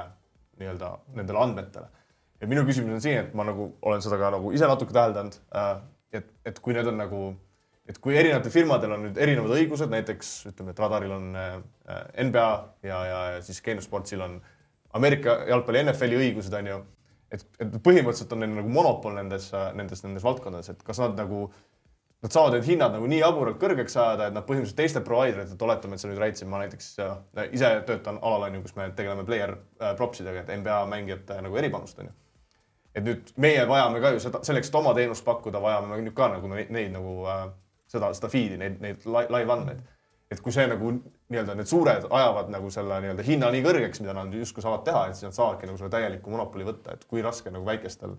nii-öelda 0.61 0.93
nendele 1.19 1.43
andmetele. 1.43 1.91
Ja 2.39 2.47
minu 2.51 2.63
küsimus 2.69 2.95
on 2.95 3.03
siin, 3.03 3.25
et 3.25 3.35
ma 3.35 3.47
nagu 3.49 3.73
olen 3.83 4.03
seda 4.05 4.19
ka 4.21 4.31
nagu 4.37 4.53
ise 4.55 4.69
natuke 4.71 4.95
täheldanud 4.95 5.41
äh,, 5.59 5.73
et, 6.15 6.31
et 6.47 6.61
kui 6.63 6.77
need 6.77 6.87
on 6.87 7.01
nagu, 7.01 7.23
et 7.89 7.99
kui 8.05 8.17
erinevatel 8.19 8.53
firmadel 8.53 8.95
on 8.97 9.07
nüüd 9.07 9.19
erinevad 9.21 9.55
õigused, 9.57 9.91
näiteks 9.93 10.33
ütleme, 10.51 10.75
et 10.75 10.83
Radaril 10.83 11.15
on 11.17 11.31
äh, 11.39 11.57
NBA 12.29 12.49
ja, 12.89 13.01
ja, 13.09 13.21
siis 13.45 13.63
Geenius 13.65 13.89
Sportsil 13.89 14.23
on 14.25 14.39
Ameerika 14.99 15.41
jalgpalli 15.49 15.85
NFL-i 15.87 16.21
õigused, 16.21 16.55
on 16.59 16.69
ju. 16.73 16.83
et, 17.33 17.47
et 17.61 17.81
põhimõtteliselt 17.85 18.37
on 18.37 18.45
neil 18.45 18.55
nagu 18.57 18.71
monopol 18.73 19.17
nendes, 19.17 19.51
nendes, 19.77 20.05
nendes 20.05 20.25
valdkondades, 20.25 20.73
et 20.75 20.87
kas 20.87 21.03
nad 21.05 21.19
nagu 21.19 21.49
Nad 22.19 22.35
saavad 22.35 22.57
need 22.57 22.65
hinnad 22.67 22.91
nagu 22.97 23.07
nii 23.07 23.21
jaburalt 23.21 23.61
kõrgeks 23.63 23.95
ajada, 23.95 24.25
et 24.27 24.35
nad 24.35 24.43
põhimõtteliselt 24.43 24.81
teiste 24.81 25.01
provider 25.07 25.45
itelt, 25.45 25.61
oletame, 25.63 25.95
et 25.95 26.03
sa 26.03 26.09
nüüd 26.11 26.19
rääkisid, 26.19 26.49
ma 26.51 26.59
näiteks 26.65 26.89
äh, 27.05 27.13
ise 27.55 27.69
töötan 27.87 28.19
alal, 28.19 28.49
on 28.49 28.57
ju, 28.59 28.63
kus 28.65 28.75
me 28.75 28.89
tegeleme 28.99 29.23
player 29.29 29.53
äh, 29.55 29.93
props 29.95 30.25
idega, 30.25 30.43
et 30.43 30.51
NBA 30.51 30.81
mängijate 30.91 31.37
nagu 31.47 31.61
eripanust, 31.63 32.01
on 32.03 32.11
ju 32.11 32.17
et 32.99 33.07
nüüd 33.07 33.33
meie 33.39 33.63
vajame 33.69 34.01
ka 34.03 34.13
ju 34.15 34.23
seda, 34.23 34.43
selleks, 34.47 34.71
et 34.71 34.79
oma 34.81 34.95
teenust 34.97 35.25
pakkuda, 35.27 35.61
vajame 35.63 36.01
nüüd 36.03 36.17
ka 36.17 36.31
nagu 36.33 36.51
neid, 36.51 36.73
neid 36.75 36.91
nagu 36.97 37.15
äh, 37.31 37.45
seda, 37.91 38.11
seda 38.17 38.31
feed'i, 38.33 38.59
neid, 38.61 38.81
neid 38.85 39.07
live 39.09 39.55
andmeid. 39.55 39.85
et 40.29 40.41
kui 40.45 40.53
see 40.53 40.67
nagu 40.69 40.91
nii-öelda 41.33 41.55
need 41.57 41.71
suured 41.71 42.05
ajavad 42.05 42.51
nagu 42.53 42.71
selle 42.73 42.99
nii-öelda 43.01 43.25
hinna 43.25 43.49
nii 43.53 43.63
kõrgeks, 43.65 44.03
mida 44.05 44.13
nad 44.17 44.35
justkui 44.37 44.65
saavad 44.65 44.83
teha, 44.85 45.07
et 45.09 45.17
siis 45.17 45.25
nad 45.25 45.37
saavadki 45.37 45.71
nagu 45.71 45.81
selle 45.81 45.93
täieliku 45.95 46.35
monopoli 46.35 46.67
võtta, 46.69 46.97
et 46.97 47.07
kui 47.09 47.25
raske 47.25 47.53
nagu 47.55 47.65
väikestel 47.65 48.17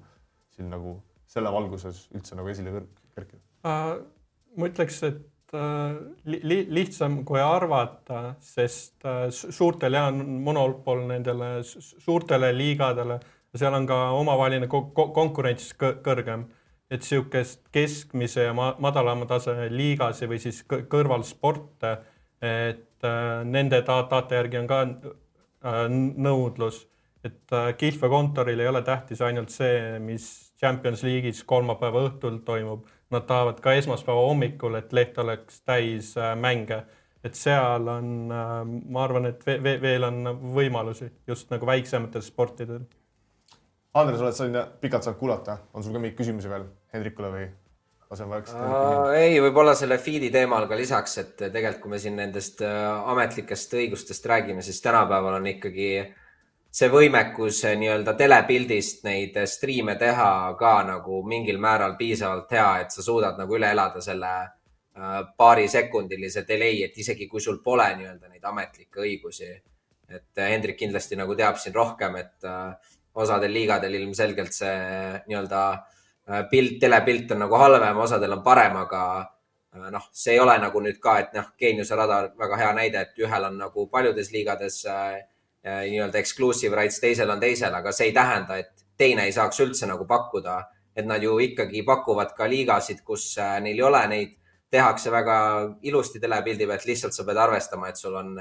siin 0.56 0.72
nagu 0.74 0.96
selle 1.30 1.52
valguses 1.54 2.08
üldse 2.18 2.38
nagu 2.40 2.50
esile 2.50 2.74
kerkida 3.14 3.42
uh,? 3.70 4.00
ma 4.58 4.70
ütleks, 4.72 5.04
et 5.06 5.54
uh, 5.54 6.00
li 6.26 6.64
lihtsam 6.74 7.22
kui 7.30 7.38
arvata, 7.44 8.34
sest 8.42 9.06
uh, 9.06 9.28
suurtel 9.30 9.94
ja 9.94 10.08
on 10.10 10.24
monopol 10.42 11.06
nendele 11.12 11.60
suurtele 11.62 12.50
liigadele 12.58 13.20
seal 13.58 13.74
on 13.74 13.88
ka 13.90 13.98
omavaheline 14.18 14.68
konkurents 14.70 15.72
kõrgem, 15.80 16.46
et 16.90 17.04
niisugust 17.06 17.68
keskmise 17.72 18.48
ja 18.48 18.54
madalama 18.54 19.28
taseme 19.30 19.68
liigasi 19.70 20.28
või 20.30 20.40
siis 20.42 20.64
kõrvalsporte, 20.66 21.98
et 22.42 23.06
äh, 23.06 23.42
nende 23.46 23.84
data 23.86 24.24
järgi 24.32 24.62
on 24.62 24.70
ka 24.70 24.80
äh, 24.82 25.82
nõudlus, 26.26 26.82
et 27.24 27.54
äh, 27.54 27.72
kihlveokontoril 27.78 28.60
ei 28.64 28.72
ole 28.72 28.82
tähtis 28.82 29.22
ainult 29.22 29.54
see, 29.54 30.00
mis 30.02 30.30
Champions 30.60 31.04
League'is 31.06 31.44
kolmapäeva 31.46 32.08
õhtul 32.08 32.42
toimub, 32.48 32.88
nad 33.14 33.26
tahavad 33.30 33.62
ka 33.62 33.76
esmaspäeva 33.78 34.26
hommikul, 34.26 34.80
et 34.80 34.94
leht 34.94 35.18
oleks 35.22 35.62
täis 35.66 36.16
mänge. 36.38 36.84
Et 37.24 37.36
seal 37.36 37.88
on, 37.92 38.12
ma 38.32 39.02
arvan, 39.04 39.26
et 39.28 39.42
veel 39.44 40.06
on 40.08 40.30
võimalusi 40.56 41.10
just 41.28 41.50
nagu 41.52 41.68
väiksematel 41.68 42.24
sportidel 42.24 42.86
Andres, 43.98 44.22
oled 44.22 44.38
sa 44.38 44.68
pikalt 44.82 45.06
saanud 45.06 45.18
kuulata, 45.18 45.58
on 45.74 45.84
sul 45.84 45.96
ka 45.96 46.02
mingeid 46.02 46.18
küsimusi 46.20 46.50
veel 46.52 46.68
Hendrikule 46.94 47.32
või 47.34 47.48
laseme 48.10 48.36
vaikselt 48.36 48.62
uh,? 48.62 49.12
ei, 49.18 49.40
võib-olla 49.42 49.74
selle 49.78 49.98
feed'i 50.02 50.30
teemal 50.34 50.68
ka 50.70 50.78
lisaks, 50.78 51.18
et 51.22 51.34
tegelikult, 51.40 51.82
kui 51.84 51.94
me 51.96 52.02
siin 52.02 52.18
nendest 52.20 52.62
äh, 52.66 53.10
ametlikest 53.14 53.74
õigustest 53.80 54.30
räägime, 54.30 54.62
siis 54.66 54.82
tänapäeval 54.86 55.40
on 55.40 55.50
ikkagi 55.50 55.90
see 56.70 56.92
võimekus 56.94 57.64
äh, 57.66 57.74
nii-öelda 57.82 58.14
telepildist 58.20 59.02
neid 59.10 59.42
äh, 59.42 59.50
striime 59.50 59.98
teha 59.98 60.30
ka 60.60 60.76
nagu 60.86 61.24
mingil 61.26 61.58
määral 61.62 61.98
piisavalt 61.98 62.54
hea, 62.54 62.70
et 62.84 62.94
sa 62.94 63.06
suudad 63.06 63.42
nagu 63.42 63.58
üle 63.58 63.74
elada 63.74 64.06
selle 64.06 64.38
paarisekundilise 65.40 66.42
delay, 66.44 66.82
et 66.84 66.98
isegi 67.00 67.24
kui 67.30 67.40
sul 67.40 67.62
pole 67.64 67.86
nii-öelda 67.96 68.28
neid 68.28 68.44
ametlikke 68.44 69.00
õigusi. 69.00 69.48
et 70.10 70.42
Hendrik 70.42 70.76
kindlasti 70.76 71.16
nagu 71.16 71.36
teab 71.40 71.56
siin 71.62 71.74
rohkem, 71.74 72.18
et 72.20 72.48
osadel 73.20 73.54
liigadel 73.54 73.98
ilmselgelt 74.00 74.56
see 74.56 74.78
nii-öelda 75.28 75.64
äh, 75.74 76.46
pilt, 76.52 76.80
telepilt 76.82 77.36
on 77.36 77.44
nagu 77.46 77.60
halvem, 77.60 78.00
osadel 78.06 78.38
on 78.38 78.44
parem, 78.46 78.78
aga 78.80 79.04
äh, 79.20 79.90
noh, 79.94 80.08
see 80.16 80.38
ei 80.38 80.44
ole 80.44 80.58
nagu 80.62 80.82
nüüd 80.84 81.00
ka, 81.04 81.18
et 81.24 81.36
noh, 81.38 81.52
geeniuse 81.60 81.98
radar 82.00 82.32
väga 82.40 82.62
hea 82.64 82.72
näide, 82.78 83.06
et 83.06 83.24
ühel 83.24 83.50
on 83.50 83.60
nagu 83.60 83.88
paljudes 83.92 84.32
liigades 84.36 84.82
äh, 84.90 85.20
nii-öelda 85.66 86.20
exclusive 86.22 86.76
rights, 86.78 87.02
teisel 87.04 87.30
on 87.34 87.40
teisel, 87.42 87.74
aga 87.76 87.92
see 87.96 88.10
ei 88.10 88.16
tähenda, 88.16 88.60
et 88.62 88.86
teine 89.00 89.26
ei 89.28 89.36
saaks 89.36 89.60
üldse 89.66 89.88
nagu 89.90 90.08
pakkuda, 90.08 90.62
et 90.96 91.08
nad 91.08 91.24
ju 91.24 91.36
ikkagi 91.44 91.84
pakuvad 91.88 92.32
ka 92.36 92.48
liigasid, 92.48 93.04
kus 93.08 93.34
neil 93.64 93.76
ei 93.76 93.86
ole 93.88 94.02
neid, 94.12 94.36
tehakse 94.72 95.12
väga 95.12 95.36
ilusti 95.88 96.20
telepildi 96.22 96.68
pealt, 96.70 96.86
lihtsalt 96.88 97.16
sa 97.16 97.26
pead 97.28 97.40
arvestama, 97.42 97.90
et 97.90 98.00
sul 98.00 98.16
on, 98.20 98.36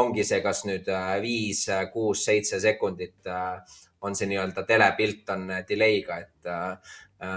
ongi 0.00 0.24
see, 0.24 0.40
kas 0.42 0.64
nüüd 0.66 0.88
viis, 1.22 1.64
kuus, 1.92 2.24
seitse 2.26 2.60
sekundit 2.62 3.28
on 4.02 4.16
see 4.16 4.28
nii-öelda 4.30 4.64
telepilt 4.66 5.30
on 5.34 5.46
delay'ga, 5.68 6.18
et 6.24 6.50
äh, 6.50 6.96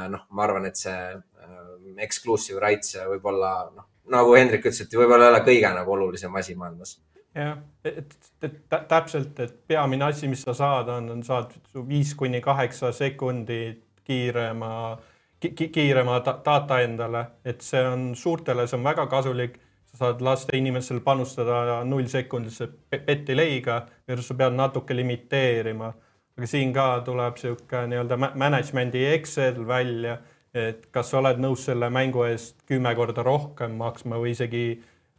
noh, 0.10 0.26
ma 0.30 0.44
arvan, 0.46 0.68
et 0.70 0.78
see 0.80 0.98
äh, 1.14 1.62
exclusive 2.06 2.62
rights 2.62 2.98
võib-olla 3.10 3.54
noh, 3.76 3.88
nagu 4.12 4.36
Hendrik 4.36 4.66
ütles, 4.66 4.84
et 4.84 5.00
võib-olla 5.00 5.30
ei 5.30 5.34
ole 5.36 5.46
kõige 5.48 5.72
nagu 5.76 5.96
olulisem 5.96 6.36
asi 6.38 6.56
maailmas. 6.60 6.98
Jah, 7.36 7.56
et, 7.88 8.12
et 8.44 8.58
täpselt, 8.68 9.38
et 9.40 9.54
peamine 9.68 10.10
asi, 10.10 10.28
mis 10.28 10.42
sa 10.44 10.54
saad, 10.58 10.90
on, 10.92 11.08
on 11.14 11.24
saad 11.24 11.54
viis 11.88 12.12
kuni 12.20 12.42
kaheksa 12.44 12.92
sekundit 12.92 13.86
kiirema 14.04 14.98
ki,, 15.40 15.70
kiirema 15.72 16.20
data 16.26 16.82
endale, 16.84 17.26
et 17.46 17.64
see 17.64 17.82
on 17.88 18.12
suurtele, 18.16 18.68
see 18.68 18.80
on 18.80 18.88
väga 18.90 19.08
kasulik. 19.12 19.60
sa 19.92 19.98
saad 20.06 20.22
lasta 20.24 20.56
inimesel 20.56 21.02
panustada 21.04 21.82
nullsekundisse 21.84 22.68
beti 22.90 23.36
leiga, 23.36 23.82
sa 24.08 24.36
pead 24.40 24.54
natuke 24.56 24.96
limiteerima 24.96 25.90
aga 26.38 26.48
siin 26.48 26.74
ka 26.74 26.86
tuleb 27.06 27.36
niisugune 27.38 27.88
nii-öelda 27.92 28.18
management'i 28.18 29.04
Excel 29.14 29.62
välja, 29.68 30.18
et 30.54 30.88
kas 30.92 31.12
sa 31.12 31.20
oled 31.20 31.40
nõus 31.40 31.66
selle 31.68 31.90
mängu 31.94 32.24
eest 32.28 32.64
kümme 32.68 32.94
korda 32.96 33.24
rohkem 33.24 33.76
maksma 33.80 34.20
või 34.20 34.34
isegi 34.36 34.66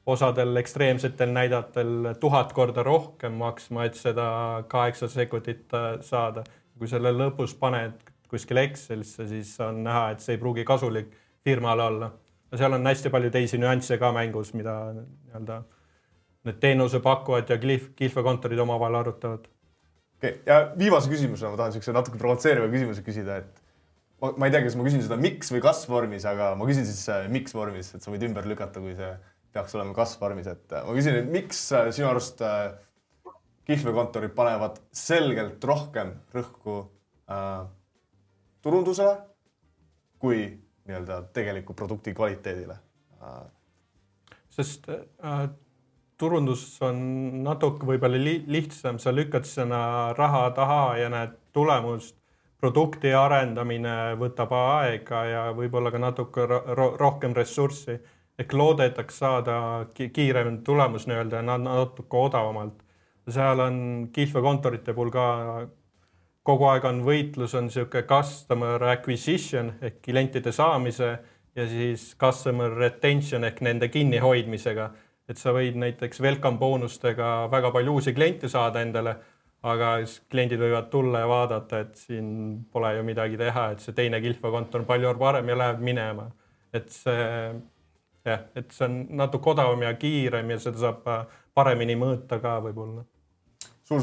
osadel 0.06 0.56
ekstreemsetel 0.56 1.30
näidatel 1.32 2.12
tuhat 2.20 2.52
korda 2.52 2.82
rohkem 2.82 3.36
maksma, 3.38 3.86
et 3.86 3.94
seda 3.94 4.64
kaheksa 4.68 5.08
sekundit 5.08 5.72
äh, 5.74 6.00
saada. 6.00 6.44
kui 6.78 6.88
selle 6.88 7.12
lõpus 7.12 7.52
paned 7.60 8.00
kuskile 8.26 8.64
Excelisse, 8.64 9.26
siis 9.28 9.50
on 9.60 9.82
näha, 9.84 10.10
et 10.10 10.20
see 10.24 10.34
ei 10.34 10.40
pruugi 10.40 10.64
kasulik 10.64 11.12
firmale 11.44 11.82
olla. 11.82 12.10
seal 12.56 12.72
on 12.72 12.86
hästi 12.86 13.10
palju 13.10 13.30
teisi 13.30 13.58
nüansse 13.58 13.98
ka 13.98 14.12
mängus, 14.12 14.54
mida 14.54 14.74
nii-öelda 14.96 15.62
need 16.44 16.58
teenusepakkujad 16.60 17.50
ja 17.52 17.58
kihlveokontorid 17.60 18.58
omavahel 18.58 18.94
arutavad 18.94 19.46
okay.. 20.22 20.38
ja 20.46 20.62
viimase 20.78 21.10
küsimusena 21.10 21.50
ma 21.52 21.60
tahan 21.60 21.74
siukse 21.74 21.94
natuke 21.96 22.20
provotseeriva 22.20 22.70
küsimuse 22.72 23.02
küsida, 23.06 23.42
et 23.42 23.60
ma, 24.22 24.30
ma 24.36 24.48
ei 24.48 24.54
tea, 24.54 24.62
kas 24.68 24.78
ma 24.78 24.86
küsin 24.86 25.02
seda 25.02 25.18
miks 25.20 25.50
või 25.52 25.64
kas 25.64 25.82
vormis, 25.90 26.26
aga 26.28 26.52
ma 26.58 26.68
küsin 26.70 26.86
siis 26.88 27.02
äh, 27.10 27.26
miks 27.32 27.56
vormis, 27.56 27.92
et 27.96 28.04
sa 28.04 28.14
võid 28.14 28.24
ümber 28.30 28.48
lükata, 28.48 28.82
kui 28.84 28.94
see 28.98 29.10
peaks 29.52 29.74
olema 29.76 29.92
kas 29.98 30.14
vormis, 30.20 30.48
et 30.48 30.78
äh, 30.78 30.86
ma 30.86 30.96
küsin, 30.96 31.18
et 31.20 31.30
miks 31.34 31.66
äh, 31.76 31.90
sinu 31.92 32.08
arust 32.12 32.40
kihlveokontorid 33.68 34.34
panevad 34.34 34.80
selgelt 34.96 35.62
rohkem 35.64 36.16
rõhku 36.34 36.78
äh, 37.30 37.64
turundusele 38.62 39.16
kui 40.22 40.44
nii-öelda 40.86 41.22
tegeliku 41.34 41.74
produkti 41.78 42.14
kvaliteedile 42.14 42.78
äh,? 43.22 43.42
sest 44.52 44.88
äh, 44.90 45.46
turundus 46.22 46.64
on 46.86 46.98
natuke 47.42 47.86
võib-olla 47.88 48.20
li 48.20 48.36
lihtsam, 48.50 49.00
sa 49.02 49.12
lükkad 49.14 49.46
sinna 49.48 49.82
raha 50.18 50.48
taha 50.56 50.82
ja 51.00 51.12
näed 51.12 51.38
tulemust. 51.52 52.16
produkti 52.62 53.10
arendamine 53.10 54.14
võtab 54.14 54.52
aega 54.54 55.24
ja 55.26 55.40
võib-olla 55.50 55.90
ka 55.90 55.98
natuke 55.98 56.44
ro 56.46 56.86
rohkem 57.00 57.34
ressurssi 57.34 57.96
ehk 58.38 58.52
loodetakse 58.54 59.18
saada 59.18 59.56
kiirem 59.94 60.60
tulemus 60.62 61.08
nii-öelda 61.10 61.42
natuke 61.42 62.16
odavamalt. 62.16 62.82
seal 63.28 63.60
on 63.60 64.08
kihlveokontorite 64.12 64.94
puhul 64.94 65.10
ka 65.10 65.26
kogu 66.42 66.66
aeg 66.70 66.84
on 66.84 67.02
võitlus, 67.06 67.54
on 67.54 67.66
niisugune 67.66 68.06
customer 68.06 68.82
acquisition 68.94 69.74
ehk 69.80 70.02
klientide 70.02 70.52
saamise 70.52 71.18
ja 71.56 71.66
siis 71.68 72.14
customer 72.18 72.70
retention 72.70 73.44
ehk 73.44 73.60
nende 73.60 73.88
kinnihoidmisega 73.88 74.90
et 75.32 75.40
sa 75.40 75.54
võid 75.56 75.78
näiteks 75.80 76.20
welcome 76.20 76.60
boonustega 76.60 77.48
väga 77.52 77.72
palju 77.72 77.96
uusi 77.98 78.12
kliente 78.16 78.50
saada 78.52 78.82
endale, 78.84 79.14
aga 79.62 79.94
siis 80.02 80.20
kliendid 80.30 80.60
võivad 80.60 80.88
tulla 80.92 81.22
ja 81.22 81.28
vaadata, 81.30 81.82
et 81.86 82.00
siin 82.06 82.30
pole 82.72 82.92
ju 82.98 83.04
midagi 83.06 83.38
teha, 83.40 83.70
et 83.72 83.84
see 83.84 83.96
teine 83.96 84.20
kihlveokontor 84.20 84.82
on 84.82 84.88
palju 84.88 85.14
parem 85.20 85.48
ja 85.48 85.58
läheb 85.58 85.84
minema. 85.84 86.30
et 86.72 86.88
see 86.88 87.22
jah, 88.24 88.44
et 88.56 88.70
see 88.72 88.86
on 88.86 88.98
natuke 89.22 89.50
odavam 89.52 89.82
ja 89.84 89.94
kiirem 90.00 90.54
ja 90.54 90.58
seda 90.62 90.80
saab 90.80 91.08
paremini 91.54 91.96
mõõta 92.00 92.38
ka 92.42 92.58
võib-olla. 92.64 93.04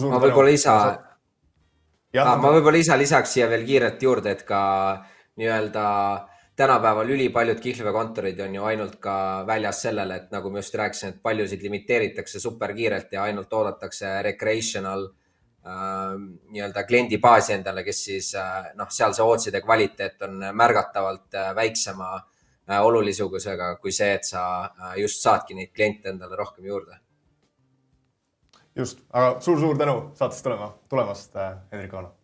ma 0.09 0.19
võib-olla 0.21 0.53
isa, 0.53 0.75
ma 2.13 2.51
võib-olla 2.57 2.81
ise 2.81 2.97
lisaks 2.97 3.33
siia 3.33 3.49
veel 3.49 3.65
kiirelt 3.65 4.03
juurde, 4.03 4.35
et 4.37 4.43
ka 4.47 4.61
nii-öelda 5.39 5.85
tänapäeval 6.59 7.09
ülipaljud 7.09 7.59
kihlveokontorid 7.63 8.39
on 8.43 8.55
ju 8.55 8.63
ainult 8.67 8.97
ka 8.99 9.13
väljas 9.47 9.81
sellele, 9.85 10.15
et 10.19 10.31
nagu 10.35 10.51
ma 10.51 10.59
just 10.59 10.75
rääkisin, 10.75 11.13
et 11.13 11.21
paljusid 11.23 11.63
limiteeritakse 11.63 12.39
superkiirelt 12.43 13.15
ja 13.15 13.23
ainult 13.23 13.53
oodatakse 13.53 14.11
recreational 14.27 15.05
äh, 15.07 16.17
nii-öelda 16.51 16.83
kliendibaasi 16.89 17.55
endale, 17.55 17.85
kes 17.87 18.03
siis 18.09 18.33
äh, 18.35 18.73
noh, 18.75 18.91
seal 18.91 19.15
see 19.15 19.23
ootside 19.23 19.63
kvaliteet 19.63 20.27
on 20.27 20.43
märgatavalt 20.51 21.39
äh, 21.39 21.53
väiksema 21.55 22.11
äh, 22.17 22.83
olulisusega 22.83 23.75
kui 23.79 23.95
see, 23.95 24.11
et 24.19 24.27
sa 24.27 24.43
äh, 24.65 24.99
just 25.05 25.23
saadki 25.23 25.55
neid 25.55 25.71
kliente 25.75 26.11
endale 26.11 26.35
rohkem 26.43 26.67
juurde. 26.67 26.99
just, 28.75 28.99
aga 29.09 29.39
suur-suur 29.39 29.77
tänu 29.77 29.99
saatesse 30.13 30.43
tulema, 30.43 30.73
tulemast 30.89 31.35
äh,, 31.35 31.55
Hendrik 31.71 31.93
Aano 31.93 32.18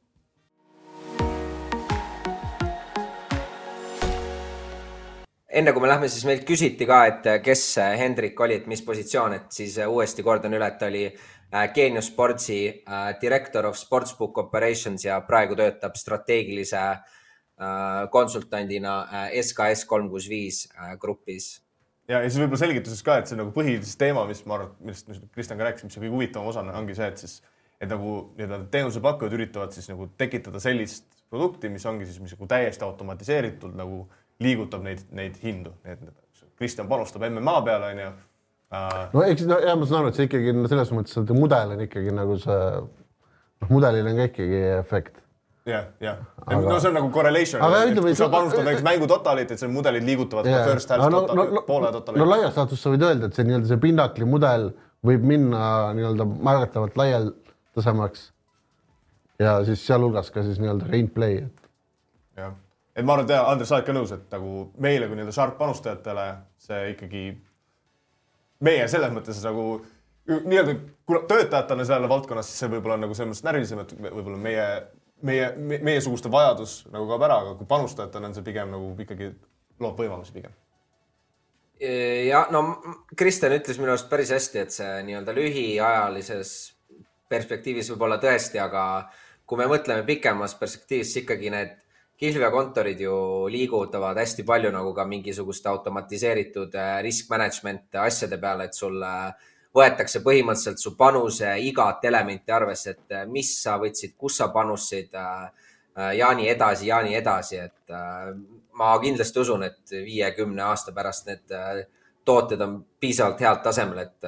enne 5.56 5.72
kui 5.74 5.84
me 5.84 5.90
lähme, 5.90 6.10
siis 6.12 6.26
meilt 6.28 6.44
küsiti 6.48 6.88
ka, 6.88 7.00
et 7.10 7.28
kes 7.44 7.64
Hendrik 8.00 8.40
oli, 8.44 8.60
et 8.60 8.68
mis 8.68 8.82
positsioon, 8.86 9.38
et 9.38 9.56
siis 9.56 9.78
uuesti 9.88 10.24
kordan 10.26 10.56
üle, 10.58 10.68
et 10.68 10.80
ta 10.82 10.90
oli 10.92 11.06
äh, 11.08 11.68
Genius 11.76 12.10
Sportsi 12.12 12.60
äh, 12.72 13.12
director 13.22 13.70
of 13.70 13.80
sportsbook 13.80 14.42
operations 14.44 15.06
ja 15.08 15.22
praegu 15.28 15.56
töötab 15.60 15.96
strateegilise 16.00 16.82
äh, 16.82 17.00
konsultandina 18.12 18.98
SKS 19.32 19.86
kolm 19.88 20.10
kuus 20.12 20.28
viis 20.32 20.66
grupis. 21.00 21.54
ja, 22.10 22.20
ja 22.20 22.28
siis 22.28 22.42
võib-olla 22.42 22.64
selgituseks 22.66 23.08
ka, 23.08 23.20
et 23.22 23.32
see 23.32 23.40
nagu 23.40 23.56
põhiline 23.56 23.98
teema, 24.00 24.28
mis 24.28 24.44
ma 24.46 24.60
arvan, 24.60 24.76
millest 24.84 25.12
Kristjan 25.34 25.62
ka 25.62 25.70
rääkis, 25.70 25.88
mis 25.88 25.96
see 25.96 26.04
kõige 26.04 26.18
huvitavam 26.18 26.52
osa 26.52 26.66
ongi 26.76 26.98
see, 27.00 27.08
et 27.14 27.24
siis, 27.24 27.40
et 27.80 27.92
nagu 27.92 28.18
nii-öelda 28.36 28.68
teenusepakkujad 28.76 29.40
üritavad 29.40 29.76
siis 29.76 29.88
nagu 29.94 30.12
tekitada 30.20 30.60
sellist 30.64 31.08
produkti, 31.32 31.72
mis 31.72 31.88
ongi 31.88 32.06
siis 32.08 32.20
mis 32.22 32.36
nagu 32.36 32.48
täiesti 32.52 32.84
automatiseeritud 32.86 33.80
nagu 33.80 34.04
liigutab 34.44 34.84
neid, 34.84 35.04
neid 35.16 35.36
hindu, 35.44 35.74
et 35.88 36.02
Kristjan 36.60 36.88
panustab 36.88 37.24
MMA 37.28 37.58
peale, 37.66 37.92
onju. 37.94 38.14
no 39.14 39.26
eks 39.26 39.46
no 39.48 39.60
ja 39.64 39.76
ma 39.80 39.88
saan 39.88 40.02
aru, 40.02 40.12
et 40.12 40.20
see 40.20 40.28
ikkagi 40.30 40.56
no, 40.56 40.70
selles 40.72 40.92
mõttes, 40.96 41.18
et 41.22 41.36
mudel 41.36 41.76
on 41.76 41.84
ikkagi 41.86 42.16
nagu 42.16 42.38
see, 42.42 42.58
noh, 42.82 43.70
mudelil 43.72 44.10
on 44.12 44.20
ka 44.20 44.28
ikkagi 44.32 44.64
efekt 44.80 45.22
jah, 45.70 45.86
jah 46.04 46.20
aga..., 46.44 46.60
no 46.66 46.80
see 46.80 46.90
on 46.92 46.98
nagu 47.00 47.12
correlation. 47.14 47.64
kui 48.02 48.16
sa 48.18 48.28
panustad 48.34 48.68
näiteks 48.68 48.88
mängu 48.88 49.08
totalit, 49.12 49.54
et 49.56 49.62
see 49.62 49.72
mudelid 49.72 50.08
liigutavad 50.08 50.50
yeah. 50.50 50.68
first 50.68 50.92
half 50.92 51.06
no, 51.06 51.24
no, 51.28 51.48
no, 51.60 51.64
poole 51.68 51.94
totalit. 51.96 52.20
no 52.20 52.28
laias 52.28 52.60
laastus 52.60 52.84
sa 52.84 52.92
võid 52.92 53.06
öelda, 53.08 53.30
et 53.30 53.38
see 53.38 53.48
nii-öelda 53.48 53.72
see 53.72 53.82
Pinnacli 53.88 54.28
mudel 54.30 54.70
võib 55.06 55.24
minna 55.32 55.94
nii-öelda 55.96 56.28
märgatavalt 56.34 57.00
laialdasemaks. 57.00 58.30
ja 59.40 59.58
siis 59.70 59.88
sealhulgas 59.88 60.34
ka 60.36 60.44
siis 60.44 60.60
nii-öelda 60.64 60.92
gameplay, 60.92 61.44
et. 61.46 61.72
jah 62.42 62.56
et 62.96 63.04
ma 63.04 63.16
arvan, 63.16 63.28
et 63.28 63.34
jah, 63.36 63.50
Andres, 63.52 63.70
sa 63.70 63.78
oled 63.78 63.88
ka 63.88 63.96
nõus, 63.96 64.14
et 64.16 64.32
nagu 64.32 64.66
meile 64.82 65.10
kui 65.10 65.18
nii-öelda 65.20 65.36
sharp 65.36 65.58
panustajatele 65.60 66.26
see 66.66 66.82
ikkagi, 66.94 67.24
meie 68.66 68.88
selles 68.92 69.14
mõttes 69.16 69.42
nagu 69.46 69.66
nii-öelda 70.26 70.78
töötajatena 71.30 71.86
selle 71.86 72.10
valdkonnas, 72.10 72.50
siis 72.50 72.64
see 72.64 72.72
võib-olla 72.72 72.98
on 72.98 73.06
nagu 73.06 73.18
selles 73.18 73.34
mõttes 73.34 73.46
närvilisem, 73.46 73.82
et 73.84 73.96
võib-olla 74.06 74.40
meie, 74.42 74.68
meie, 75.28 75.50
meiesuguste 75.76 76.32
vajadus 76.34 76.78
nagu 76.94 77.08
kaob 77.12 77.26
ära, 77.28 77.42
aga 77.44 77.58
kui 77.60 77.70
panustajatena 77.70 78.32
on 78.32 78.38
see 78.38 78.48
pigem 78.48 78.72
nagu 78.74 78.94
ikkagi 79.06 79.34
loob 79.84 80.00
võimalusi 80.00 80.34
pigem. 80.36 80.56
Ja 82.26 82.46
no 82.56 82.64
Kristjan 83.20 83.54
ütles 83.58 83.78
minu 83.82 83.92
arust 83.92 84.08
päris 84.10 84.32
hästi, 84.32 84.62
et 84.64 84.72
see 84.74 84.92
nii-öelda 85.10 85.36
lühiajalises 85.36 86.54
perspektiivis 87.30 87.92
võib-olla 87.92 88.18
tõesti, 88.24 88.62
aga 88.64 89.10
kui 89.46 89.60
me 89.60 89.68
mõtleme 89.70 90.06
pikemas 90.08 90.56
perspektiivis, 90.58 91.12
siis 91.12 91.26
ikkagi 91.26 91.52
need 91.54 91.76
kihlveokontorid 92.18 93.00
ju 93.00 93.16
liigutavad 93.52 94.18
hästi 94.18 94.44
palju 94.44 94.72
nagu 94.72 94.94
ka 94.94 95.06
mingisuguste 95.06 95.70
automatiseeritud 95.70 96.76
äh, 96.76 97.02
risk 97.04 97.30
management 97.30 97.96
asjade 97.96 98.38
peale, 98.38 98.70
et 98.70 98.78
sul 98.78 99.04
võetakse 99.76 100.22
põhimõtteliselt 100.24 100.80
su 100.80 100.96
panuse 100.96 101.52
igat 101.68 102.06
elementi 102.08 102.56
arvesse, 102.56 102.96
et 102.96 103.18
äh, 103.20 103.26
mis 103.28 103.52
sa 103.62 103.76
võtsid, 103.82 104.16
kus 104.18 104.40
sa 104.40 104.48
panustasid 104.54 105.16
äh, 105.20 105.66
ja 106.16 106.32
nii 106.36 106.48
edasi 106.52 106.88
ja 106.92 107.02
nii 107.04 107.16
edasi, 107.16 107.60
et 107.64 107.94
ma 108.76 108.90
kindlasti 109.00 109.40
usun, 109.40 109.64
et 109.64 109.94
viiekümne 110.04 110.60
aasta 110.66 110.92
pärast 110.92 111.30
need 111.30 111.54
tooted 112.28 112.60
on 112.66 112.82
piisavalt 113.00 113.40
head 113.40 113.62
tasemel, 113.64 114.02
et 114.04 114.28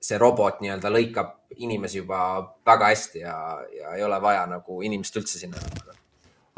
see 0.00 0.16
robot 0.16 0.62
nii-öelda 0.64 0.88
lõikab 0.94 1.34
inimesi 1.60 2.00
juba 2.00 2.22
väga 2.64 2.88
hästi 2.94 3.20
ja, 3.20 3.36
ja 3.76 3.94
ei 3.98 4.08
ole 4.08 4.22
vaja 4.22 4.46
nagu 4.48 4.80
inimest 4.80 5.20
üldse 5.20 5.42
sinna 5.42 5.60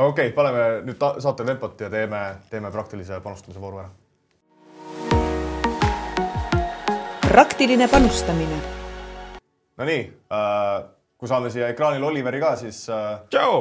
okei 0.01 0.29
okay,, 0.29 0.35
paneme 0.37 0.63
nüüd 0.87 1.03
saate 1.21 1.45
tempot 1.45 1.81
ja 1.81 1.91
teeme, 1.93 2.21
teeme 2.51 2.71
praktilise 2.73 3.21
panustamise 3.21 3.61
vooru 3.61 3.83
ära. 3.83 3.91
praktiline 7.31 7.87
panustamine. 7.89 8.57
Nonii 9.79 10.01
äh,, 10.33 10.81
kui 11.21 11.29
saame 11.31 11.53
siia 11.53 11.69
ekraanile 11.71 12.09
Oliveri 12.09 12.41
ka, 12.43 12.57
siis 12.59 12.83
äh,. 12.91 13.21
tšau 13.31 13.61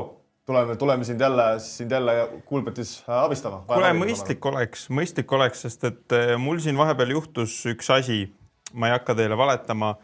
tuleme, 0.49 0.75
tuleme 0.75 1.05
sind 1.05 1.21
jälle, 1.21 1.59
sind 1.59 1.91
jälle 1.91 2.41
Kuulbetis 2.45 3.03
äh, 3.03 3.15
abistama. 3.23 3.63
kuule, 3.67 3.93
mõistlik 3.93 4.45
oleks, 4.49 4.89
mõistlik 4.89 5.35
oleks, 5.37 5.65
sest 5.67 5.83
et 5.91 6.17
äh, 6.17 6.35
mul 6.41 6.63
siin 6.63 6.79
vahepeal 6.79 7.13
juhtus 7.19 7.59
üks 7.69 7.91
asi, 7.93 8.23
ma 8.73 8.89
ei 8.89 8.97
hakka 8.97 9.13
teile 9.19 9.37
valetama. 9.37 9.97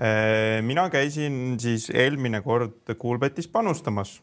Äh, 0.00 0.60
mina 0.62 0.86
käisin 0.92 1.56
siis 1.60 1.90
eelmine 1.90 2.44
kord 2.44 2.94
Kuulbetis 2.98 3.48
panustamas. 3.48 4.20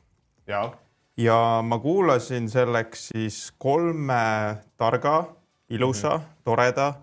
jaa 0.47 0.69
ja 1.17 1.61
ma 1.63 1.79
kuulasin 1.79 2.49
selleks 2.49 3.07
siis 3.07 3.53
kolme 3.57 4.57
targa, 4.77 5.33
ilusa 5.69 6.17
mm, 6.17 6.23
-hmm. 6.23 6.43
toreda 6.43 6.93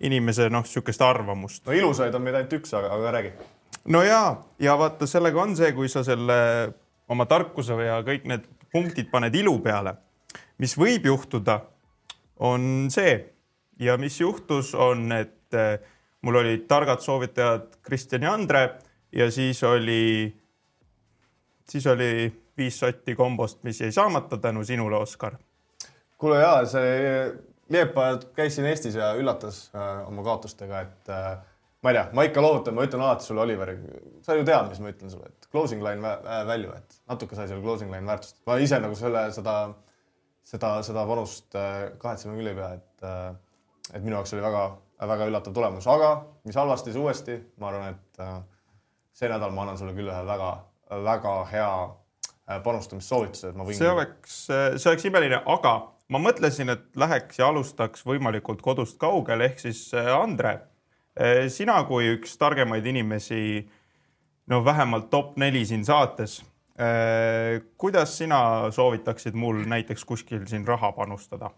inimese 0.00 0.48
noh, 0.50 0.62
niisugust 0.62 1.02
arvamust. 1.02 1.66
no 1.66 1.72
ilusaid 1.72 2.14
on 2.14 2.22
meid 2.22 2.34
ainult 2.34 2.52
üks, 2.52 2.74
aga, 2.74 2.94
aga 2.94 3.10
räägi. 3.10 3.32
no 3.84 4.02
ja, 4.02 4.36
ja 4.58 4.78
vaata, 4.78 5.06
sellega 5.06 5.42
on 5.42 5.56
see, 5.56 5.72
kui 5.72 5.88
sa 5.88 6.04
selle 6.04 6.72
oma 7.08 7.26
tarkuse 7.26 7.76
ja 7.84 8.00
kõik 8.02 8.24
need 8.24 8.48
punktid 8.72 9.10
paned 9.10 9.34
ilu 9.34 9.58
peale, 9.62 9.94
mis 10.58 10.76
võib 10.78 11.06
juhtuda, 11.06 11.60
on 12.36 12.88
see 12.90 13.34
ja 13.78 13.96
mis 13.96 14.20
juhtus, 14.20 14.74
on, 14.74 15.12
et 15.12 15.54
eh, 15.54 15.78
mul 16.22 16.40
olid 16.40 16.66
targad 16.68 17.00
soovitajad 17.00 17.78
Kristjan 17.82 18.22
ja 18.22 18.32
Andre 18.32 18.64
ja 19.12 19.30
siis 19.30 19.62
oli, 19.62 20.34
siis 21.68 21.86
oli 21.86 22.43
viis 22.58 22.78
sotti 22.78 23.14
kombost, 23.18 23.62
mis 23.62 23.80
jäi 23.80 23.92
saamata 23.92 24.36
tänu 24.36 24.64
sinule, 24.64 24.96
Oskar. 24.96 25.36
kuule 26.18 26.38
ja 26.40 26.64
see 26.66 27.32
Liepa 27.68 28.02
käis 28.36 28.54
siin 28.56 28.66
Eestis 28.68 28.94
ja 28.94 29.14
üllatas 29.16 29.70
äh, 29.74 30.08
oma 30.08 30.22
kaotustega, 30.22 30.80
et 30.84 31.08
äh, 31.08 31.38
ma 31.82 31.90
ei 31.90 31.96
tea, 31.96 32.04
ma 32.12 32.26
ikka 32.28 32.42
loovutan, 32.44 32.76
ma 32.76 32.84
ütlen 32.84 33.00
alati 33.00 33.24
sulle, 33.24 33.40
Oliver, 33.40 33.72
sa 34.22 34.36
ju 34.36 34.44
tead, 34.44 34.68
mis 34.68 34.82
ma 34.84 34.92
ütlen 34.92 35.12
sulle, 35.12 35.30
et 35.32 35.48
closing 35.52 35.80
line 35.84 36.12
value, 36.48 36.76
et 36.76 36.98
natuke 37.08 37.38
sai 37.38 37.48
seal 37.48 37.64
closing 37.64 37.92
line 37.92 38.04
väärtust. 38.08 38.42
ma 38.46 38.58
ise 38.60 38.80
nagu 38.84 38.98
selle, 39.00 39.24
seda, 39.32 39.56
seda, 40.44 40.74
seda 40.84 41.06
panust 41.08 41.56
äh, 41.56 41.88
kahetsema 42.02 42.36
küll 42.36 42.52
ei 42.52 42.60
pea, 42.60 42.70
et 42.76 43.08
äh,, 43.08 43.26
et 43.94 44.04
minu 44.04 44.18
jaoks 44.18 44.36
oli 44.36 44.44
väga, 44.44 44.68
väga 45.14 45.32
üllatav 45.32 45.56
tulemus, 45.56 45.88
aga 45.88 46.14
mis 46.44 46.60
halvasti, 46.60 46.92
siis 46.92 47.00
uuesti, 47.00 47.40
ma 47.60 47.72
arvan, 47.72 47.96
et 47.96 48.24
äh, 48.24 48.38
see 49.16 49.32
nädal 49.32 49.56
ma 49.56 49.64
annan 49.64 49.80
sulle 49.80 49.96
küll 49.96 50.12
ühe 50.12 50.24
väga, 50.28 50.54
väga 51.08 51.36
hea 51.48 51.68
Äh, 51.78 52.03
panustamissoovitused, 52.46 53.56
ma 53.56 53.64
võin. 53.64 53.76
see 53.78 53.88
oleks, 53.88 54.36
äh, 54.52 54.76
see 54.76 54.90
oleks 54.90 55.06
imeline, 55.08 55.40
aga 55.48 55.74
ma 56.12 56.20
mõtlesin, 56.20 56.72
et 56.74 56.84
läheks 57.00 57.40
ja 57.40 57.48
alustaks 57.48 58.04
võimalikult 58.04 58.60
kodust 58.64 58.98
kaugel, 59.00 59.46
ehk 59.46 59.62
siis 59.62 59.86
äh, 59.96 60.12
Andre, 60.14 60.58
sina 61.46 61.76
kui 61.86 62.08
üks 62.16 62.32
targemaid 62.40 62.86
inimesi, 62.90 63.60
no 64.50 64.58
vähemalt 64.66 65.12
top 65.12 65.36
neli 65.38 65.60
siin 65.64 65.84
saates. 65.86 66.40
kuidas 67.78 68.16
sina 68.18 68.66
soovitaksid 68.74 69.36
mul 69.38 69.60
näiteks 69.70 70.04
kuskil 70.04 70.42
siin 70.50 70.66
raha 70.66 70.90
panustada? 70.92 71.52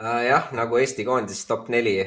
jah, 0.00 0.48
nagu 0.56 0.80
Eesti 0.80 1.04
koondis 1.04 1.44
top 1.44 1.68
neli 1.68 1.98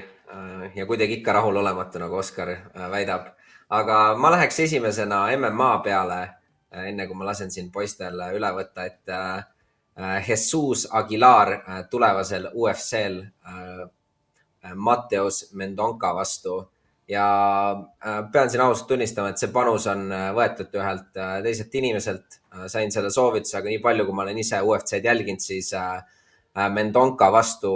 ja 0.75 0.85
kuidagi 0.89 1.19
ikka 1.19 1.37
rahulolematu, 1.37 2.01
nagu 2.01 2.17
Oskar 2.17 2.55
väidab, 2.89 3.29
aga 3.69 4.15
ma 4.17 4.33
läheks 4.33 4.59
esimesena 4.65 5.27
MMA 5.37 5.77
peale 5.85 6.23
Äh, 6.25 6.33
enne 6.73 7.07
kui 7.07 7.17
ma 7.17 7.25
lasen 7.29 7.51
siin 7.51 7.71
poistel 7.71 8.19
üle 8.33 8.53
võtta, 8.55 8.85
et 8.85 9.09
äh, 9.09 9.43
äh, 9.99 10.29
Jesus 10.29 10.87
Aguilar 10.91 11.57
tulevasel 11.91 12.49
UFC-l 12.53 13.21
Matteus 14.75 15.51
Mendonca 15.53 16.15
vastu. 16.15 16.69
ja 17.07 17.71
äh, 18.05 18.31
pean 18.31 18.49
siin 18.49 18.61
ausalt 18.61 18.87
tunnistama, 18.87 19.29
et 19.29 19.37
see 19.37 19.49
panus 19.51 19.89
on 19.91 20.05
äh, 20.15 20.29
võetud 20.33 20.71
ühelt 20.79 21.17
äh, 21.19 21.41
teiselt 21.43 21.75
inimeselt. 21.75 22.39
sain 22.67 22.91
selle 22.91 23.09
soovituse, 23.11 23.57
aga 23.57 23.67
nii 23.67 23.81
palju, 23.81 24.05
kui 24.05 24.15
ma 24.15 24.21
olen 24.23 24.37
ise 24.37 24.59
UFC-d 24.61 25.07
jälginud, 25.09 25.41
siis 25.41 25.71
Mendonca 26.69 27.31
vastu 27.33 27.71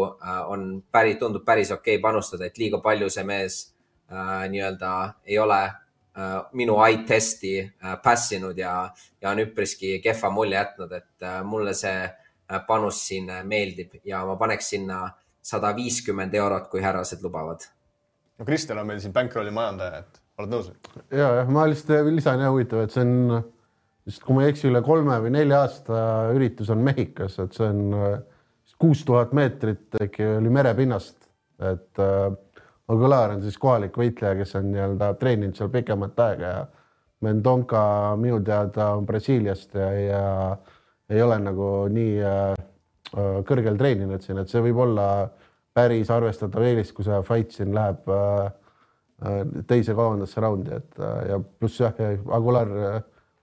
on 0.54 0.68
päris, 0.92 1.16
tundub 1.18 1.42
päris 1.46 1.72
okei 1.74 1.96
okay 1.96 2.02
panustada, 2.02 2.46
et 2.46 2.60
liiga 2.62 2.78
palju 2.78 3.10
see 3.10 3.24
mees 3.26 3.56
nii-öelda 4.54 4.92
ei 5.26 5.40
ole 5.42 5.58
minu 6.58 6.80
eye 6.82 7.04
testi 7.06 7.52
pass 8.04 8.32
inud 8.34 8.58
ja, 8.58 8.72
ja 9.22 9.30
on 9.30 9.44
üpriski 9.44 10.00
kehva 10.02 10.32
mulje 10.34 10.58
jätnud, 10.58 10.96
et 10.98 11.28
mulle 11.46 11.76
see 11.78 12.08
panus 12.68 13.04
siin 13.10 13.30
meeldib 13.46 14.00
ja 14.08 14.24
ma 14.26 14.34
paneks 14.40 14.72
sinna 14.74 15.04
sada 15.46 15.76
viiskümmend 15.78 16.34
eurot, 16.34 16.72
kui 16.72 16.82
härrased 16.82 17.22
lubavad 17.22 17.68
no 18.38 18.46
Kristjan 18.46 18.82
on 18.82 18.90
meil 18.90 19.02
siin 19.04 19.14
Bankrolli 19.16 19.54
majandaja, 19.54 20.02
et 20.04 20.22
oled 20.42 20.54
nõus? 20.54 20.72
ja, 21.12 21.30
jah, 21.40 21.52
ma 21.54 21.68
lihtsalt 21.70 22.10
lisan 22.14 22.42
jah 22.44 22.54
huvitav, 22.54 22.86
et 22.86 22.94
see 22.94 23.06
on, 23.06 23.38
vist 24.08 24.24
kui 24.26 24.38
ma 24.38 24.46
ei 24.46 24.54
eksi, 24.54 24.68
üle 24.72 24.82
kolme 24.86 25.20
või 25.24 25.34
nelja 25.38 25.64
aasta 25.66 26.02
üritus 26.36 26.72
on 26.74 26.84
Mehhikos, 26.86 27.40
et 27.44 27.58
see 27.58 27.70
on 27.70 27.86
kuus 28.78 29.02
tuhat 29.06 29.34
meetrit 29.34 29.98
äkki 30.04 30.26
oli 30.38 30.52
merepinnast, 30.54 31.18
et 31.66 32.04
äh, 32.04 32.28
Aguilar 32.88 33.36
on 33.36 33.42
siis 33.44 33.58
kohalik 33.60 33.98
võitleja, 34.00 34.36
kes 34.40 34.56
on 34.56 34.70
nii-öelda 34.72 35.14
treeninud 35.20 35.58
seal 35.58 35.72
pikemat 35.74 36.20
aega 36.24 36.52
ja 36.54 36.66
Mendonca 37.26 37.82
minu 38.22 38.38
teada 38.46 38.92
on 38.96 39.06
Brasiiliast 39.06 39.74
ja, 39.76 39.90
ja 39.98 40.24
ei 41.10 41.22
ole 41.22 41.40
nagu 41.42 41.68
nii 41.92 42.22
äh, 42.24 42.54
kõrgel 43.48 43.80
treeninud 43.80 44.22
siin, 44.24 44.40
et 44.40 44.52
see 44.52 44.62
võib 44.64 44.84
olla 44.86 45.08
äh, 45.24 45.48
päris 45.78 46.10
arvestatav 46.14 46.66
eelis, 46.66 46.92
kui 46.96 47.06
see 47.06 47.20
fight 47.28 47.54
siin 47.54 47.76
läheb 47.76 48.10
äh, 48.10 48.48
äh, 49.28 49.38
teise-kolmandasse 49.70 50.42
raundi, 50.44 50.74
et 50.80 51.00
äh, 51.00 51.20
ja 51.34 51.40
pluss 51.42 51.82
jah, 51.82 51.94
Aguilar 52.34 52.74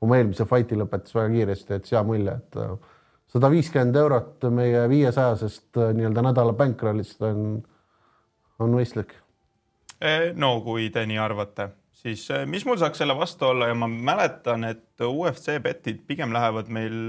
oma 0.04 0.18
eelmise 0.18 0.46
fight'i 0.48 0.78
lõpetas 0.78 1.14
väga 1.14 1.30
kiiresti, 1.36 1.78
et 1.78 1.92
hea 1.92 2.02
mulje, 2.06 2.34
et 2.34 2.58
sada 3.34 3.50
viiskümmend 3.52 3.96
eurot 3.96 4.48
meie 4.54 4.82
viiesajasest 4.90 5.80
nii-öelda 5.96 6.26
nädala 6.26 6.56
bankrollist 6.58 7.22
on, 7.24 7.46
on 8.60 8.74
mõistlik. 8.74 9.14
E, 10.04 10.34
no 10.36 10.58
kui 10.64 10.90
te 10.92 11.06
nii 11.08 11.16
arvate, 11.20 11.70
siis 11.96 12.26
mis 12.50 12.66
mul 12.68 12.76
saaks 12.80 13.00
selle 13.00 13.16
vastu 13.16 13.48
olla? 13.48 13.70
Ja 13.70 13.78
ma 13.78 13.88
mäletan, 13.88 14.66
et 14.68 15.00
UFC 15.00 15.56
betid 15.64 16.04
pigem 16.08 16.34
lähevad 16.34 16.68
meil, 16.68 17.00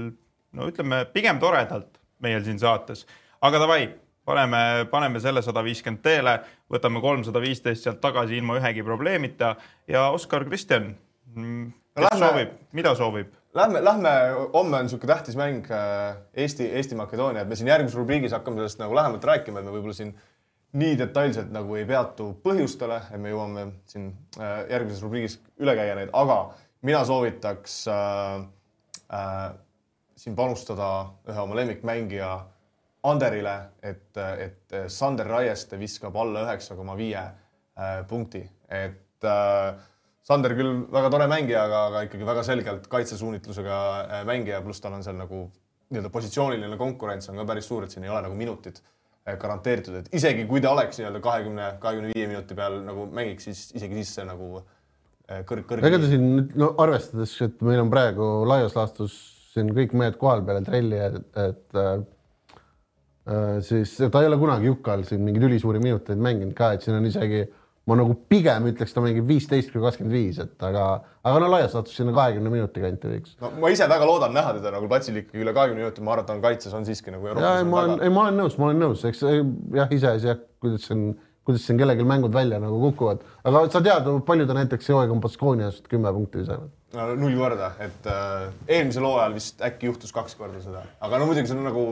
no 0.56 0.70
ütleme 0.70 1.04
pigem 1.12 1.40
toredalt 1.42 2.00
meil 2.24 2.40
siin 2.46 2.60
saates, 2.62 3.04
aga 3.44 3.60
davai 3.60 3.82
paneme, 4.26 4.60
paneme 4.90 5.20
selle 5.22 5.42
sada 5.44 5.62
viiskümmend 5.66 6.02
teele, 6.04 6.36
võtame 6.72 7.02
kolmsada 7.04 7.40
viisteist 7.42 7.86
sealt 7.86 8.00
tagasi 8.02 8.40
ilma 8.40 8.58
ühegi 8.60 8.84
probleemita. 8.86 9.54
Ja 9.90 10.08
Oskar 10.14 10.46
Kristjan, 10.48 10.94
mm, 11.34 11.66
kes 11.96 12.08
lähme, 12.08 12.22
soovib, 12.22 12.54
mida 12.76 12.94
soovib? 12.98 13.34
Lähme, 13.56 13.80
lähme, 13.84 14.14
homme 14.52 14.80
on 14.80 14.88
niisugune 14.88 15.12
tähtis 15.14 15.36
mäng 15.38 15.68
äh, 15.72 16.16
Eesti, 16.34 16.66
Eesti-Makedoonia, 16.80 17.44
et 17.44 17.48
me 17.48 17.56
siin 17.56 17.70
järgmises 17.70 17.96
rubriigis 17.96 18.34
hakkame 18.36 18.60
sellest 18.60 18.82
nagu 18.82 18.98
lähemalt 18.98 19.24
rääkima, 19.24 19.62
et 19.62 19.68
me 19.68 19.76
võib-olla 19.76 19.96
siin 19.96 20.12
nii 20.76 20.96
detailselt 20.98 21.52
nagu 21.54 21.76
ei 21.78 21.86
peatu 21.88 22.30
põhjustele, 22.44 23.00
et 23.12 23.20
me 23.20 23.32
jõuame 23.32 23.66
siin 23.88 24.10
äh, 24.40 24.66
järgmises 24.72 25.04
rubriigis 25.04 25.38
üle 25.62 25.76
käia 25.78 25.94
neid, 25.98 26.12
aga 26.12 26.40
mina 26.86 27.04
soovitaks 27.08 27.78
äh, 27.92 28.42
äh, 29.16 29.46
siin 30.16 30.36
panustada 30.36 30.90
ühe 31.28 31.40
oma 31.42 31.58
lemmikmängija 31.60 32.34
Anderile, 33.06 33.56
et, 33.86 34.16
et 34.18 34.72
Sander 34.90 35.28
Raieste 35.30 35.78
viskab 35.78 36.16
alla 36.18 36.42
üheksa 36.42 36.74
koma 36.74 36.96
viie 36.98 37.20
äh, 37.20 38.00
punkti, 38.08 38.40
et 38.66 39.24
äh, 39.24 39.76
Sander 40.26 40.56
küll 40.58 40.80
väga 40.90 41.10
tore 41.14 41.28
mängija, 41.30 41.62
aga, 41.68 41.84
aga 41.92 42.02
ikkagi 42.08 42.26
väga 42.26 42.42
selgelt 42.48 42.88
kaitsesuunitlusega 42.90 43.78
äh, 44.00 44.24
mängija, 44.26 44.58
pluss 44.64 44.82
tal 44.82 44.96
on 44.96 45.06
seal 45.06 45.14
nagu 45.20 45.44
nii-öelda 45.86 46.10
positsiooniline 46.10 46.78
konkurents 46.80 47.30
on 47.30 47.38
ka 47.38 47.46
päris 47.46 47.68
suur, 47.70 47.86
et 47.86 47.94
siin 47.94 48.08
ei 48.08 48.10
ole 48.10 48.24
nagu 48.24 48.34
minutid 48.34 48.80
garanteeritud, 49.26 50.00
et 50.00 50.10
isegi 50.14 50.46
kui 50.46 50.62
ta 50.62 50.70
oleks 50.70 51.00
nii-öelda 51.00 51.20
kahekümne, 51.24 51.70
kahekümne 51.82 52.12
viie 52.14 52.28
minuti 52.30 52.54
peal 52.58 52.80
nagu 52.86 53.08
mängiks, 53.10 53.48
siis 53.48 53.62
isegi 53.74 53.98
siis 54.00 54.12
see 54.18 54.26
nagu 54.28 54.62
kõrg, 55.48 55.64
kõrg. 55.66 55.86
ega 55.88 55.98
ta 55.98 56.10
siin 56.12 56.28
no 56.54 56.74
arvestades, 56.82 57.32
et 57.42 57.64
meil 57.66 57.82
on 57.82 57.90
praegu 57.90 58.28
laias 58.46 58.76
laastus 58.78 59.16
siin 59.54 59.72
kõik 59.74 59.96
mehed 59.98 60.20
kohal 60.20 60.44
peale 60.46 60.62
trelli, 60.62 61.00
et, 61.00 61.26
et 61.42 61.80
Äh, 63.26 63.58
siis 63.66 63.96
ta 63.98 64.20
ei 64.22 64.28
ole 64.28 64.38
kunagi 64.38 64.68
Jukal 64.70 65.02
siin 65.06 65.24
mingeid 65.26 65.48
ülisuuri 65.48 65.80
minuteid 65.82 66.20
mänginud 66.22 66.54
ka, 66.54 66.70
et 66.76 66.84
siin 66.86 66.94
on 66.94 67.08
isegi, 67.08 67.42
ma 67.86 67.94
nagu 67.98 68.16
pigem 68.30 68.66
ütleks, 68.70 68.94
ta 68.94 69.02
mängib 69.02 69.28
viisteist 69.28 69.70
või 69.74 69.84
kakskümmend 69.84 70.14
viis, 70.16 70.40
et 70.42 70.64
aga, 70.66 70.86
aga 71.26 71.42
no 71.42 71.50
laias 71.52 71.76
laastus 71.76 71.94
sinna 72.00 72.14
kahekümne 72.16 72.50
minuti 72.50 72.82
kanti 72.82 73.12
võiks. 73.12 73.36
no 73.42 73.52
ma 73.62 73.70
ise 73.70 73.86
väga 73.90 74.08
loodan 74.08 74.34
näha 74.34 74.56
teda 74.56 74.72
nagu 74.74 74.88
platsil 74.90 75.20
ikkagi 75.20 75.44
üle 75.44 75.54
kahekümne 75.54 75.84
minuti, 75.84 76.02
ma 76.02 76.16
arvan, 76.16 76.26
et 76.26 76.30
ta 76.30 76.34
on 76.34 76.42
kaitses, 76.42 76.74
on 76.74 76.88
siiski 76.88 77.14
nagu 77.14 77.30
Euroopas. 77.30 77.60
ja 77.60 77.68
ma 77.68 77.84
olen, 77.84 78.02
ei, 78.02 78.10
ma 78.10 78.24
olen 78.26 78.42
nõus, 78.42 78.58
ma 78.58 78.68
olen 78.70 78.82
nõus, 78.82 79.06
eks 79.06 79.22
jah, 79.22 79.94
iseasi 79.94 80.32
jah, 80.32 80.42
kuidas 80.64 80.88
siin, 80.90 81.06
kuidas 81.46 81.68
siin 81.68 81.78
kellelgi 81.78 82.08
mängud 82.10 82.34
välja 82.34 82.58
nagu 82.62 82.82
kukuvad, 82.88 83.22
aga 83.46 83.62
sa 83.70 83.84
tead, 83.86 84.10
palju 84.26 84.50
ta 84.50 84.58
näiteks 84.58 84.90
hooaega 84.90 85.14
on 85.14 85.22
Baskooniast 85.22 85.86
kümme 85.92 86.10
punkti 86.18 86.42
saanud? 86.48 86.74
no 86.96 87.08
null 87.22 87.38
korda, 87.38 87.70
et 87.86 88.10
äh, 88.10 88.50
eelmisel 88.66 89.06
hooajal 89.06 89.38
vist 89.38 89.62
äkki 89.62 89.92
juhtus 89.92 90.14
kaks 90.16 90.34
korda 90.34 90.58
seda, 90.64 90.82
aga 90.98 91.22
no 91.22 91.30
muidugi 91.30 91.52
see 91.52 91.58
on 91.58 91.68
nagu 91.70 91.86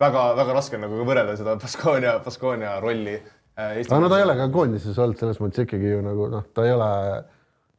väga-väga 0.00 0.58
raske 0.58 0.76
on 0.76 0.84
nagu 0.84 1.06
võrrelda 1.08 1.38
seda 1.38 1.56
Baskonia, 1.60 2.18
Baskonia 2.24 2.76
rolli 2.82 3.16
Eesti. 3.56 3.88
aga 3.88 4.02
no 4.04 4.08
ta 4.12 4.18
ei 4.20 4.26
ole 4.26 4.34
ka 4.36 4.50
koondises 4.52 4.98
olnud 5.00 5.20
selles 5.20 5.38
mõttes 5.40 5.64
ikkagi 5.64 5.94
ju 5.94 6.02
nagu 6.04 6.28
noh, 6.28 6.42
ta 6.52 6.64
ei 6.66 6.74
ole. 6.74 6.88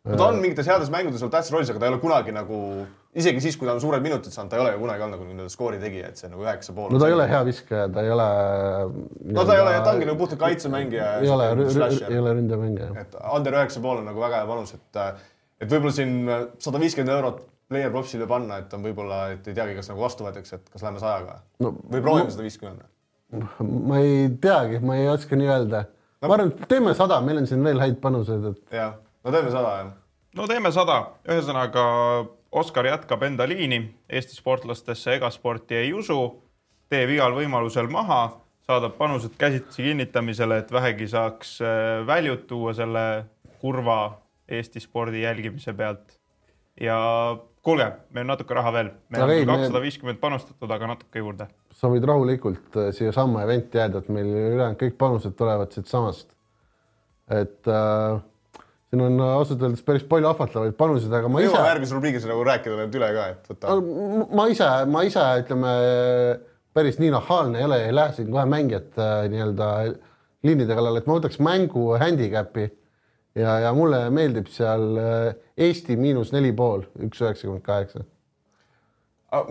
no 0.10 0.18
ta 0.18 0.30
on 0.32 0.40
mingites 0.42 0.66
heades 0.66 0.90
mängudes 0.94 1.22
olnud 1.22 1.36
tähtsas 1.36 1.54
rollis, 1.54 1.70
aga 1.70 1.84
ta 1.84 1.86
ei 1.86 1.94
ole 1.94 2.00
kunagi 2.02 2.34
nagu, 2.34 2.62
isegi 3.22 3.44
siis, 3.46 3.60
kui 3.62 3.70
ta 3.70 3.76
on 3.76 3.84
suured 3.84 4.02
minutid 4.02 4.34
saanud, 4.34 4.50
ta 4.50 4.58
ei 4.58 4.64
ole 4.64 4.72
ju 4.74 4.82
kunagi 4.82 5.06
olnud 5.06 5.20
nagu 5.20 5.28
nii-öelda 5.28 5.54
skoori 5.54 5.82
tegija, 5.84 6.10
et 6.10 6.18
see 6.18 6.32
nagu 6.32 6.48
üheksa 6.48 6.74
pool. 6.74 6.90
no 6.96 7.02
ta 7.04 7.12
ei 7.12 7.18
ole 7.20 7.28
hea 7.30 7.44
viskaja, 7.52 7.86
ta 7.94 8.06
ei 8.08 8.14
ole. 8.16 8.28
no 9.38 9.46
ta 9.46 9.60
ei 9.60 9.64
ole, 9.68 9.76
ta 9.86 9.94
ongi 9.94 10.10
nagu 10.10 10.22
puhtalt 10.24 10.42
kaitsemängija. 10.48 11.12
ei 11.22 11.34
ole, 11.36 11.52
ei 12.10 12.20
ole 12.24 12.34
ründemängija. 12.40 12.90
et 13.04 13.22
under 13.30 13.62
üheksa 13.62 13.84
pool 13.86 14.02
on 14.02 14.10
nagu 14.10 14.26
väga 14.26 14.42
hea 14.42 14.50
panus, 14.50 14.74
et, 14.80 15.02
et 15.62 15.70
võib-olla 15.70 15.94
siin 16.00 16.18
sada 16.64 16.82
viiskümmend 16.82 17.14
eurot 17.20 17.46
player 17.70 17.94
propsile 17.94 18.26
panna, 18.26 18.64
et 18.64 18.74
on 18.74 18.82
võib-olla, 18.82 19.28
et 19.36 19.48
ei 19.52 19.54
teagi, 19.54 19.78
kas 19.78 19.92
nagu 19.92 20.02
vastu 20.02 20.26
võetakse, 20.26 20.58
et 20.58 20.70
kas 20.74 20.90
lähme 20.90 21.02
sajaga 21.04 21.42
no, 21.62 21.76
või 21.86 22.02
proovime 22.02 22.34
sada 22.34 22.46
viiskümmend? 22.48 22.88
Ma 23.88 24.00
ei 24.00 24.30
teagi, 24.42 24.80
ma 24.80 24.98
ei 24.98 25.10
oska 25.12 25.36
nii 25.40 25.52
öelda. 25.52 25.84
No.. 26.22 26.28
ma 26.30 26.34
arvan, 26.38 26.54
et 26.54 26.66
teeme 26.72 26.94
sada, 26.98 27.20
meil 27.22 27.42
on 27.42 27.48
siin 27.50 27.64
veel 27.66 27.82
häid 27.82 28.00
panuseid, 28.02 28.46
et. 28.52 28.64
jah, 28.80 28.96
no 29.26 29.34
teeme 29.36 29.54
sada 29.54 29.76
jah. 29.78 29.94
no 30.40 30.50
teeme 30.50 30.74
sada, 30.76 30.98
ühesõnaga 31.28 31.86
Oskar 32.58 32.88
jätkab 32.88 33.26
enda 33.28 33.44
liini, 33.44 33.82
Eesti 34.08 34.38
sportlastesse 34.38 35.18
ega 35.18 35.28
sporti 35.36 35.76
ei 35.76 35.90
usu, 35.94 36.16
teeb 36.90 37.12
igal 37.18 37.36
võimalusel 37.36 37.90
maha, 37.92 38.22
saadab 38.66 38.96
panused 38.98 39.36
käsitsi 39.40 39.84
kinnitamisele, 39.90 40.62
et 40.64 40.72
vähegi 40.72 41.10
saaks 41.12 41.58
äh, 41.60 42.06
väljut 42.08 42.48
tuua 42.48 42.74
selle 42.78 43.04
kurva 43.60 44.00
Eesti 44.48 44.80
spordi 44.80 45.26
jälgimise 45.26 45.74
pealt. 45.76 46.16
Ja 46.80 46.98
kuulge, 47.62 47.90
meil 48.16 48.24
on 48.24 48.32
natuke 48.32 48.56
raha 48.56 48.72
veel, 48.74 48.94
meil 49.12 49.28
on 49.28 49.52
kakssada 49.52 49.84
viiskümmend 49.84 50.22
panustatud, 50.24 50.72
aga 50.72 50.94
natuke 50.94 51.20
juurde. 51.20 51.50
Sa 51.78 51.92
võid 51.92 52.08
rahulikult 52.08 52.80
äh, 52.80 52.90
siiasamma 52.96 53.44
event'i 53.46 53.82
jääda, 53.82 54.02
et 54.02 54.10
meil 54.14 54.32
ülejäänud 54.32 54.80
kõik 54.82 54.98
panused 55.00 55.38
tulevad 55.38 55.76
siitsamast. 55.76 56.30
et 57.34 57.68
äh, 57.68 58.20
siin 58.88 59.04
on 59.04 59.22
ausalt 59.22 59.62
öeldes 59.62 59.84
päris 59.86 60.06
palju 60.08 60.30
ahvatlevaid 60.30 60.78
panuseid, 60.80 61.14
aga 61.14 61.30
ma 61.32 61.44
ise. 61.44 61.54
järgmises 61.54 61.96
rubriigis 61.98 62.28
nagu 62.30 62.46
rääkida 62.48 62.78
need 62.82 63.00
üle 63.00 63.10
ka, 63.18 63.26
et 63.36 63.50
võta. 63.52 63.80
ma 64.40 64.48
ise, 64.54 64.70
ma 64.90 65.04
ise 65.08 65.26
ütleme 65.44 65.74
päris 66.78 67.00
nii 67.02 67.12
nahaalne 67.14 67.62
ei 67.62 67.66
ole, 67.68 67.80
ei 67.88 67.96
lähe 67.96 68.14
siin 68.18 68.32
kohe 68.34 68.46
mängijat 68.50 69.00
äh, 69.02 69.24
nii-öelda 69.34 69.72
liinide 70.48 70.78
kallal, 70.78 71.00
et 71.00 71.08
ma 71.10 71.18
võtaks 71.18 71.42
mängu 71.44 71.90
handicap'i 72.00 72.68
ja, 73.38 73.58
ja 73.66 73.74
mulle 73.76 74.08
meeldib 74.14 74.50
seal 74.54 75.02
äh, 75.02 75.34
Eesti 75.58 75.98
miinus 75.98 76.32
neli 76.36 76.54
pool, 76.56 76.86
üks 77.02 77.22
üheksakümmend 77.22 77.66
kaheksa 77.66 78.06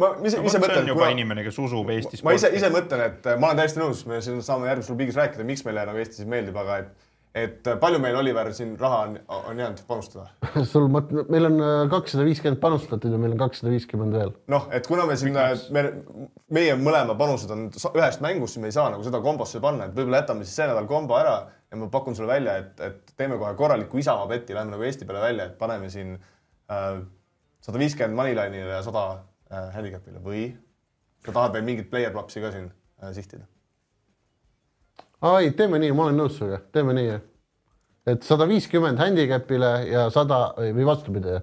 ma 0.01 0.13
ise, 0.23 0.41
ise 0.41 0.61
mõtlen. 0.61 0.75
see 0.75 0.85
on 0.85 0.93
juba 0.93 1.03
kuna... 1.05 1.15
inimene, 1.17 1.45
kes 1.47 1.59
usub 1.63 1.91
Eesti 1.95 2.21
sporti. 2.21 2.29
ma 2.29 2.37
ise, 2.39 2.53
ise 2.59 2.71
mõtlen, 2.75 3.03
et 3.11 3.29
äh, 3.31 3.41
ma 3.41 3.51
olen 3.51 3.63
täiesti 3.63 3.83
nõus, 3.83 4.05
me 4.11 4.23
siin 4.25 4.39
saame 4.45 4.71
järgmises 4.71 4.93
rubriigis 4.93 5.19
rääkida, 5.19 5.47
miks 5.49 5.67
meile 5.67 5.85
nagu 5.89 6.03
Eestis 6.03 6.29
meeldib, 6.31 6.57
aga 6.63 6.81
et 6.85 6.95
et 7.37 7.69
palju 7.81 7.99
meil, 8.01 8.17
Oliver, 8.17 8.49
siin 8.57 8.71
raha 8.81 9.03
on, 9.05 9.17
on 9.29 9.59
jäänud 9.61 9.83
panustada? 9.89 10.31
sul, 10.73 10.87
meil 10.89 11.49
on 11.51 11.59
äh, 11.61 11.83
kakssada 11.93 12.25
viiskümmend 12.25 12.61
panustatud 12.63 13.13
ja 13.13 13.19
meil 13.21 13.35
on 13.35 13.43
kakssada 13.43 13.73
viiskümmend 13.75 14.17
veel. 14.17 14.33
noh, 14.53 14.71
et 14.73 14.89
kuna 14.89 15.05
me 15.09 15.19
siin, 15.21 15.37
me, 15.77 15.83
meie 16.57 16.79
mõlema 16.81 17.17
panused 17.19 17.53
on 17.53 17.67
ühest 17.69 18.25
mängust, 18.25 18.57
siis 18.57 18.65
me 18.65 18.73
ei 18.73 18.77
saa 18.77 18.89
nagu 18.95 19.05
seda 19.05 19.21
kombosse 19.25 19.61
panna, 19.65 19.91
et 19.91 19.99
võib-olla 19.99 20.23
jätame 20.23 20.49
siis 20.49 20.57
see 20.63 20.71
nädal 20.71 20.89
kombo 20.89 21.19
ära 21.21 21.37
ja 21.71 21.81
ma 21.81 21.91
pakun 21.93 22.17
sulle 22.17 22.33
välja, 22.33 22.57
et, 22.63 22.81
et 22.81 23.15
teeme 23.19 23.37
kohe 23.41 23.53
korraliku 23.59 24.01
Isamaa 24.01 24.29
beti, 24.31 24.57
lähme 24.57 24.73
nagu 24.73 24.89
Eesti 24.89 25.09
peale 25.09 25.25
välja, 25.27 25.51
et 25.51 25.59
paneme 25.61 25.93
siin 25.93 26.17
äh, 26.17 27.03
sada 27.67 27.83
viiskümmend 27.83 28.17
Moneyline'ile 28.17 28.79
ja 28.79 28.83
sada 28.87 29.09
äh, 29.51 29.69
handicap'ile 29.75 30.23
või 30.25 30.49
sa 31.25 31.33
tahad 31.33 31.57
veel 31.57 31.67
mingit 31.67 31.91
player 31.91 32.13
props'i 32.15 32.43
ka 32.45 32.53
siin 32.55 32.71
äh, 33.03 33.13
sihtida? 33.17 33.47
aa 35.23 35.41
ei, 35.41 35.53
teeme 35.57 35.81
nii, 35.83 35.93
ma 35.97 36.09
olen 36.09 36.21
nõus 36.21 36.39
sinuga, 36.39 36.61
teeme 36.73 36.97
nii. 36.97 37.19
et 38.13 38.27
sada 38.27 38.49
viiskümmend 38.49 39.01
handicap'ile 39.03 39.73
ja 39.91 40.09
sada 40.15 40.49
või 40.59 40.89
vastupidi, 40.89 41.39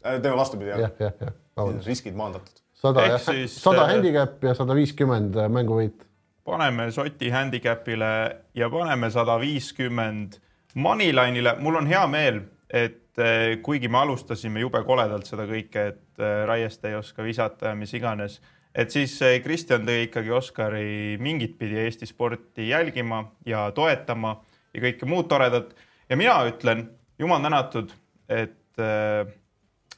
Äh, 0.00 0.16
teeme 0.22 0.36
vastupidi, 0.36 0.70
jah 0.72 0.86
jah, 0.86 0.92
jah, 1.00 1.16
jah, 1.20 1.34
vabandust, 1.56 1.88
riskid 1.88 2.14
maandatud. 2.16 2.62
sada 2.72 3.02
jah, 3.04 3.20
siis, 3.20 3.56
sada 3.62 3.84
äh, 3.84 3.90
handicap 3.94 4.44
ja 4.44 4.54
sada 4.56 4.76
viiskümmend 4.78 5.36
mänguvõit 5.52 6.06
paneme 6.50 6.88
Šoti 6.92 7.30
handicap'ile 7.30 8.12
ja 8.54 8.70
paneme 8.70 9.10
sada 9.10 9.36
viiskümmend 9.40 10.40
Moneyline'ile. 10.74 11.56
mul 11.58 11.76
on 11.76 11.86
hea 11.86 12.06
meel, 12.06 12.40
et 12.70 12.99
eh, 13.18 13.58
kuigi 13.62 13.88
me 13.88 13.98
alustasime 13.98 14.62
jube 14.62 14.82
koledalt 14.86 15.26
seda 15.28 15.46
kõike, 15.48 15.84
et 15.92 16.22
eh, 16.22 16.44
Raiest 16.48 16.84
ei 16.88 16.96
oska 16.98 17.24
visata 17.26 17.72
ja 17.72 17.78
mis 17.78 17.92
iganes, 17.96 18.38
et 18.74 18.92
siis 18.94 19.16
eh, 19.26 19.40
Kristjan 19.42 19.86
tõi 19.86 20.06
ikkagi 20.06 20.30
Oskari 20.30 21.16
mingit 21.20 21.56
pidi 21.58 21.80
Eesti 21.82 22.06
sporti 22.06 22.70
jälgima 22.70 23.24
ja 23.46 23.66
toetama 23.74 24.36
ja 24.74 24.84
kõike 24.86 25.08
muud 25.10 25.28
toredat. 25.28 25.74
ja 26.08 26.16
mina 26.16 26.38
ütlen, 26.46 26.88
jumal 27.18 27.42
tänatud, 27.42 27.92
et 28.28 28.56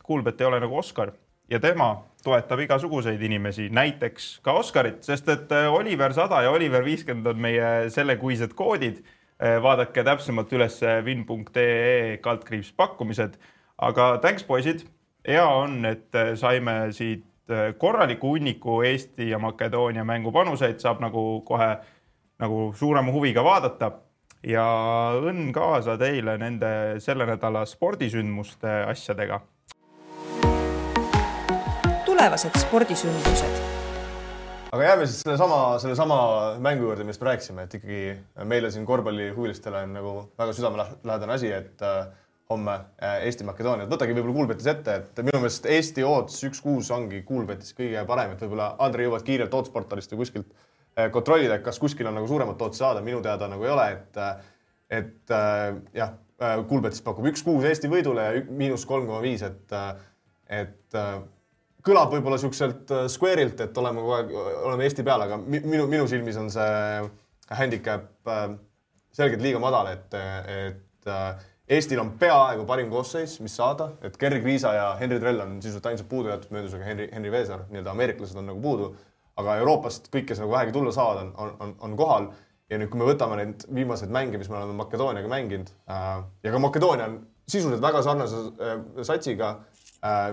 Kuulbet 0.02 0.40
ei 0.40 0.46
ole 0.46 0.58
nagu 0.58 0.74
Oskar 0.76 1.12
ja 1.50 1.60
tema 1.60 1.92
toetab 2.24 2.60
igasuguseid 2.64 3.20
inimesi, 3.22 3.68
näiteks 3.70 4.40
ka 4.42 4.56
Oskarit, 4.58 5.02
sest 5.04 5.28
et 5.28 5.52
Oliver 5.70 6.14
sada 6.14 6.40
ja 6.42 6.50
Oliver 6.50 6.84
viiskümmend 6.84 7.26
on 7.26 7.38
meie 7.38 7.90
sellekuised 7.92 8.56
koodid. 8.58 9.02
Vaadake 9.42 10.04
täpsemalt 10.06 10.52
üles 10.54 10.80
win.ee 11.04 12.18
kaldkriips 12.22 12.72
pakkumised. 12.78 13.38
aga 13.82 14.18
thanks, 14.22 14.44
poisid, 14.46 14.84
hea 15.28 15.44
on, 15.46 15.84
et 15.84 16.14
äh, 16.14 16.34
saime 16.38 16.92
siit 16.92 17.24
äh, 17.50 17.74
korraliku 17.78 18.34
hunniku 18.34 18.82
Eesti 18.82 19.30
ja 19.30 19.38
Makedoonia 19.38 20.04
mängupanuseid, 20.04 20.80
saab 20.80 21.02
nagu 21.02 21.42
kohe 21.46 21.76
nagu 22.42 22.72
suurema 22.76 23.12
huviga 23.12 23.44
vaadata. 23.44 23.92
Ja 24.42 24.64
õnn 25.22 25.52
kaasa 25.54 25.94
teile 25.98 26.34
nende 26.38 26.98
selle 26.98 27.28
nädala 27.28 27.62
spordisündmuste 27.70 28.80
asjadega. 28.90 29.38
Tulevased 32.06 32.58
spordisündmused 32.64 33.61
aga 34.72 34.84
jääme 34.86 35.06
siis 35.06 35.20
sellesama, 35.20 35.78
sellesama 35.82 36.18
mängu 36.64 36.86
juurde, 36.86 37.04
millest 37.04 37.20
me 37.20 37.28
rääkisime, 37.28 37.66
et 37.66 37.74
ikkagi 37.76 38.00
meile 38.48 38.70
siin 38.72 38.86
korvpallihuvilistele 38.88 39.82
on 39.86 39.96
nagu 39.98 40.12
väga 40.38 40.54
südamelähedane 40.56 41.34
asi, 41.34 41.50
et 41.52 41.84
äh, 41.84 42.06
homme 42.50 42.78
äh, 43.02 43.18
Eesti-Makedoonia, 43.28 43.84
et 43.84 43.92
võtagi 43.92 44.16
võib-olla 44.16 44.38
Kuulbetis 44.38 44.70
ette, 44.72 44.94
et 45.02 45.20
minu 45.20 45.42
meelest 45.42 45.68
Eesti 45.68 46.06
odds 46.08 46.38
üks 46.48 46.64
kuus 46.64 46.88
ongi 46.94 47.20
Kuulbetis 47.28 47.76
kõige 47.76 48.04
parem, 48.08 48.32
et 48.32 48.44
võib-olla 48.44 48.70
Andrei 48.86 49.08
jõuad 49.08 49.26
kiirelt 49.26 49.58
oddsportalist 49.60 50.14
või 50.14 50.22
kuskilt 50.24 50.48
äh, 50.48 51.12
kontrollida, 51.12 51.60
et 51.60 51.66
kas 51.68 51.80
kuskil 51.82 52.08
on 52.08 52.16
nagu 52.16 52.30
suuremat 52.30 52.64
ootsi 52.64 52.80
saada, 52.80 53.04
minu 53.04 53.20
teada 53.24 53.50
nagu 53.52 53.68
ei 53.68 53.76
ole, 53.76 53.88
et 53.98 54.24
et 54.92 55.32
jah, 55.96 56.16
Kuulbetis 56.68 57.00
pakub 57.04 57.24
üks 57.30 57.44
kuus 57.46 57.64
Eesti 57.64 57.88
võidule 57.88 58.24
ja 58.24 58.40
miinus 58.50 58.82
kolm 58.88 59.06
koma 59.08 59.20
viis, 59.24 59.44
et 59.46 59.72
et 60.52 60.96
kõlab 61.86 62.12
võib-olla 62.14 62.38
siukselt 62.40 62.90
äh, 62.94 63.06
square'ilt, 63.10 63.60
et 63.64 63.78
oleme 63.78 64.02
kogu 64.02 64.16
aeg, 64.18 64.34
oleme 64.68 64.86
Eesti 64.86 65.04
peal, 65.06 65.26
aga 65.26 65.38
mi- 65.40 65.62
minu, 65.64 65.86
minu 65.90 66.08
silmis 66.10 66.38
on 66.40 66.50
see 66.52 67.08
handicap 67.58 68.30
äh, 68.30 68.52
selgelt 69.12 69.42
liiga 69.44 69.60
madal, 69.62 69.92
et, 69.92 70.14
et 70.16 71.10
äh, 71.10 71.48
Eestil 71.72 72.00
on 72.02 72.10
peaaegu 72.20 72.66
parim 72.68 72.90
koosseis, 72.92 73.38
mis 73.40 73.54
saada, 73.56 73.92
et 74.04 74.16
Gerri 74.20 74.42
Kriisa 74.42 74.74
ja 74.76 74.86
Henri 75.00 75.20
Trell 75.22 75.40
on 75.40 75.54
sisuliselt 75.62 75.86
ainsad 75.88 76.08
puudujäätud 76.10 76.50
möödusega, 76.52 76.84
Henri, 76.84 77.06
Henri 77.14 77.30
Veesaar, 77.32 77.62
nii-öelda 77.70 77.94
ameeriklased 77.94 78.38
on 78.38 78.50
nagu 78.50 78.60
puudu. 78.60 78.92
aga 79.40 79.54
Euroopast 79.62 80.10
kõik, 80.12 80.26
kes 80.28 80.42
nagu 80.42 80.52
vähegi 80.52 80.74
tulla 80.74 80.90
saavad, 80.92 81.30
on, 81.40 81.54
on, 81.64 81.70
on, 81.80 81.94
kohal. 81.96 82.26
ja 82.68 82.76
nüüd, 82.78 82.90
kui 82.92 83.00
me 83.00 83.06
võtame 83.08 83.38
neid 83.38 83.62
viimaseid 83.74 84.10
mänge, 84.12 84.38
mis 84.38 84.50
me 84.52 84.58
oleme 84.58 84.74
Makedooniaga 84.76 85.28
mänginud 85.28 85.70
äh, 85.88 86.10
ja 86.44 86.52
ka 86.52 86.58
Makedoonia 86.60 87.06
on 87.08 87.16
sisuliselt 87.48 87.82
väga 87.82 88.02
sarnase 88.04 88.36
äh, 88.36 88.82
satsiga 89.08 89.48
äh, 89.48 89.71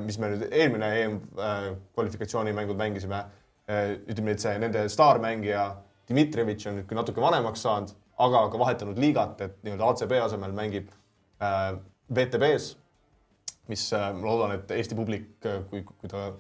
mis 0.02 0.18
me 0.18 0.32
nüüd 0.34 0.48
eelmine 0.50 0.90
EM 1.04 1.20
äh, 1.38 1.70
kvalifikatsioonimängud 1.94 2.78
mängisime 2.78 3.24
äh,. 3.70 3.96
ütleme 4.10 4.34
et 4.34 4.42
see 4.42 4.58
nende 4.62 4.88
staarmängija 4.90 5.70
Dmitrijevitš 6.10 6.72
on 6.72 6.80
nüüd 6.80 6.88
küll 6.90 6.98
natuke 6.98 7.22
vanemaks 7.22 7.62
saanud, 7.62 7.92
aga 8.18 8.48
ka 8.50 8.60
vahetanud 8.60 8.98
liigat, 8.98 9.42
et 9.46 9.60
nii-öelda 9.62 9.92
ACB 9.92 10.16
asemel 10.24 10.56
mängib 10.58 10.88
äh, 11.38 11.76
VTB-s, 12.10 12.72
mis 13.70 13.84
äh, 13.94 14.08
ma 14.18 14.26
loodan, 14.26 14.56
et 14.58 14.74
Eesti 14.74 14.98
publik, 14.98 15.28
kui, 15.70 15.84
kui 15.86 16.10
ta, 16.10 16.32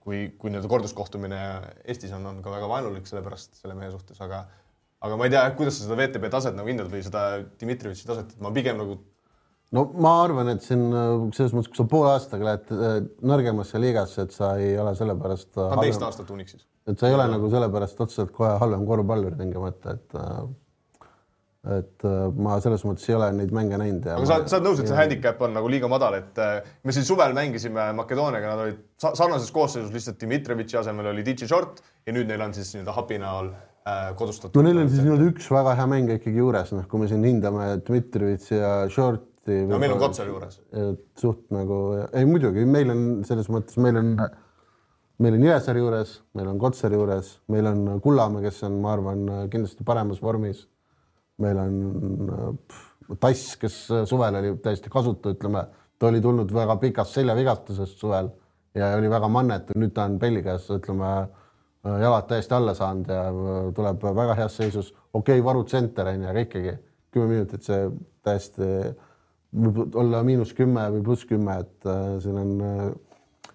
kui, 0.00 0.22
kui 0.40 0.54
nii-öelda 0.54 0.70
korduskohtumine 0.72 1.42
Eestis 1.84 2.14
on, 2.16 2.24
on 2.30 2.40
ka 2.44 2.56
väga 2.56 2.72
vaenulik 2.72 3.10
selle 3.10 3.20
pärast, 3.26 3.60
selle 3.60 3.76
mehe 3.76 3.92
suhtes, 3.92 4.16
aga 4.24 4.46
aga 5.04 5.20
ma 5.20 5.28
ei 5.28 5.36
tea, 5.36 5.44
kuidas 5.60 5.76
sa 5.76 5.84
seda 5.84 6.00
VTB 6.00 6.32
taset 6.32 6.56
nagu 6.56 6.72
hindad 6.72 6.88
või 6.90 7.04
seda 7.04 7.26
Dmitrijevitši 7.60 8.08
taset, 8.08 8.32
et 8.32 8.42
ma 8.42 8.50
pigem 8.54 8.80
nagu 8.80 8.96
no 9.76 9.84
ma 10.00 10.14
arvan, 10.24 10.52
et 10.54 10.64
siin 10.64 10.86
äh, 10.88 11.26
selles 11.36 11.54
mõttes, 11.56 11.72
kui 11.72 11.80
sa 11.82 11.88
poole 11.90 12.14
aastaga 12.14 12.50
lähed 12.50 12.70
äh, 12.74 12.94
nõrgemasse 13.32 13.80
liigasse, 13.82 14.28
et 14.28 14.36
sa 14.36 14.54
ei 14.60 14.76
ole 14.80 14.94
sellepärast 14.98 15.58
äh, 15.60 15.76
teist 15.82 16.06
aastat 16.06 16.30
Unixis. 16.34 16.64
et 16.88 16.98
sa 17.00 17.10
ei 17.10 17.18
ole 17.18 17.28
nagu 17.34 17.50
sellepärast 17.52 18.00
otseselt 18.06 18.32
kohe 18.36 18.54
halvem 18.62 18.86
korvpallur 18.88 19.36
tingimata, 19.38 19.98
et 19.98 20.18
et 21.68 22.04
ma 22.38 22.54
selles 22.62 22.84
mõttes 22.86 23.04
ei 23.10 23.16
ole 23.16 23.26
neid 23.34 23.50
mänge 23.52 23.76
näinud. 23.80 24.04
aga 24.14 24.26
sa, 24.28 24.36
sa 24.48 24.56
oled 24.56 24.68
nõus, 24.70 24.78
et 24.80 24.88
see 24.88 24.96
handicap 24.96 25.40
on 25.44 25.56
nagu 25.56 25.68
liiga 25.68 25.88
madal, 25.90 26.14
et 26.20 26.38
äh, 26.40 26.68
me 26.86 26.94
siin 26.94 27.04
suvel 27.04 27.34
mängisime 27.36 27.90
Makedooniaga, 27.98 28.52
nad 28.54 28.62
olid 28.62 28.78
sa- 29.02 29.12
sarnases 29.18 29.50
koosseisus, 29.52 29.90
lihtsalt 29.92 30.20
Dmitrijevitši 30.22 30.78
asemel 30.80 31.10
oli 31.10 31.24
DJ 31.26 31.50
Short 31.50 31.82
ja 32.06 32.14
nüüd 32.14 32.30
neil 32.30 32.44
on 32.46 32.54
siis 32.56 32.70
nii-öelda 32.72 32.94
hapi 32.96 33.18
näol 33.20 33.50
äh, 33.50 34.06
kodustatud. 34.16 34.56
no 34.56 34.64
neil 34.64 34.80
on 34.84 34.92
siis 34.92 35.02
niimoodi 35.04 35.28
üks 35.34 35.50
väga 35.52 35.74
hea 35.82 35.88
mängija 35.90 36.22
ikkagi 36.22 36.40
juures, 36.40 36.72
noh, 36.78 36.86
kui 36.88 37.02
me 37.02 37.10
siin 37.10 37.26
hindame 37.26 37.68
Dmitrijevitši 37.90 38.62
ja 38.62 38.72
Shorti. 39.48 39.66
no 39.66 39.78
meil 39.78 39.92
on 39.92 39.98
Kotsar 39.98 40.28
juures. 40.28 40.60
suht 41.16 41.48
nagu, 41.54 41.78
ei 42.12 42.26
muidugi, 42.28 42.64
meil 42.68 42.92
on 42.92 43.24
selles 43.26 43.48
mõttes, 43.52 43.78
meil 43.80 43.96
on, 44.00 44.12
meil 45.18 45.38
on 45.38 45.46
Jõesaar 45.46 45.80
juures, 45.80 46.18
meil 46.36 46.50
on 46.52 46.58
Kotsar 46.58 46.92
juures, 46.92 47.38
meil 47.48 47.66
on 47.70 48.00
Kullamäe, 48.04 48.44
kes 48.46 48.62
on, 48.68 48.78
ma 48.82 48.92
arvan, 48.96 49.24
kindlasti 49.52 49.86
paremas 49.88 50.20
vormis. 50.22 50.66
meil 51.38 51.58
on 51.62 51.74
pff, 52.66 52.84
Tass, 53.20 53.54
kes 53.56 53.74
suvel 54.04 54.36
oli 54.36 54.50
täiesti 54.60 54.90
kasutu, 54.92 55.32
ütleme, 55.32 55.62
ta 55.98 56.10
oli 56.10 56.20
tulnud 56.20 56.50
väga 56.52 56.74
pikast 56.82 57.14
seljavigastusest 57.16 57.96
suvel 57.96 58.28
ja 58.76 58.90
oli 58.98 59.08
väga 59.08 59.30
mannetu, 59.32 59.72
nüüd 59.80 59.94
ta 59.96 60.04
on 60.04 60.18
pelli 60.20 60.42
käes, 60.44 60.66
ütleme 60.74 61.12
jalad 62.02 62.26
täiesti 62.28 62.52
alla 62.52 62.74
saanud 62.76 63.08
ja 63.08 63.22
tuleb 63.72 64.04
väga 64.18 64.34
heas 64.42 64.58
seisus. 64.60 64.92
okei 65.14 65.38
okay,, 65.38 65.44
varutsenter 65.44 66.10
on 66.10 66.22
ju, 66.22 66.28
aga 66.28 66.44
ikkagi 66.44 66.74
kümme 67.14 67.30
minutit, 67.32 67.64
see 67.64 67.88
täiesti 68.26 68.68
võib 69.58 69.98
olla 69.98 70.22
miinus 70.26 70.54
kümme 70.56 70.86
või 70.94 71.04
pluss 71.06 71.28
kümme, 71.28 71.60
et 71.64 71.88
äh, 71.88 72.16
siin 72.22 72.40
on 72.40 72.56
äh, 72.64 72.88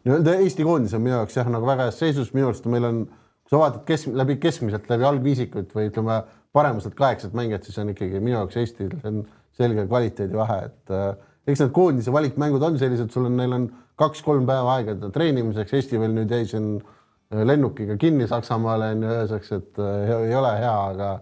nii-öelda 0.04 0.38
Eesti 0.43 0.66
koondis 0.68 0.93
on 0.95 1.04
minu 1.04 1.16
jaoks 1.18 1.38
jah, 1.38 1.49
nagu 1.51 1.68
väga 1.68 1.88
heas 1.88 1.99
seisus, 2.01 2.34
minu 2.36 2.49
arust 2.49 2.68
meil 2.72 2.88
on, 2.88 3.04
kui 3.08 3.54
sa 3.54 3.62
vaatad 3.62 3.84
kesk, 3.88 4.12
läbi 4.16 4.38
keskmiselt 4.43 4.89
läbi 4.91 5.08
algviisikut 5.08 5.76
või 5.76 5.89
ütleme, 5.91 6.22
paremuselt 6.54 6.95
kaheksat 6.97 7.34
mängijat, 7.38 7.66
siis 7.66 7.80
on 7.82 7.93
ikkagi 7.93 8.20
minu 8.22 8.38
jaoks 8.38 8.60
Eestil 8.62 8.91
on 9.08 9.24
selge 9.58 9.86
kvaliteedivahe, 9.88 10.60
et 10.70 10.93
äh, 10.93 11.14
eks 11.47 11.64
need 11.64 11.74
koondise 11.76 12.14
valikmängud 12.14 12.64
on 12.64 12.80
sellised, 12.82 13.12
sul 13.14 13.30
on, 13.30 13.38
neil 13.39 13.56
on 13.56 13.70
kaks-kolm 13.99 14.45
päeva 14.49 14.78
aega 14.78 14.95
treenimiseks, 15.14 15.76
Eesti 15.78 16.01
veel 16.01 16.16
nüüd 16.16 16.32
jäi 16.34 16.47
siin 16.49 16.70
äh, 16.78 17.43
lennukiga 17.45 17.97
kinni 18.01 18.28
Saksamaale 18.30 18.93
on 18.95 19.06
ju 19.06 19.14
öeldakse, 19.18 19.62
et 19.62 19.82
äh, 19.82 20.16
ei 20.30 20.36
ole 20.38 20.54
hea, 20.60 20.76
aga 20.93 21.14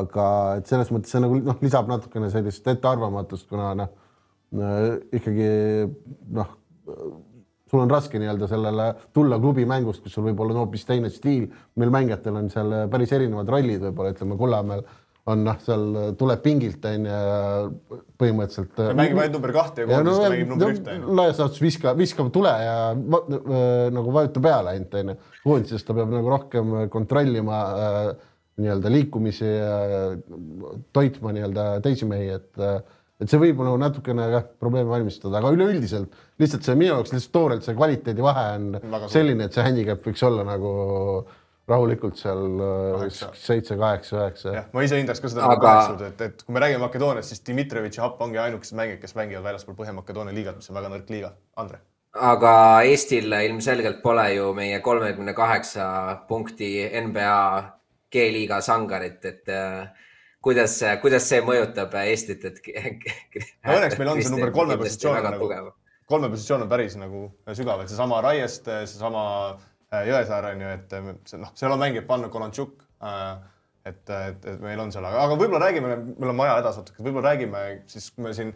aga 0.00 0.26
et 0.58 0.70
selles 0.70 0.90
mõttes 0.94 1.12
see 1.14 1.22
nagu 1.24 1.38
noh, 1.40 1.60
lisab 1.64 1.90
natukene 1.90 2.30
sellist 2.32 2.66
ettearvamatust, 2.74 3.46
kuna 3.50 3.72
noh 3.82 3.92
äh, 4.58 4.90
ikkagi 5.20 5.48
noh, 6.38 6.56
sul 7.70 7.82
on 7.82 7.90
raske 7.90 8.20
nii-öelda 8.20 8.48
sellele 8.50 8.90
tulla 9.16 9.38
klubi 9.42 9.64
mängust, 9.68 10.04
kus 10.04 10.14
sul 10.14 10.28
võib 10.28 10.42
olla 10.44 10.60
hoopis 10.60 10.84
teine 10.88 11.10
stiil. 11.10 11.48
meil 11.80 11.94
mängijatel 11.94 12.42
on 12.42 12.50
seal 12.52 12.76
päris 12.92 13.14
erinevad 13.16 13.50
rollid, 13.50 13.82
võib-olla 13.88 14.14
ütleme 14.14 14.38
Kullamäel 14.38 14.84
on 15.32 15.40
noh, 15.46 15.56
seal 15.64 15.84
tuleb 16.20 16.42
pingilt 16.44 16.84
on 16.84 17.06
ju 17.08 17.12
ja 17.14 17.20
põhimõtteliselt. 18.20 18.80
mängib 18.96 19.20
ainult 19.22 19.38
number 19.38 19.54
kahte 19.56 19.84
ja 19.84 19.88
koondis 19.88 20.20
ta 20.20 20.28
mängib 20.34 20.50
number 20.52 20.74
ühte. 20.74 20.96
laias 21.20 21.40
laastus 21.40 21.62
viskab, 21.64 21.96
viskab 22.00 22.28
tule 22.34 22.52
ja 22.60 22.76
va, 22.92 23.22
äh, 23.32 23.70
nagu 23.94 24.12
vajuta 24.12 24.42
peale 24.44 24.74
ainult 24.74 24.98
onju. 25.00 25.16
koondises 25.46 25.86
ta 25.86 25.96
peab 25.96 26.12
nagu 26.12 26.32
rohkem 26.34 26.76
kontrollima 26.92 27.62
äh, 27.86 28.10
nii-öelda 28.60 28.92
liikumisi 28.92 29.46
ja 29.48 29.78
toitma 30.94 31.32
nii-öelda 31.34 31.68
teisi 31.84 32.06
mehi, 32.08 32.28
et 32.38 32.66
et 33.22 33.30
see 33.30 33.38
võib 33.40 33.60
nagu 33.62 33.78
natukene 33.78 34.26
jah, 34.32 34.44
probleeme 34.60 34.90
valmistada, 34.90 35.38
aga 35.38 35.52
üleüldiselt 35.54 36.14
lihtsalt 36.42 36.66
see 36.66 36.74
minu 36.78 36.96
jaoks 36.96 37.14
lihtsalt 37.14 37.34
toorelt 37.34 37.66
see 37.66 37.76
kvaliteedivahe 37.78 38.44
on 38.58 39.08
selline, 39.12 39.46
et 39.46 39.56
see 39.56 39.64
handicap 39.64 40.04
võiks 40.06 40.24
olla 40.26 40.46
nagu 40.46 40.72
rahulikult 41.70 42.18
seal 42.20 42.60
äh, 42.60 43.04
seitse, 43.40 43.76
kaheksa, 43.80 44.18
üheksa. 44.18 44.52
jah, 44.58 44.66
ma 44.74 44.84
ise 44.84 44.98
hindaks 45.00 45.22
ka 45.22 45.30
seda 45.32 45.46
Aga- 45.46 45.54
aga... 45.54 45.70
kaheksat, 45.70 46.02
et, 46.10 46.24
et 46.26 46.44
kui 46.44 46.56
me 46.56 46.62
räägime 46.64 46.82
Makedooniast, 46.84 47.32
siis 47.32 47.40
Dmitrijevitš 47.46 48.00
ja 48.00 48.04
Happ 48.04 48.20
ongi 48.24 48.40
ainukesed 48.42 48.76
mängijad, 48.76 49.00
kes 49.00 49.16
mängivad 49.16 49.46
väljaspool 49.46 49.78
Põhja-Makedoonia 49.78 50.36
liigat, 50.36 50.58
mis 50.60 50.68
on 50.68 50.78
väga 50.78 50.90
nõrk 50.92 51.12
liiga. 51.14 51.32
Andre. 51.60 51.80
aga 52.14 52.52
Eestil 52.90 53.32
ilmselgelt 53.32 54.02
pole 54.02 54.26
ju 54.34 54.52
meie 54.54 54.82
kolmekümne 54.84 55.32
kaheksa 55.34 55.86
punkti 56.28 56.68
NBA 57.06 57.38
G-liiga 58.14 58.60
sangarit, 58.64 59.20
et 59.28 59.52
äh, 59.52 60.10
kuidas, 60.44 60.78
kuidas 61.02 61.28
see 61.30 61.42
mõjutab 61.44 61.96
Eestit, 62.04 62.44
et 62.46 62.60
no 63.66 63.78
õnneks 63.78 63.98
meil 64.00 64.12
on 64.14 64.22
see 64.22 64.34
number 64.34 64.54
kolme 64.54 64.78
positsioon 64.80 65.18
nagu, 65.28 65.50
kolme 66.10 66.30
positsioon 66.32 66.66
on 66.66 66.70
päris 66.70 66.98
nagu 67.00 67.26
sügav, 67.52 67.82
et 67.84 67.92
seesama 67.92 68.20
Raieste, 68.24 68.84
seesama 68.90 69.24
äh, 69.90 70.04
Jõesaar 70.10 70.52
on 70.52 70.62
ju, 70.66 70.76
et 70.78 70.94
noh, 71.42 71.52
seal 71.58 71.74
on 71.74 71.82
mängijad 71.82 72.08
pannud 72.10 72.32
Konantšuk 72.34 72.78
äh, 73.02 73.34
et, 73.84 74.04
et, 74.08 74.46
et 74.54 74.60
meil 74.64 74.80
on 74.80 74.92
seal, 74.92 75.04
aga, 75.04 75.26
aga 75.26 75.36
võib-olla 75.38 75.66
räägime, 75.66 75.96
meil 76.16 76.32
on 76.32 76.40
vaja 76.40 76.58
edasi 76.62 76.80
natuke, 76.80 77.02
võib-olla 77.04 77.34
räägime 77.34 77.64
siis, 77.90 78.08
kui 78.14 78.24
me 78.26 78.32
siin 78.36 78.52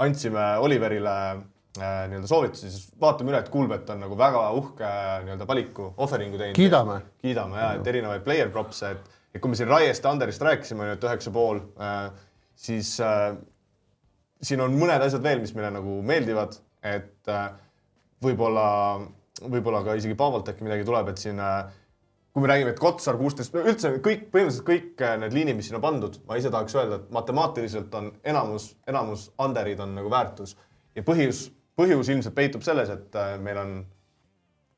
andsime 0.00 0.46
Oliverile 0.64 1.16
äh, 1.34 1.42
nii-öelda 1.78 2.26
soovitusi, 2.26 2.70
siis 2.70 2.88
vaatame 3.00 3.30
üle, 3.30 3.40
et 3.44 3.48
Kuulbet 3.52 3.90
on 3.94 4.00
nagu 4.02 4.16
väga 4.18 4.42
uhke 4.58 4.88
nii-öelda 5.26 5.46
valiku, 5.46 5.92
offering'u 6.02 6.40
teinud. 6.40 6.58
kiidame. 6.58 6.96
kiidame 7.22 7.60
ja, 7.60 7.70
et 7.78 7.86
erinevaid 7.92 8.24
player 8.26 8.50
props'e, 8.50 8.90
et, 8.96 9.20
et 9.34 9.42
kui 9.42 9.52
me 9.52 9.58
siin 9.58 9.70
Raiest 9.70 10.04
ja 10.04 10.10
Anderist 10.10 10.42
rääkisime, 10.42 10.88
et 10.96 11.06
üheksa 11.06 11.30
pool 11.34 11.62
äh,, 11.78 12.08
siis 12.58 12.96
äh, 13.04 13.36
siin 14.42 14.62
on 14.64 14.74
mõned 14.80 15.02
asjad 15.04 15.22
veel, 15.24 15.42
mis 15.42 15.52
meile 15.56 15.70
nagu 15.74 16.00
meeldivad, 16.06 16.56
et 16.86 17.30
äh, 17.30 17.50
võib-olla, 18.24 18.66
võib-olla 19.44 19.84
ka 19.86 19.96
isegi 20.00 20.16
Paavolt 20.18 20.50
äkki 20.52 20.66
midagi 20.66 20.86
tuleb, 20.88 21.12
et 21.12 21.22
siin 21.22 21.40
äh, 21.44 21.70
kui 22.32 22.44
me 22.44 22.50
räägime, 22.50 22.74
et 22.74 22.80
Kotsar 22.80 23.18
kuusteist, 23.20 23.54
üldse 23.58 23.92
kõik, 24.02 24.28
põhimõtteliselt 24.32 24.66
kõik 24.66 25.04
äh, 25.04 25.16
need 25.20 25.36
liinid, 25.36 25.58
mis 25.58 25.70
sinna 25.70 25.82
pandud, 25.82 26.20
ma 26.28 26.38
ise 26.40 26.52
tahaks 26.52 26.76
öelda, 26.78 27.00
et 27.00 27.14
matemaatiliselt 27.14 27.94
on 28.00 28.12
enamus, 28.32 28.72
enamus 28.90 29.28
under'id 29.40 29.82
on 29.82 29.96
nagu 29.98 30.12
väärtus 30.12 30.56
ja 30.96 31.04
põhjus, 31.06 31.48
põhjus 31.78 32.10
ilmselt 32.12 32.36
peitub 32.36 32.64
selles, 32.66 32.90
et 32.92 33.16
äh, 33.18 33.36
meil 33.42 33.60
on 33.60 33.80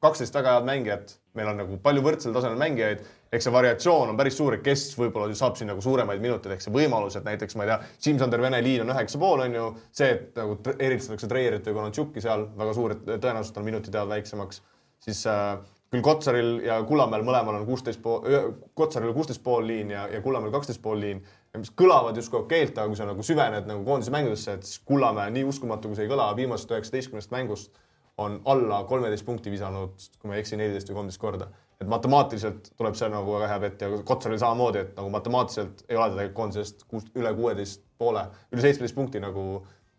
kaksteist 0.03 0.35
väga 0.35 0.57
head 0.57 0.67
mängijat, 0.67 1.13
meil 1.39 1.49
on 1.53 1.61
nagu 1.63 1.77
palju 1.83 2.03
võrdsel 2.05 2.35
tasemel 2.35 2.59
mängijaid, 2.59 3.05
eks 3.33 3.47
see 3.47 3.55
variatsioon 3.55 4.11
on 4.13 4.19
päris 4.19 4.35
suur, 4.37 4.57
et 4.57 4.65
kes 4.65 4.89
võib-olla 4.99 5.31
saab 5.39 5.55
siin 5.57 5.71
nagu 5.71 5.83
suuremaid 5.85 6.21
minuteid, 6.23 6.57
ehk 6.57 6.65
see 6.65 6.75
võimalus, 6.75 7.17
et 7.17 7.29
näiteks 7.29 7.57
ma 7.57 7.65
ei 7.65 7.71
tea, 7.71 7.93
Siim-Sander 8.07 8.43
Vene 8.43 8.59
liin 8.65 8.83
on 8.83 8.91
üheksa 8.93 9.21
pool, 9.23 9.45
on 9.47 9.55
ju, 9.57 9.69
see, 9.95 10.11
et 10.17 10.41
nagu 10.41 10.59
eelistatakse 10.75 11.31
Treierit 11.31 11.71
või 11.71 11.79
Konantšuki 11.79 12.25
seal 12.25 12.49
väga 12.59 12.75
suur, 12.77 12.97
et 12.97 13.07
tõenäoliselt 13.13 13.63
on 13.63 13.69
minutid 13.69 13.95
jäävad 13.95 14.17
väiksemaks, 14.17 14.61
siis 15.07 15.23
äh, 15.31 15.55
küll 15.93 16.05
Kotsaril 16.05 16.59
ja 16.67 16.81
Kullamäel 16.89 17.25
mõlemal 17.27 17.61
on 17.61 17.69
kuusteist 17.69 18.03
pool, 18.03 18.27
Kotsaril 18.75 19.15
kuusteist 19.15 19.45
pool 19.45 19.71
liin 19.71 19.95
ja, 19.95 20.09
ja 20.11 20.21
Kullamäel 20.25 20.53
kaksteist 20.55 20.83
pool 20.83 20.99
liin, 21.05 21.23
mis 21.61 21.73
kõlavad 21.77 22.17
justkui 22.17 22.41
okeilt, 22.41 22.79
aga 22.79 22.89
kui 22.89 22.97
sa 22.97 23.07
nagu 23.09 23.25
süvened 23.27 23.67
nagu 23.69 23.85
koondise 23.85 24.13
mängudesse, 24.15 24.57
et 24.57 24.69
siis 24.69 24.81
Kullamäe, 24.89 25.33
nii 25.35 25.45
uskumatu 25.51 25.91
kui 25.91 25.99
see 25.99 26.07
ei 26.07 26.13
kõla, 26.13 26.31
viimasest 26.39 26.73
üheksateistkümnest 26.73 27.35
mängust 27.35 27.83
on 28.23 28.39
alla 28.49 28.83
kolmeteist 28.89 29.27
punkti 29.27 29.53
visanud, 29.53 29.93
kui 30.21 30.31
ma 30.31 30.37
ei 30.37 30.45
eksi, 30.45 30.57
neliteist 30.61 30.91
või 30.91 31.01
kolmteist 31.01 31.21
korda. 31.21 31.51
et 31.83 31.89
matemaatiliselt 31.91 32.69
tuleb 32.79 32.95
see 32.95 33.09
nagu 33.11 33.33
väga 33.35 33.47
hea 33.51 33.61
pett 33.65 33.81
ja 33.83 33.89
Kotsaril 34.07 34.39
samamoodi, 34.39 34.85
et 34.85 34.93
nagu 34.97 35.09
matemaatiliselt 35.11 35.81
ei 35.89 35.97
ole 35.97 36.05
ta 36.05 36.15
tegelikult 36.15 36.37
koondisest 36.37 36.85
kuus, 36.87 37.09
üle 37.19 37.33
kuueteist 37.35 37.83
poole, 37.99 38.23
üle 38.53 38.63
seitsmeteist 38.63 38.95
punkti 38.95 39.21
nagu 39.21 39.47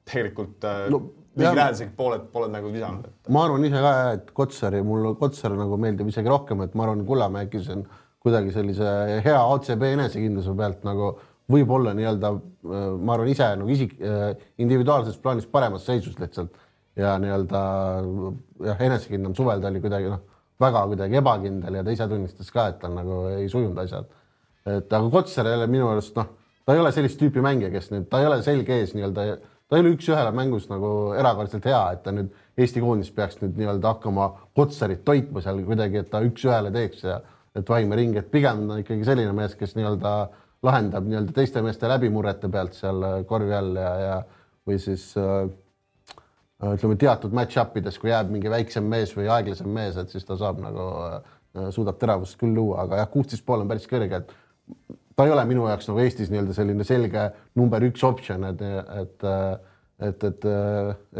tegelikult 0.07 0.63
äh, 0.69 0.85
no, 0.93 1.01
ligilähedasegi 1.35 1.91
pooled, 1.97 2.29
pooled 2.31 2.53
mängud 2.55 2.71
visanud. 2.73 3.09
ma 3.29 3.43
arvan 3.45 3.67
ise 3.67 3.83
ka, 3.83 3.91
et 4.15 4.31
Kotsari, 4.31 4.79
mulle 4.87 5.11
Kotsar 5.19 5.57
nagu 5.59 5.77
meeldib 5.81 6.07
isegi 6.13 6.31
rohkem, 6.31 6.63
et 6.63 6.73
ma 6.73 6.87
arvan, 6.87 7.03
Kullamäe 7.09 7.49
äkki 7.49 7.61
see 7.65 7.75
on 7.77 7.85
kuidagi 8.23 8.55
sellise 8.55 8.89
hea 9.25 9.43
OCB 9.43 9.83
enesekindluse 9.91 10.55
pealt 10.55 10.87
nagu 10.87 11.11
võib-olla 11.51 11.93
nii-öelda, 11.97 12.33
äh, 12.33 12.85
ma 12.99 13.15
arvan 13.17 13.31
ise 13.31 13.49
nagu 13.59 13.71
isik, 13.73 13.95
äh, 14.01 14.33
individuaalses 14.63 15.17
plaanis 15.21 15.47
paremas 15.51 15.85
seisus 15.89 16.15
lihtsalt 16.19 16.55
ja 16.99 17.15
nii-öelda 17.21 17.63
jah, 18.69 18.83
enesekindlam 18.87 19.35
suvel 19.35 19.61
ta 19.61 19.71
oli 19.71 19.81
kuidagi 19.83 20.11
noh, 20.11 20.21
väga 20.61 20.85
kuidagi 20.91 21.19
ebakindel 21.19 21.79
ja 21.79 21.83
ta 21.83 21.95
ise 21.95 22.07
tunnistas 22.09 22.51
ka, 22.53 22.69
et 22.71 22.79
tal 22.81 22.93
nagu 22.95 23.25
ei 23.33 23.49
sujunud 23.51 23.79
asjad. 23.83 24.07
et 24.65 24.93
aga 24.93 25.09
Kotsar 25.11 25.49
jälle 25.49 25.67
minu 25.67 25.89
arust 25.91 26.15
noh, 26.15 26.29
ta 26.65 26.75
ei 26.75 26.79
ole 26.79 26.91
sellist 26.95 27.19
tüüpi 27.19 27.41
mängija, 27.43 27.71
kes 27.73 27.91
nüüd, 27.91 28.07
ta 28.09 28.21
ei 28.21 28.29
ole 28.29 28.39
selge 28.45 28.79
ees 28.79 28.93
nii-öelda 28.95 29.25
ta 29.73 29.77
ei 29.79 29.83
ole 29.83 29.95
üks-ühele 29.95 30.31
mängus 30.35 30.67
nagu 30.69 30.89
erakordselt 31.17 31.65
hea, 31.65 31.81
et 31.95 32.03
ta 32.05 32.13
nüüd 32.13 32.31
Eesti 32.61 32.81
koondis 32.83 33.09
peaks 33.11 33.39
nüüd 33.41 33.57
nii-öelda 33.57 33.95
hakkama 33.95 34.27
Kotsarit 34.53 35.01
toitma 35.07 35.41
seal 35.41 35.63
kuidagi, 35.65 36.03
et 36.03 36.11
ta 36.11 36.21
üks-ühele 36.21 36.69
teeks 36.75 37.01
ja 37.07 37.19
et 37.57 37.69
vahime 37.69 37.97
ringi, 37.97 38.19
et 38.21 38.29
pigem 38.29 38.67
on 38.69 38.83
ikkagi 38.83 39.05
selline 39.07 39.33
mees, 39.33 39.55
kes 39.57 39.73
nii-öelda 39.77 40.11
lahendab 40.63 41.07
nii-öelda 41.07 41.35
teiste 41.35 41.63
meeste 41.65 41.89
läbimurrete 41.91 42.49
pealt 42.51 42.77
seal 42.77 43.03
äh, 43.07 43.17
korvi 43.29 43.53
all 43.55 43.75
ja, 43.79 43.91
ja 44.03 44.17
või 44.67 44.79
siis 44.79 45.09
äh, 45.19 45.43
ütleme 46.73 46.95
teatud 46.99 47.35
match-up 47.35 47.75
ides, 47.79 47.97
kui 47.99 48.13
jääb 48.13 48.31
mingi 48.31 48.51
väiksem 48.51 48.85
mees 48.87 49.11
või 49.17 49.27
aeglasem 49.31 49.67
mees, 49.73 49.97
et 49.99 50.13
siis 50.13 50.23
ta 50.27 50.37
saab 50.39 50.61
nagu 50.63 50.87
äh,, 51.09 51.19
suudab 51.75 51.99
teravust 52.01 52.39
küll 52.39 52.55
luua, 52.55 52.85
aga 52.85 53.01
jah, 53.01 53.11
kuusteist 53.11 53.45
pool 53.45 53.65
on 53.65 53.69
päris 53.69 53.89
kõrge, 53.89 54.23
et 54.23 54.31
ta 55.13 55.27
ei 55.27 55.33
ole 55.35 55.43
minu 55.49 55.67
jaoks 55.67 55.89
nagu 55.89 56.01
Eestis 56.01 56.31
nii-öelda 56.31 56.55
selline 56.55 56.87
selge 56.87 57.27
number 57.59 57.83
üks 57.89 58.05
optsioon, 58.07 58.47
et, 58.53 58.63
et 59.03 59.29
et, 60.03 60.23
et 60.25 60.45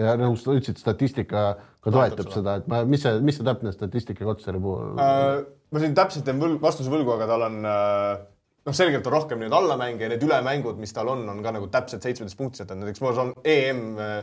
ja 0.02 0.16
nagu 0.20 0.36
sa 0.39 0.56
ütlesid, 0.58 0.80
statistika 0.82 1.44
ka 1.84 1.91
toetab 1.94 2.32
seda, 2.34 2.58
et 2.60 2.70
ma, 2.72 2.82
mis 2.89 3.04
see, 3.04 3.20
mis 3.24 3.38
see 3.38 3.46
täpne 3.48 3.72
statistika 3.76 4.26
Kotsari 4.28 4.62
puhul 4.64 4.98
äh,? 5.00 5.44
ma 5.74 5.82
siin 5.82 5.96
täpselt 5.98 6.28
jään 6.30 6.41
võlg, 6.41 6.62
vastuse 6.62 6.91
võlgu, 6.91 7.14
aga 7.16 7.28
tal 7.30 7.46
on 7.48 7.60
äh, 7.70 8.24
noh, 8.66 8.76
selgelt 8.76 9.07
on 9.09 9.16
rohkem 9.18 9.41
neid 9.43 9.55
allamänge 9.55 10.05
ja 10.05 10.11
need 10.14 10.24
ülemängud, 10.24 10.80
mis 10.82 10.93
tal 10.95 11.11
on, 11.14 11.26
on 11.30 11.41
ka 11.43 11.53
nagu 11.55 11.68
täpselt 11.72 12.05
seitsmeteist 12.05 12.39
punkti, 12.39 12.64
et 12.64 12.72
näiteks 12.78 13.03
mul 13.03 13.20
on 13.26 13.34
EM 13.43 13.84
äh, 13.99 14.14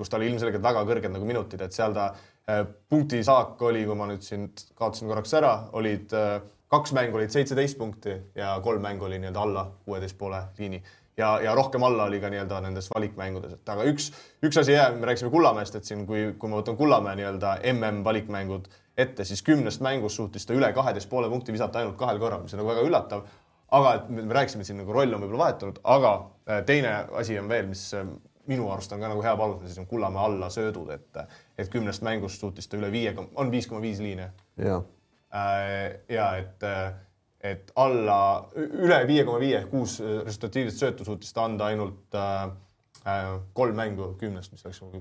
kus 0.00 0.10
tal 0.12 0.22
oli 0.22 0.32
ilmselgelt 0.32 0.64
väga 0.64 0.82
kõrged 0.88 1.14
nagu 1.14 1.28
minutid, 1.28 1.62
et 1.64 1.76
seal 1.76 1.94
ta 1.96 2.10
äh, 2.10 2.64
punktisaak 2.90 3.62
oli, 3.68 3.84
kui 3.88 3.98
ma 3.98 4.10
nüüd 4.10 4.26
siin 4.26 4.50
kaotasin 4.74 5.10
korraks 5.10 5.36
ära, 5.38 5.54
olid 5.78 6.16
äh, 6.18 6.36
kaks 6.74 6.94
mängu 6.96 7.20
olid 7.20 7.32
seitseteist 7.34 7.78
punkti 7.78 8.18
ja 8.34 8.56
kolm 8.64 8.82
mängu 8.82 9.06
oli 9.06 9.20
nii-öelda 9.22 9.46
alla 9.46 9.68
kuueteist 9.84 10.18
poole 10.18 10.42
liini 10.58 10.82
ja, 11.16 11.40
ja 11.40 11.54
rohkem 11.54 11.82
alla 11.86 12.08
oli 12.10 12.20
ka 12.20 12.30
nii-öelda 12.32 12.60
nendes 12.64 12.88
valikmängudes, 12.94 13.54
et 13.58 13.74
aga 13.74 13.86
üks, 13.90 14.10
üks 14.44 14.58
asi 14.60 14.74
jääb, 14.74 14.98
me 14.98 15.10
rääkisime 15.10 15.30
Kullamäest, 15.30 15.76
et 15.78 15.86
siin, 15.86 16.06
kui, 16.08 16.32
kui 16.38 16.50
ma 16.50 16.58
võtan 16.58 16.78
Kullamäe 16.80 17.20
nii-öelda 17.20 17.58
mm 17.62 18.02
valikmängud 18.04 18.66
ette, 18.96 19.24
siis 19.24 19.42
kümnest 19.42 19.82
mängust 19.82 20.18
suutis 20.18 20.46
ta 20.46 20.54
üle 20.54 20.70
kaheteist 20.74 21.10
poole 21.10 21.30
punkti 21.30 21.54
visata 21.54 21.80
ainult 21.80 21.96
kahel 21.98 22.18
korral, 22.22 22.42
mis 22.42 22.54
on 22.54 22.62
nagu 22.62 22.70
väga 22.70 22.86
üllatav. 22.86 23.24
Aga 23.74 23.94
et 23.98 24.08
me 24.14 24.24
rääkisime, 24.34 24.64
siin 24.66 24.78
nagu 24.82 24.94
roll 24.94 25.12
on 25.16 25.24
võib-olla 25.24 25.48
vahetunud, 25.48 25.82
aga 25.96 26.14
äh, 26.48 26.62
teine 26.68 26.94
asi 27.20 27.38
on 27.40 27.48
veel, 27.50 27.68
mis 27.70 27.86
äh, 27.98 28.06
minu 28.50 28.68
arust 28.72 28.92
on 28.92 29.00
ka 29.02 29.10
nagu 29.10 29.22
hea 29.24 29.36
panus, 29.40 29.62
siis 29.66 29.80
on 29.82 29.88
Kullamäe 29.90 30.24
alla 30.24 30.50
söödud, 30.52 30.90
et, 30.94 31.22
et 31.58 31.70
kümnest 31.72 32.04
mängust 32.06 32.42
suutis 32.42 32.68
ta 32.68 32.76
üle 32.78 32.92
viie, 32.92 33.14
on 33.34 33.50
viis 33.52 33.70
koma 33.70 33.82
viis 33.84 34.02
liine. 34.04 34.32
jah 34.60 34.84
Äh, 35.34 36.00
ja 36.08 36.36
et, 36.36 36.62
äh, 36.62 36.92
et 37.40 37.72
alla, 37.76 38.18
üle 38.54 39.00
viie 39.08 39.24
koma 39.26 39.40
viie 39.42 39.64
kuus 39.66 39.96
resultatiivset 40.00 40.78
söötu 40.78 41.06
suutis 41.08 41.34
ta 41.34 41.48
anda 41.48 41.66
ainult 41.72 42.14
äh, 42.14 42.52
kolm 43.52 43.74
mängu 43.76 44.12
kümnest, 44.20 44.52
mis 44.54 44.62
oleks 44.64 44.78
nagu 44.84 45.00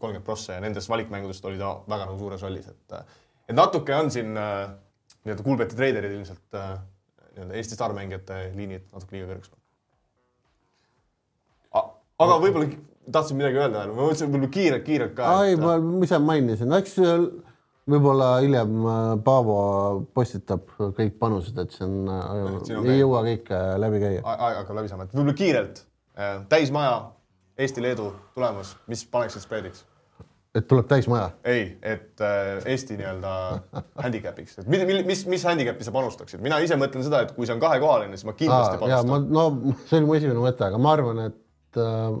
kolmkümmend 0.00 0.24
prossa 0.26 0.56
ja 0.56 0.62
nendest 0.64 0.88
valikmängudest 0.90 1.44
oli 1.46 1.60
ta 1.60 1.74
väga 1.84 2.08
nagu 2.08 2.16
suures 2.18 2.42
rollis, 2.42 2.70
et, 2.72 2.96
et 3.46 3.54
natuke 3.54 3.94
on 3.94 4.10
siin 4.10 4.32
nii-öelda 4.32 5.44
Kuulbeti 5.46 5.78
treiderid 5.78 6.16
ilmselt 6.16 6.58
nii-öelda 7.40 7.58
Eesti 7.60 7.78
staarmängijate 7.78 8.38
liinid 8.54 8.86
natuke 8.92 9.16
liiga 9.16 9.32
kõrgeks 9.32 9.50
pannud. 9.50 9.66
aga 12.20 12.40
võib-olla 12.44 12.68
tahtsin 13.12 13.38
midagi 13.40 13.56
öelda, 13.60 13.86
ma 13.88 14.02
mõtlesin 14.02 14.28
võib-olla 14.28 14.50
kiirelt, 14.56 14.84
kiirelt 14.86 15.14
ka. 15.16 15.30
ei 15.48 15.56
et..., 15.56 15.62
ma 15.64 15.70
ise 16.04 16.18
mainisin, 16.22 16.74
eks 16.78 16.98
võib-olla 17.90 18.30
hiljem 18.44 18.74
äh, 18.84 18.98
Paavo 19.24 19.60
postitab 20.14 20.68
kõik 20.78 21.16
panused, 21.20 21.56
et 21.58 21.76
see 21.76 21.86
on, 21.86 22.10
äh, 22.12 22.82
ei 22.84 23.00
jõua 23.00 23.24
kõike 23.26 23.60
läbi 23.82 24.02
käia. 24.02 24.24
aeg 24.24 24.60
hakkab 24.62 24.80
läbi 24.80 24.92
saama, 24.92 25.06
et 25.08 25.16
võib-olla 25.16 25.38
kiirelt, 25.40 25.84
äh, 26.18 26.36
täismaja, 26.52 26.98
Eesti-Leedu 27.60 28.12
tulemus, 28.36 28.76
mis 28.88 29.04
paneksid 29.10 29.44
spreediks? 29.44 29.84
Et 30.54 30.66
tuleb 30.70 30.88
täismaja? 30.90 31.30
ei, 31.46 31.66
et 31.82 32.24
Eesti 32.66 32.98
nii-öelda 32.98 33.34
handicap'iks, 34.04 34.58
et 34.62 34.70
mis, 34.70 34.82
mis, 35.06 35.22
mis 35.36 35.46
handicap'i 35.46 35.86
sa 35.86 35.94
panustaksid? 35.94 36.42
mina 36.42 36.58
ise 36.64 36.78
mõtlen 36.80 37.06
seda, 37.06 37.22
et 37.26 37.32
kui 37.36 37.46
see 37.46 37.54
on 37.56 37.62
kahekohaline, 37.62 38.18
siis 38.18 38.26
ma 38.28 38.34
kindlasti 38.38 38.76
Aa, 38.76 38.82
panustan. 38.82 39.30
no 39.34 39.76
see 39.86 40.00
oli 40.00 40.10
mu 40.10 40.18
esimene 40.18 40.42
mõte, 40.42 40.66
aga 40.66 40.80
ma 40.82 40.94
arvan, 40.96 41.22
et 41.28 41.80
äh, 41.80 42.18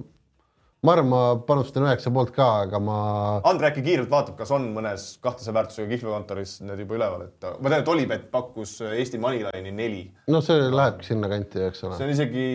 ma 0.86 0.94
arvan, 0.94 1.08
ma 1.10 1.22
panustan 1.46 1.84
üheksa 1.88 2.12
poolt 2.14 2.30
ka, 2.36 2.48
aga 2.66 2.80
ma. 2.82 2.98
Andre 3.50 3.70
äkki 3.70 3.82
kiirelt 3.84 4.12
vaatab, 4.12 4.36
kas 4.38 4.52
on 4.54 4.68
mõnes 4.76 5.06
kahtlase 5.24 5.54
väärtusega 5.56 5.90
kihlvekontoris 5.90 6.58
need 6.68 6.84
juba 6.84 7.00
üleval, 7.00 7.26
et 7.26 7.48
ma 7.50 7.72
tean, 7.72 7.80
et 7.82 7.90
Olipet 7.94 8.28
pakkus 8.32 8.76
Eesti 8.90 9.20
Moneyline'i 9.22 9.74
neli. 9.74 10.04
no 10.30 10.42
see 10.44 10.70
lähebki 10.70 11.10
sinna 11.10 11.32
kanti, 11.32 11.66
eks 11.66 11.82
ole. 11.88 11.98
see 11.98 12.06
on 12.06 12.14
isegi, 12.14 12.46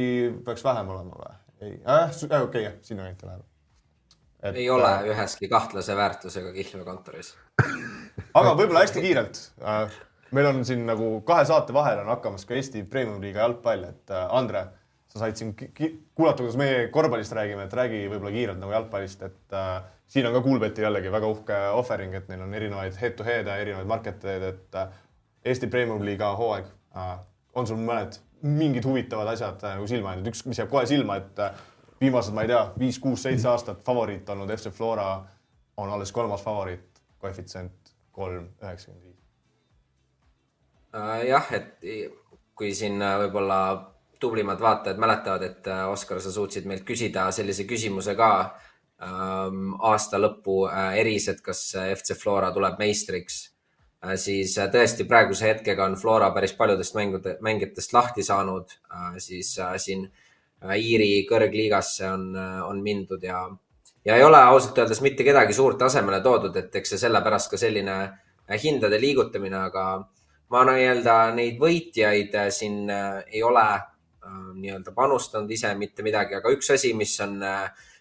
peaks 0.47 0.63
vähem 0.65 0.95
olema 0.95 1.19
või? 1.19 1.35
ei 1.65 1.75
äh,, 1.83 2.07
okei 2.07 2.47
okay,, 2.47 2.63
jah, 2.69 2.79
sinna 2.85 3.09
kanti 3.09 3.27
läheb. 3.27 3.43
Et, 4.45 4.55
ei 4.61 4.69
ole 4.69 4.87
äh, 4.87 5.09
üheski 5.09 5.49
kahtlase 5.49 5.95
väärtusega 5.97 6.53
kihlvekontoris 6.53 7.33
aga 8.39 8.53
võib-olla 8.53 8.85
hästi 8.85 9.03
kiirelt 9.03 9.41
äh,. 9.61 9.99
meil 10.35 10.51
on 10.51 10.63
siin 10.67 10.85
nagu 10.87 11.19
kahe 11.27 11.45
saate 11.49 11.73
vahel 11.73 12.03
on 12.03 12.11
hakkamas 12.13 12.45
ka 12.45 12.57
Eesti 12.57 12.83
Premium-liiga 12.89 13.41
jalgpall, 13.45 13.87
et 13.89 14.13
äh, 14.13 14.27
Andre 14.37 14.67
sa 15.15 15.23
said 15.23 15.39
siin 15.39 15.53
kuulata, 15.55 16.43
kuidas 16.43 16.57
meie 16.59 16.87
korvpallist 16.91 17.33
räägime, 17.35 17.65
et 17.65 17.73
räägi 17.73 18.01
võib-olla 18.11 18.33
kiirelt 18.35 18.59
nagu 18.59 18.73
jalgpallist, 18.75 19.21
et 19.23 19.55
äh, 19.55 19.77
siin 20.11 20.27
on 20.27 20.35
ka 20.35 20.41
Kuulbetil 20.43 20.83
jällegi 20.83 21.11
väga 21.13 21.29
uhke 21.31 21.59
offering, 21.79 22.17
et 22.17 22.27
neil 22.27 22.43
on 22.43 22.53
erinevaid 22.57 22.97
head-to-head'e, 22.99 23.55
erinevaid 23.63 23.87
market 23.87 24.25
eid, 24.27 24.43
et 24.51 24.79
äh, 24.81 24.97
Eesti 25.45 25.69
Premium-liiga 25.71 26.33
hooaeg 26.35 26.67
äh,. 26.99 27.15
on 27.55 27.67
sul 27.67 27.79
mõned 27.79 28.19
mingid 28.45 28.83
huvitavad 28.85 29.31
asjad 29.31 29.63
nagu 29.63 29.87
silma 29.87 30.11
jäänud, 30.11 30.27
üks, 30.33 30.43
mis 30.49 30.59
jääb 30.59 30.69
kohe 30.73 30.83
silma, 30.89 31.15
et 31.21 31.39
viimased, 32.01 32.33
ma 32.35 32.45
ei 32.45 32.51
tea, 32.51 32.61
viis, 32.79 32.99
kuus, 32.99 33.23
seitse 33.25 33.49
aastat 33.49 33.81
favoriit 33.85 34.29
olnud 34.29 34.51
FC 34.55 34.71
Flora 34.73 35.09
on 35.77 35.89
alles 35.91 36.11
kolmas 36.11 36.43
favoriit, 36.43 37.01
koefitsient 37.19 37.95
kolm 38.15 38.49
üheksakümmend 38.63 39.03
viis. 39.03 39.19
Äh, 40.95 41.25
jah, 41.31 41.51
et 41.55 41.83
kui 42.55 42.71
siin 42.75 42.99
võib-olla 42.99 43.59
tublimad 44.19 44.61
vaatajad 44.63 44.99
mäletavad, 45.01 45.43
et 45.43 45.67
Oskar, 45.91 46.21
sa 46.23 46.31
suutsid 46.31 46.67
meilt 46.69 46.85
küsida 46.87 47.27
sellise 47.35 47.65
küsimuse 47.67 48.15
ka 48.15 48.29
ähm, 49.03 49.73
aasta 49.83 50.21
lõpu 50.21 50.63
eris, 50.95 51.27
et 51.33 51.43
kas 51.43 51.67
FC 51.75 52.15
Flora 52.21 52.53
tuleb 52.55 52.79
meistriks 52.79 53.43
Äh, 54.05 54.17
siis 54.21 54.57
äh, 54.59 54.69
tõesti 54.71 55.05
praeguse 55.09 55.47
hetkega 55.49 55.85
on 55.89 55.97
Flora 55.99 56.29
päris 56.35 56.53
paljudest 56.57 56.95
mängude, 56.97 57.37
mängijatest 57.45 57.93
lahti 57.95 58.25
saanud, 58.25 58.75
äh, 58.91 59.15
siis 59.23 59.55
siin 59.81 60.05
Iiri 60.73 61.25
kõrgliigasse 61.29 62.07
on, 62.09 62.29
on 62.65 62.81
mindud 62.83 63.23
ja, 63.23 63.43
ja 64.05 64.17
ei 64.17 64.23
ole 64.25 64.39
ausalt 64.41 64.79
öeldes 64.81 65.01
mitte 65.05 65.25
kedagi 65.27 65.53
suurt 65.53 65.77
tasemele 65.81 66.21
toodud, 66.25 66.55
et 66.57 66.75
eks 66.75 66.95
see 66.95 67.03
sellepärast 67.05 67.51
ka 67.51 67.59
selline 67.61 67.97
hindade 68.61 68.97
liigutamine, 69.01 69.59
aga 69.69 69.85
ma 70.53 70.63
nii-öelda 70.69 71.17
neid 71.37 71.59
võitjaid 71.61 72.33
siin 72.53 72.89
ei 72.89 73.43
ole 73.45 73.65
nii-öelda 74.55 74.93
panustanud 74.95 75.51
ise 75.51 75.73
mitte 75.77 76.05
midagi, 76.05 76.37
aga 76.37 76.53
üks 76.53 76.71
asi, 76.73 76.93
mis 76.97 77.13
on 77.21 77.37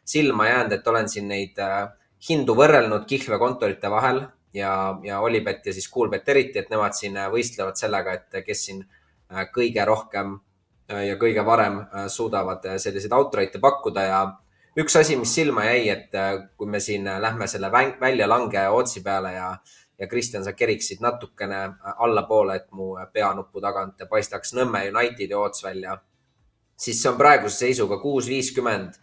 silma 0.05 0.49
jäänud, 0.49 0.73
et 0.77 0.89
olen 0.89 1.09
siin 1.09 1.29
neid 1.29 1.61
hindu 2.29 2.57
võrrelnud 2.57 3.05
kihlveokontorite 3.09 3.91
vahel 3.93 4.23
ja, 4.55 4.99
ja 5.03 5.21
Olipet 5.21 5.67
ja 5.67 5.73
siis 5.73 5.91
Coolbet 5.93 6.29
eriti, 6.29 6.59
et 6.59 6.71
nemad 6.73 6.97
siin 6.97 7.17
äh, 7.21 7.31
võistlevad 7.33 7.79
sellega, 7.79 8.17
et 8.17 8.41
kes 8.47 8.67
siin 8.69 8.83
äh, 8.85 9.47
kõige 9.55 9.85
rohkem 9.89 10.37
äh, 10.37 10.43
ja 10.89 11.16
kõige 11.20 11.45
varem 11.47 11.78
suudavad 12.12 12.66
selliseid 12.78 13.12
outride'e 13.16 13.61
pakkuda 13.61 14.03
ja 14.05 14.18
üks 14.76 14.97
asi, 15.01 15.16
mis 15.16 15.32
silma 15.35 15.64
jäi, 15.64 15.89
et 15.89 16.16
kui 16.57 16.68
me 16.68 16.80
siin 16.80 17.09
lähme 17.20 17.47
selle 17.49 17.70
väljalange 17.72 18.66
otsi 18.68 19.01
peale 19.03 19.32
ja, 19.32 19.49
ja 19.99 20.09
Kristjan, 20.11 20.45
sa 20.45 20.53
keriksid 20.53 21.01
natukene 21.01 21.62
allapoole, 21.97 22.57
et 22.57 22.68
mu 22.72 22.93
peanuppu 23.12 23.62
tagant 23.64 24.05
paistaks 24.11 24.53
Nõmme 24.59 24.85
Unitedi 24.91 25.35
ots 25.35 25.64
välja, 25.64 25.97
siis 26.76 27.01
see 27.01 27.12
on 27.12 27.18
praeguse 27.18 27.64
seisuga 27.64 27.99
kuus 28.03 28.28
viiskümmend 28.28 29.01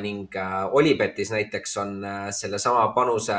ning 0.00 0.34
Olipetis 0.72 1.34
näiteks 1.34 1.76
on 1.82 1.96
sellesama 2.32 2.88
panuse 2.96 3.38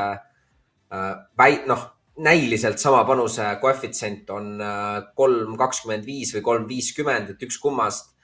Äh, 0.92 1.16
väi-, 1.38 1.66
noh, 1.66 1.95
näiliselt 2.16 2.78
sama 2.78 3.04
panuse 3.04 3.44
koefitsient 3.60 4.30
on 4.30 4.60
äh, 4.60 5.02
kolm 5.14 5.56
kakskümmend 5.58 6.06
viis 6.06 6.32
või 6.34 6.42
kolm 6.44 6.68
viiskümmend, 6.68 7.34
et 7.34 7.42
üks 7.42 7.58
kummast. 7.62 8.14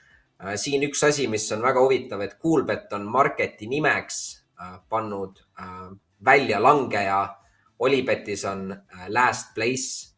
Äh, 0.41 0.55
siin 0.59 0.85
üks 0.87 1.03
asi, 1.05 1.27
mis 1.31 1.45
on 1.55 1.61
väga 1.65 1.83
huvitav, 1.83 2.23
et 2.25 2.37
Coolbet 2.41 2.93
on 2.93 3.07
marketi 3.09 3.67
nimeks 3.69 4.23
pannud 4.89 5.41
väljalangeja. 6.23 7.21
Olipetis 7.83 8.45
on 8.47 8.69
last 9.11 9.53
place. 9.55 10.09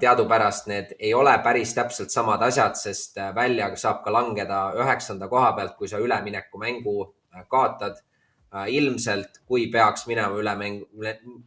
teadupärast 0.00 0.70
need 0.70 0.94
ei 0.98 1.10
ole 1.14 1.34
päris 1.44 1.74
täpselt 1.76 2.10
samad 2.10 2.40
asjad, 2.42 2.78
sest 2.80 3.18
välja 3.34 3.66
saab 3.76 3.98
ka 4.04 4.12
langeda 4.12 4.60
üheksanda 4.72 5.28
koha 5.28 5.50
pealt, 5.52 5.74
kui 5.76 5.88
sa 5.88 5.98
üleminekumängu 6.00 6.94
kaotad 7.48 7.98
Äh, 8.00 8.09
ilmselt, 8.50 9.42
kui 9.46 9.68
peaks 9.70 10.06
minema 10.10 10.34
ülemäng, 10.38 10.82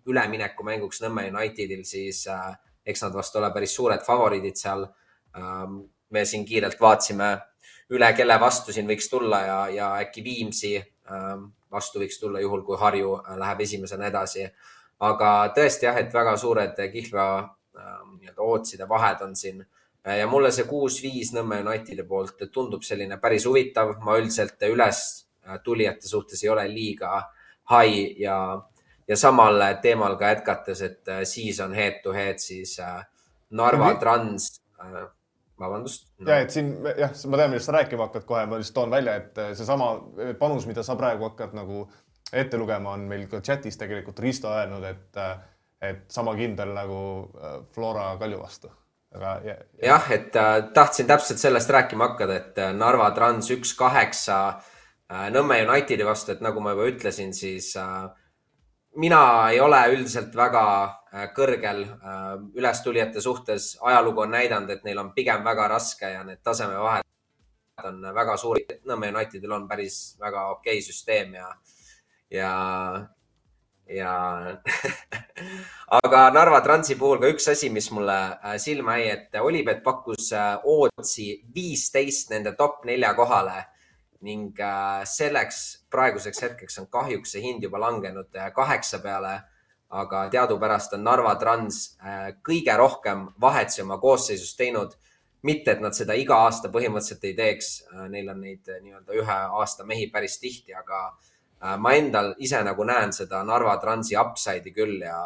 üleminekumänguks 0.07 1.01
Nõmme 1.03 1.25
Unitedil, 1.33 1.83
siis 1.87 2.23
äh, 2.31 2.53
eks 2.85 3.03
nad 3.03 3.15
vast 3.15 3.35
ole 3.35 3.49
päris 3.53 3.75
suured 3.75 4.03
favoriidid 4.05 4.59
seal. 4.59 4.85
Ähm, 5.37 5.81
me 6.13 6.23
siin 6.29 6.45
kiirelt 6.45 6.79
vaatasime 6.79 7.33
üle, 7.93 8.11
kelle 8.15 8.37
vastu 8.39 8.71
siin 8.71 8.87
võiks 8.87 9.09
tulla 9.09 9.41
ja, 9.43 9.57
ja 9.73 9.89
äkki 10.03 10.23
Viimsi 10.23 10.77
ähm, 10.77 11.49
vastu 11.73 11.99
võiks 11.99 12.19
tulla, 12.21 12.39
juhul 12.39 12.63
kui 12.63 12.79
Harju 12.79 13.17
äh, 13.19 13.35
läheb 13.41 13.65
esimesena 13.65 14.07
edasi. 14.07 14.47
aga 15.03 15.29
tõesti 15.55 15.89
jah, 15.89 15.97
et 15.99 16.13
väga 16.13 16.37
suured 16.37 16.77
Kihlvea 16.93 17.27
ähm, 17.41 18.15
nii-öelda 18.21 18.45
ootside 18.45 18.87
vahed 18.87 19.25
on 19.25 19.35
siin 19.35 19.65
ja 20.03 20.27
mulle 20.27 20.51
see 20.51 20.67
kuus-viis 20.69 21.33
Nõmme 21.35 21.59
Unitedi 21.65 22.03
poolt 22.07 22.47
tundub 22.51 22.83
selline 22.83 23.17
päris 23.19 23.45
huvitav, 23.49 23.97
ma 24.05 24.15
üldiselt 24.19 24.61
üles 24.69 25.03
Äh, 25.13 25.32
tulijate 25.63 26.07
suhtes 26.07 26.43
ei 26.43 26.49
ole 26.49 26.67
liiga 26.67 27.21
high 27.71 28.19
ja, 28.19 28.61
ja 29.07 29.17
samal 29.17 29.61
teemal 29.81 30.17
ka 30.19 30.33
jätkates, 30.33 30.81
et 30.81 31.07
äh, 31.07 31.23
siis 31.27 31.59
on 31.63 31.73
head 31.73 32.01
to 32.03 32.13
head 32.13 32.41
siis 32.43 32.79
äh, 32.79 33.05
Narva 33.49 33.89
mm 33.89 33.95
-hmm. 33.95 33.99
Trans, 33.99 34.63
vabandust 35.59 36.07
no.. 36.19 36.31
ja 36.31 36.39
et 36.39 36.51
siin 36.51 36.75
jah, 36.97 37.11
ma 37.27 37.37
tean, 37.37 37.49
millest 37.49 37.65
sa 37.65 37.71
rääkima 37.71 38.07
hakkad 38.07 38.23
kohe, 38.25 38.45
ma 38.45 38.57
lihtsalt 38.57 38.73
toon 38.73 38.91
välja, 38.91 39.15
et 39.15 39.35
seesama 39.53 39.91
panus, 40.39 40.65
mida 40.67 40.83
sa 40.83 40.95
praegu 40.95 41.23
hakkad 41.23 41.53
nagu 41.53 41.87
ette 42.33 42.57
lugema, 42.57 42.91
on 42.91 42.99
meil 42.99 43.27
ka 43.27 43.41
chatis 43.41 43.77
tegelikult 43.77 44.19
Risto 44.19 44.49
öelnud, 44.49 44.83
et, 44.83 45.19
et 45.81 46.05
sama 46.07 46.35
kindel 46.35 46.73
nagu 46.73 47.29
Flora 47.73 48.17
Kalju 48.17 48.39
vastu 48.39 48.71
aga 49.15 49.41
ja, 49.45 49.53
ja. 49.53 49.87
jah, 49.87 50.11
et 50.11 50.35
äh, 50.35 50.63
tahtsin 50.73 51.07
täpselt 51.07 51.39
sellest 51.39 51.69
rääkima 51.69 52.07
hakata, 52.07 52.35
et 52.35 52.55
Narva 52.73 53.11
Trans 53.11 53.51
üks 53.51 53.77
kaheksa 53.77 54.39
Äh, 54.47 54.72
Nõmme 55.13 55.59
Unitedi 55.67 56.05
vastu, 56.05 56.33
et 56.33 56.41
nagu 56.41 56.61
ma 56.63 56.73
juba 56.73 56.87
ütlesin, 56.89 57.33
siis 57.37 57.73
äh, 57.77 58.07
mina 58.97 59.21
ei 59.51 59.59
ole 59.61 59.81
üldiselt 59.93 60.33
väga 60.35 60.65
äh, 60.83 61.27
kõrgel 61.35 61.83
ülestulijate 62.57 63.21
suhtes. 63.21 63.77
ajalugu 63.81 64.23
on 64.25 64.31
näidanud, 64.33 64.69
et 64.69 64.83
neil 64.83 64.97
on 64.97 65.11
pigem 65.13 65.43
väga 65.45 65.67
raske 65.75 66.09
ja 66.09 66.23
need 66.23 66.41
tasemevahed 66.43 67.05
on 67.83 68.01
väga 68.15 68.37
suured. 68.37 68.79
Nõmme 68.89 69.11
Unitedil 69.13 69.51
on 69.51 69.67
päris 69.67 70.15
väga 70.21 70.47
okei 70.55 70.79
okay 70.79 70.85
süsteem 70.85 71.35
ja, 71.37 71.49
ja, 72.31 72.53
ja 73.89 74.15
aga 76.01 76.23
Narva 76.33 76.61
Transi 76.65 76.97
puhul 76.97 77.21
ka 77.21 77.29
üks 77.33 77.51
asi, 77.53 77.69
mis 77.69 77.91
mulle 77.91 78.17
silma 78.57 78.97
jäi, 78.97 79.13
et 79.13 79.39
Olipet 79.41 79.83
pakkus 79.83 80.31
ootsi 80.63 81.43
viisteist 81.53 82.33
nende 82.33 82.55
top 82.57 82.81
nelja 82.89 83.13
kohale 83.13 83.67
ning 84.23 84.59
äh, 84.59 85.03
selleks 85.07 85.85
praeguseks 85.91 86.41
hetkeks 86.45 86.79
on 86.81 86.87
kahjuks 86.91 87.35
see 87.35 87.43
hind 87.43 87.63
juba 87.63 87.81
langenud 87.83 88.31
äh, 88.39 88.51
kaheksa 88.55 88.99
peale. 89.03 89.41
aga 89.93 90.23
teadupärast 90.33 90.95
on 90.97 91.03
Narva 91.05 91.35
Trans 91.37 91.97
äh, 92.01 92.31
kõige 92.41 92.73
rohkem 92.77 93.27
vahetusi 93.41 93.83
oma 93.83 93.99
koosseisus 94.01 94.55
teinud. 94.57 94.95
mitte, 95.43 95.71
et 95.71 95.81
nad 95.83 95.93
seda 95.93 96.15
iga 96.15 96.37
aasta 96.45 96.69
põhimõtteliselt 96.71 97.23
ei 97.27 97.33
teeks, 97.35 97.69
neil 98.09 98.29
on 98.31 98.37
neid 98.41 98.69
nii-öelda 98.81 99.13
ühe 99.19 99.35
aasta 99.59 99.83
mehi 99.83 100.05
päris 100.07 100.37
tihti, 100.39 100.71
aga 100.73 101.77
ma 101.83 101.91
endal 101.97 102.31
ise 102.39 102.61
nagu 102.63 102.85
näen 102.87 103.11
seda 103.11 103.41
Narva 103.43 103.75
Transi 103.77 104.15
upside'i 104.15 104.71
küll 104.71 105.03
ja 105.03 105.17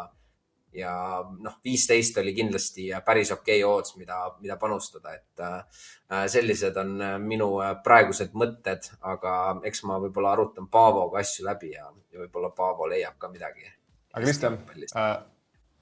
ja 0.74 0.92
noh, 1.24 1.56
viisteist 1.64 2.18
oli 2.20 2.34
kindlasti 2.36 2.88
päris 3.04 3.32
okei 3.32 3.62
okay 3.64 3.78
odds, 3.78 3.94
mida, 3.96 4.18
mida 4.42 4.56
panustada, 4.60 5.14
et 5.16 5.42
äh, 5.44 6.26
sellised 6.30 6.76
on 6.80 6.94
äh, 7.02 7.14
minu 7.22 7.50
äh, 7.64 7.74
praegused 7.84 8.36
mõtted, 8.38 8.90
aga 9.00 9.34
eks 9.68 9.84
ma 9.88 9.98
võib-olla 10.02 10.34
arutan 10.36 10.68
Paavoga 10.72 11.22
asju 11.22 11.46
läbi 11.46 11.72
ja, 11.74 11.88
ja 12.12 12.24
võib-olla 12.24 12.52
Paavo 12.56 12.88
leiab 12.90 13.18
ka 13.18 13.32
midagi. 13.32 13.66
aga 14.12 14.24
Kristjan 14.24 14.58
äh,, 14.76 15.08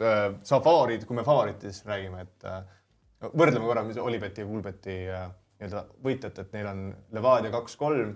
äh, 0.01 0.29
sa 0.43 0.61
favoriit, 0.61 1.07
kui 1.07 1.17
me 1.17 1.27
favoriitidest 1.27 1.87
räägime, 1.87 2.23
et 2.29 2.47
äh, 2.47 2.63
võrdleme 3.33 3.67
korra, 3.67 3.85
mis 3.87 3.99
Olibeti 4.03 4.45
ja 4.45 4.47
Kuulbeti 4.47 5.01
äh, 5.11 5.27
nii-öelda 5.57 5.85
võitjat, 6.05 6.39
et 6.45 6.57
neil 6.57 6.71
on 6.71 6.87
Levadia 7.17 7.51
kaks-kolm 7.55 8.15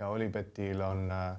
ja 0.00 0.08
Olibetil 0.12 0.80
on 0.84 1.08
äh, 1.10 1.34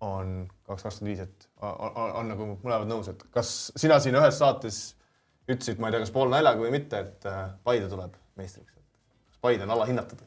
on 0.00 0.34
kaks 0.66 0.82
kakskümmend 0.86 1.12
viis, 1.12 1.24
et 1.24 1.48
on, 1.62 1.74
on, 1.90 2.10
on 2.20 2.30
nagu 2.32 2.48
mõlemad 2.64 2.90
nõus, 2.90 3.08
et 3.12 3.22
kas 3.34 3.54
sina 3.78 3.98
siin 4.02 4.16
ühes 4.18 4.38
saates 4.40 4.80
ütlesid, 5.48 5.80
ma 5.80 5.88
ei 5.88 5.94
tea, 5.94 6.04
kas 6.04 6.12
pool 6.14 6.32
naljaga 6.32 6.62
või 6.62 6.72
mitte, 6.74 7.00
et 7.04 7.26
äh, 7.28 7.46
Paide 7.64 7.88
tuleb 7.90 8.16
meistriks, 8.40 8.74
et 8.74 8.84
kas 9.30 9.40
Paide 9.44 9.66
on 9.66 9.74
alahinnatud 9.76 10.24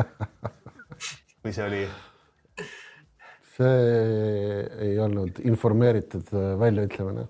või 1.44 1.54
see 1.54 1.66
oli? 1.66 1.84
see 3.60 3.72
ei 4.88 4.98
olnud 5.02 5.40
informeeritud 5.44 6.34
äh, 6.34 6.52
väljaütlemine. 6.60 7.26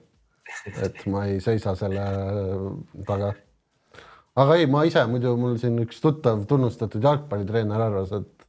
et 0.82 1.06
ma 1.10 1.24
ei 1.30 1.40
seisa 1.40 1.74
selle 1.78 2.04
taga. 3.06 3.32
aga 4.42 4.58
ei, 4.58 4.66
ma 4.70 4.84
ise 4.88 5.04
muidu 5.10 5.36
mul 5.40 5.58
siin 5.62 5.78
üks 5.84 6.00
tuttav 6.02 6.44
tunnustatud 6.50 7.04
jalgpallitreener 7.04 7.88
arvas, 7.88 8.14
et 8.20 8.39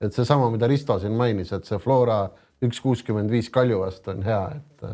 et 0.00 0.14
seesama, 0.14 0.50
mida 0.54 0.68
Risto 0.70 0.98
siin 1.02 1.16
mainis, 1.18 1.52
et 1.52 1.66
see 1.66 1.78
Flora 1.82 2.24
üks 2.64 2.80
kuuskümmend 2.82 3.30
viis 3.30 3.50
Kalju 3.54 3.80
vastu 3.82 4.12
on 4.14 4.22
hea, 4.26 4.42
et 4.58 4.90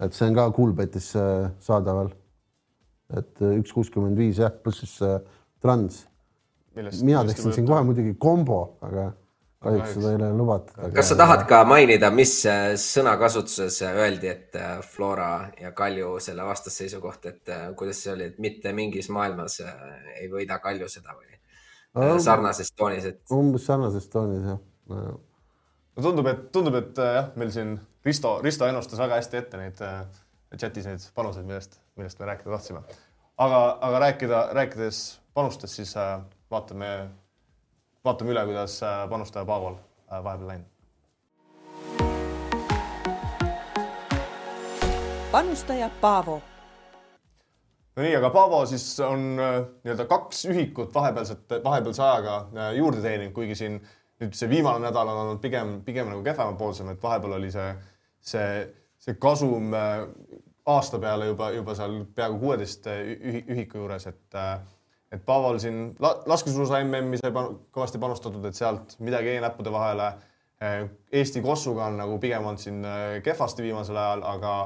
et 0.00 0.16
see 0.16 0.28
on 0.28 0.36
ka 0.36 0.50
Coolbetis 0.56 1.12
äh, 1.16 1.50
saadaval. 1.60 2.12
et 3.16 3.42
äh, 3.42 3.54
üks 3.60 3.72
kuuskümmend 3.72 4.18
viis 4.18 4.40
jah, 4.42 4.50
pluss 4.50 4.82
siis 4.82 4.96
äh, 5.06 5.20
Trans. 5.62 6.06
mina 6.76 7.22
teeksin 7.24 7.54
siin 7.54 7.68
kohe 7.68 7.84
muidugi 7.86 8.16
kombo, 8.20 8.76
aga 8.84 9.06
kahjuks 9.62 9.94
seda 9.94 10.10
ei 10.10 10.18
ole 10.18 10.32
lubatud. 10.36 10.90
kas 10.94 11.12
sa 11.12 11.16
tahad 11.16 11.46
ka 11.48 11.62
mainida, 11.64 12.10
mis 12.10 12.34
sõnakasutuses 12.82 13.78
öeldi, 13.88 14.28
et 14.28 14.58
Flora 14.90 15.30
ja 15.62 15.72
Kalju 15.72 16.18
selle 16.20 16.44
vastasseisu 16.44 17.00
kohta, 17.00 17.32
et 17.32 17.54
kuidas 17.78 18.02
see 18.04 18.12
oli, 18.12 18.28
et 18.32 18.42
mitte 18.42 18.74
mingis 18.76 19.08
maailmas 19.08 19.62
ei 20.18 20.28
võida 20.32 20.60
Kalju 20.60 20.90
seda 20.92 21.16
või 21.16 21.35
sarnases 22.20 22.72
toonis, 22.76 23.04
et 23.08 23.32
umbes 23.32 23.66
sarnases 23.66 24.08
toonis 24.12 24.44
jah. 24.44 24.60
no 24.88 26.02
tundub, 26.02 26.28
et 26.30 26.46
tundub, 26.52 26.76
et 26.78 26.98
äh, 27.02 27.14
jah, 27.20 27.28
meil 27.40 27.52
siin 27.54 27.76
Risto, 28.06 28.36
Risto 28.44 28.68
ennustas 28.68 29.00
väga 29.02 29.18
hästi 29.18 29.40
ette 29.40 29.60
neid 29.60 29.80
äh, 29.82 30.04
chatis 30.54 30.86
neid 30.86 31.04
panuseid, 31.14 31.46
millest, 31.48 31.80
millest 31.96 32.20
me 32.20 32.30
rääkida 32.30 32.50
tahtsime. 32.52 32.82
aga, 33.36 33.78
aga 33.80 33.98
rääkida, 33.98 34.48
rääkides 34.52 35.20
panustest, 35.34 35.74
siis 35.74 35.96
äh, 35.96 36.20
vaatame, 36.50 37.08
vaatame 38.04 38.32
üle, 38.32 38.44
kuidas 38.48 38.80
äh, 38.82 39.04
panustaja 39.10 39.44
Paaval 39.44 39.74
äh, 39.74 40.24
vahepeal 40.24 40.48
läinud. 40.48 40.72
panustaja 45.32 45.90
Paavo 46.00 46.42
no 47.96 48.04
nii, 48.04 48.14
aga 48.18 48.30
Paavo 48.30 48.60
siis 48.68 48.84
on 49.04 49.26
äh, 49.40 49.58
nii-öelda 49.84 50.06
kaks 50.10 50.44
ühikut 50.52 50.94
vahepealset, 50.94 51.46
vahepealse 51.64 52.02
ajaga 52.04 52.36
äh, 52.36 52.72
juurde 52.76 53.02
teeninud, 53.04 53.32
kuigi 53.36 53.56
siin 53.58 53.78
nüüd 54.20 54.36
see 54.36 54.48
viimane 54.50 54.84
nädal 54.84 55.08
on 55.12 55.22
olnud 55.24 55.42
pigem, 55.42 55.78
pigem 55.84 56.10
nagu 56.12 56.24
kehvemapoolsem, 56.24 56.92
et 56.92 57.02
vahepeal 57.02 57.36
oli 57.38 57.50
see, 57.52 57.66
see, 58.32 58.48
see 59.00 59.16
kasum 59.20 59.74
äh, 59.76 60.04
aasta 60.68 61.00
peale 61.00 61.30
juba, 61.30 61.50
juba 61.56 61.76
seal 61.78 62.00
peaaegu 62.14 62.40
kuueteist 62.42 62.88
ühiku 62.90 63.84
juures, 63.84 64.08
et 64.10 64.40
et 65.14 65.20
Paaval 65.22 65.60
siin 65.62 65.92
la, 66.02 66.10
laskesuusa 66.26 66.80
MM-i 66.82 67.20
sai 67.20 67.30
panu, 67.32 67.60
kõvasti 67.72 68.00
panustatud, 68.02 68.42
et 68.48 68.58
sealt 68.58 68.96
midagi 69.06 69.30
jäi 69.30 69.44
näppude 69.44 69.70
vahele. 69.70 70.08
Eesti 71.14 71.40
Kossuga 71.44 71.86
on 71.86 72.00
nagu 72.00 72.16
pigem 72.18 72.42
olnud 72.48 72.58
siin 72.58 72.80
kehvasti 73.22 73.62
viimasel 73.62 73.96
ajal, 74.02 74.24
aga 74.26 74.56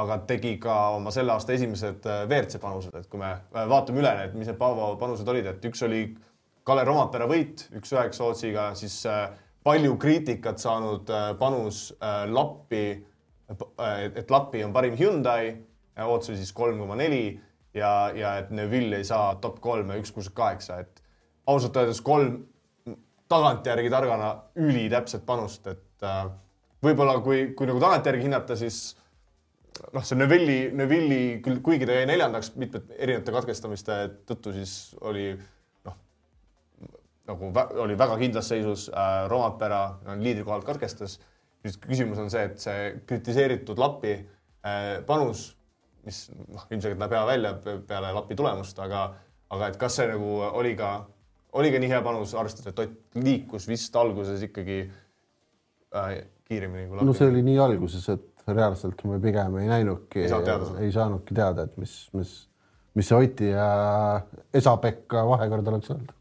aga 0.00 0.18
tegi 0.28 0.54
ka 0.60 0.74
oma 0.96 1.12
selle 1.12 1.34
aasta 1.34 1.52
esimesed 1.52 2.06
äh, 2.08 2.24
WRC 2.24 2.60
panused, 2.62 2.94
et 2.96 3.08
kui 3.12 3.20
me 3.20 3.28
äh, 3.34 3.64
vaatame 3.68 4.00
üle 4.00 4.12
need, 4.16 4.36
mis 4.38 4.48
need 4.48 4.58
Paavo 4.60 4.94
panused 5.00 5.28
olid, 5.28 5.48
et 5.50 5.66
üks 5.68 5.84
oli 5.84 6.06
Kalle 6.64 6.84
Romapere 6.86 7.26
võit 7.28 7.66
üks-üheksa 7.74 8.22
Sootsiga, 8.22 8.70
siis 8.78 9.02
äh, 9.10 9.26
palju 9.66 9.96
kriitikat 10.00 10.62
saanud 10.62 11.10
panus 11.38 11.92
Lappi, 12.26 12.86
et 13.86 14.32
Lappi 14.32 14.62
on 14.66 14.72
parim 14.74 14.96
Hyundai, 14.98 15.52
ootus 16.02 16.32
oli 16.32 16.40
siis 16.40 16.50
kolm 16.56 16.80
koma 16.82 16.96
neli 16.98 17.36
ja, 17.76 17.92
ja 18.16 18.32
et 18.40 18.50
Neville 18.50 18.98
ei 18.98 19.06
saa 19.06 19.36
top 19.42 19.60
kolme 19.62 20.00
üks 20.00 20.10
kuuskümmend 20.10 20.38
kaheksa, 20.40 20.80
et 20.82 20.98
ausalt 21.46 21.78
öeldes 21.78 22.00
kolm 22.02 22.40
tagantjärgi 23.30 23.92
targana 23.92 24.32
ülitäpset 24.58 25.22
panust, 25.28 25.70
et 25.70 26.08
võib-olla 26.82 27.20
kui, 27.22 27.52
kui 27.54 27.70
nagu 27.70 27.78
tagantjärgi 27.82 28.26
hinnata, 28.26 28.58
siis 28.58 28.82
noh, 29.92 30.04
see 30.04 30.18
Neville'i, 30.18 30.58
Neville'i 30.76 31.40
küll, 31.44 31.60
kuigi 31.64 31.88
ta 31.88 31.96
jäi 31.96 32.06
neljandaks 32.10 32.52
mitmete 32.60 32.96
erinevate 32.98 33.34
katkestamiste 33.34 33.98
tõttu, 34.28 34.52
siis 34.56 34.74
oli 35.00 35.30
noh, 35.88 35.96
nagu 37.30 37.50
vä 37.54 37.66
oli 37.84 37.96
väga 37.98 38.18
kindlas 38.20 38.50
seisus 38.52 38.88
äh,. 38.90 39.24
Romapera 39.30 39.82
no, 40.06 40.16
liidrikohalt 40.20 40.66
katkestas. 40.68 41.18
nüüd 41.62 41.76
küsimus 41.78 42.18
on 42.18 42.30
see, 42.30 42.42
et 42.48 42.58
see 42.58 42.86
kritiseeritud 43.06 43.78
Lapi 43.78 44.16
äh, 44.16 44.96
panus, 45.06 45.52
mis 46.02 46.24
noh, 46.34 46.64
ilmselgelt 46.70 46.98
näeb 46.98 47.14
hea 47.14 47.26
välja 47.28 47.52
pe- 47.62 47.78
peale 47.86 48.10
Lapi 48.16 48.34
tulemust, 48.34 48.78
aga, 48.82 49.04
aga 49.54 49.68
et 49.70 49.78
kas 49.78 50.00
see 50.00 50.08
nagu 50.10 50.40
oli 50.48 50.74
ka, 50.78 50.96
oli 51.54 51.70
ka 51.70 51.78
nii 51.78 51.92
hea 51.92 52.02
panus, 52.02 52.34
arvestades, 52.34 52.72
et 52.72 52.82
Ott 52.82 53.22
liikus 53.22 53.68
vist 53.70 53.94
alguses 53.96 54.42
ikkagi 54.42 54.80
äh, 55.94 56.10
kiiremini 56.50 56.88
kui 56.88 56.98
Lapi 56.98 57.06
no 57.06 57.14
see 57.14 57.30
oli 57.30 57.44
nii 57.46 57.62
alguses, 57.62 58.08
et 58.10 58.26
reaalselt 58.48 59.04
me 59.08 59.20
pigem 59.22 59.58
ei 59.62 59.68
näinudki, 59.70 60.26
Ei 60.80 60.92
saanudki 60.92 61.34
teada, 61.34 61.66
et 61.68 61.76
mis, 61.80 61.94
mis, 62.16 62.32
mis 62.94 63.08
see 63.08 63.18
Oti 63.18 63.50
ja 63.52 63.66
Esa-Pekka 64.54 65.26
vahekord 65.28 65.68
oleks 65.72 65.92
olnud. 65.94 66.14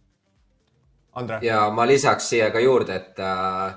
Andre, 1.19 1.39
ja 1.43 1.65
ma 1.76 1.86
lisaks 1.88 2.30
siia 2.32 2.51
ka 2.53 2.61
juurde, 2.63 2.95
et 2.95 3.19
äh, 3.19 3.74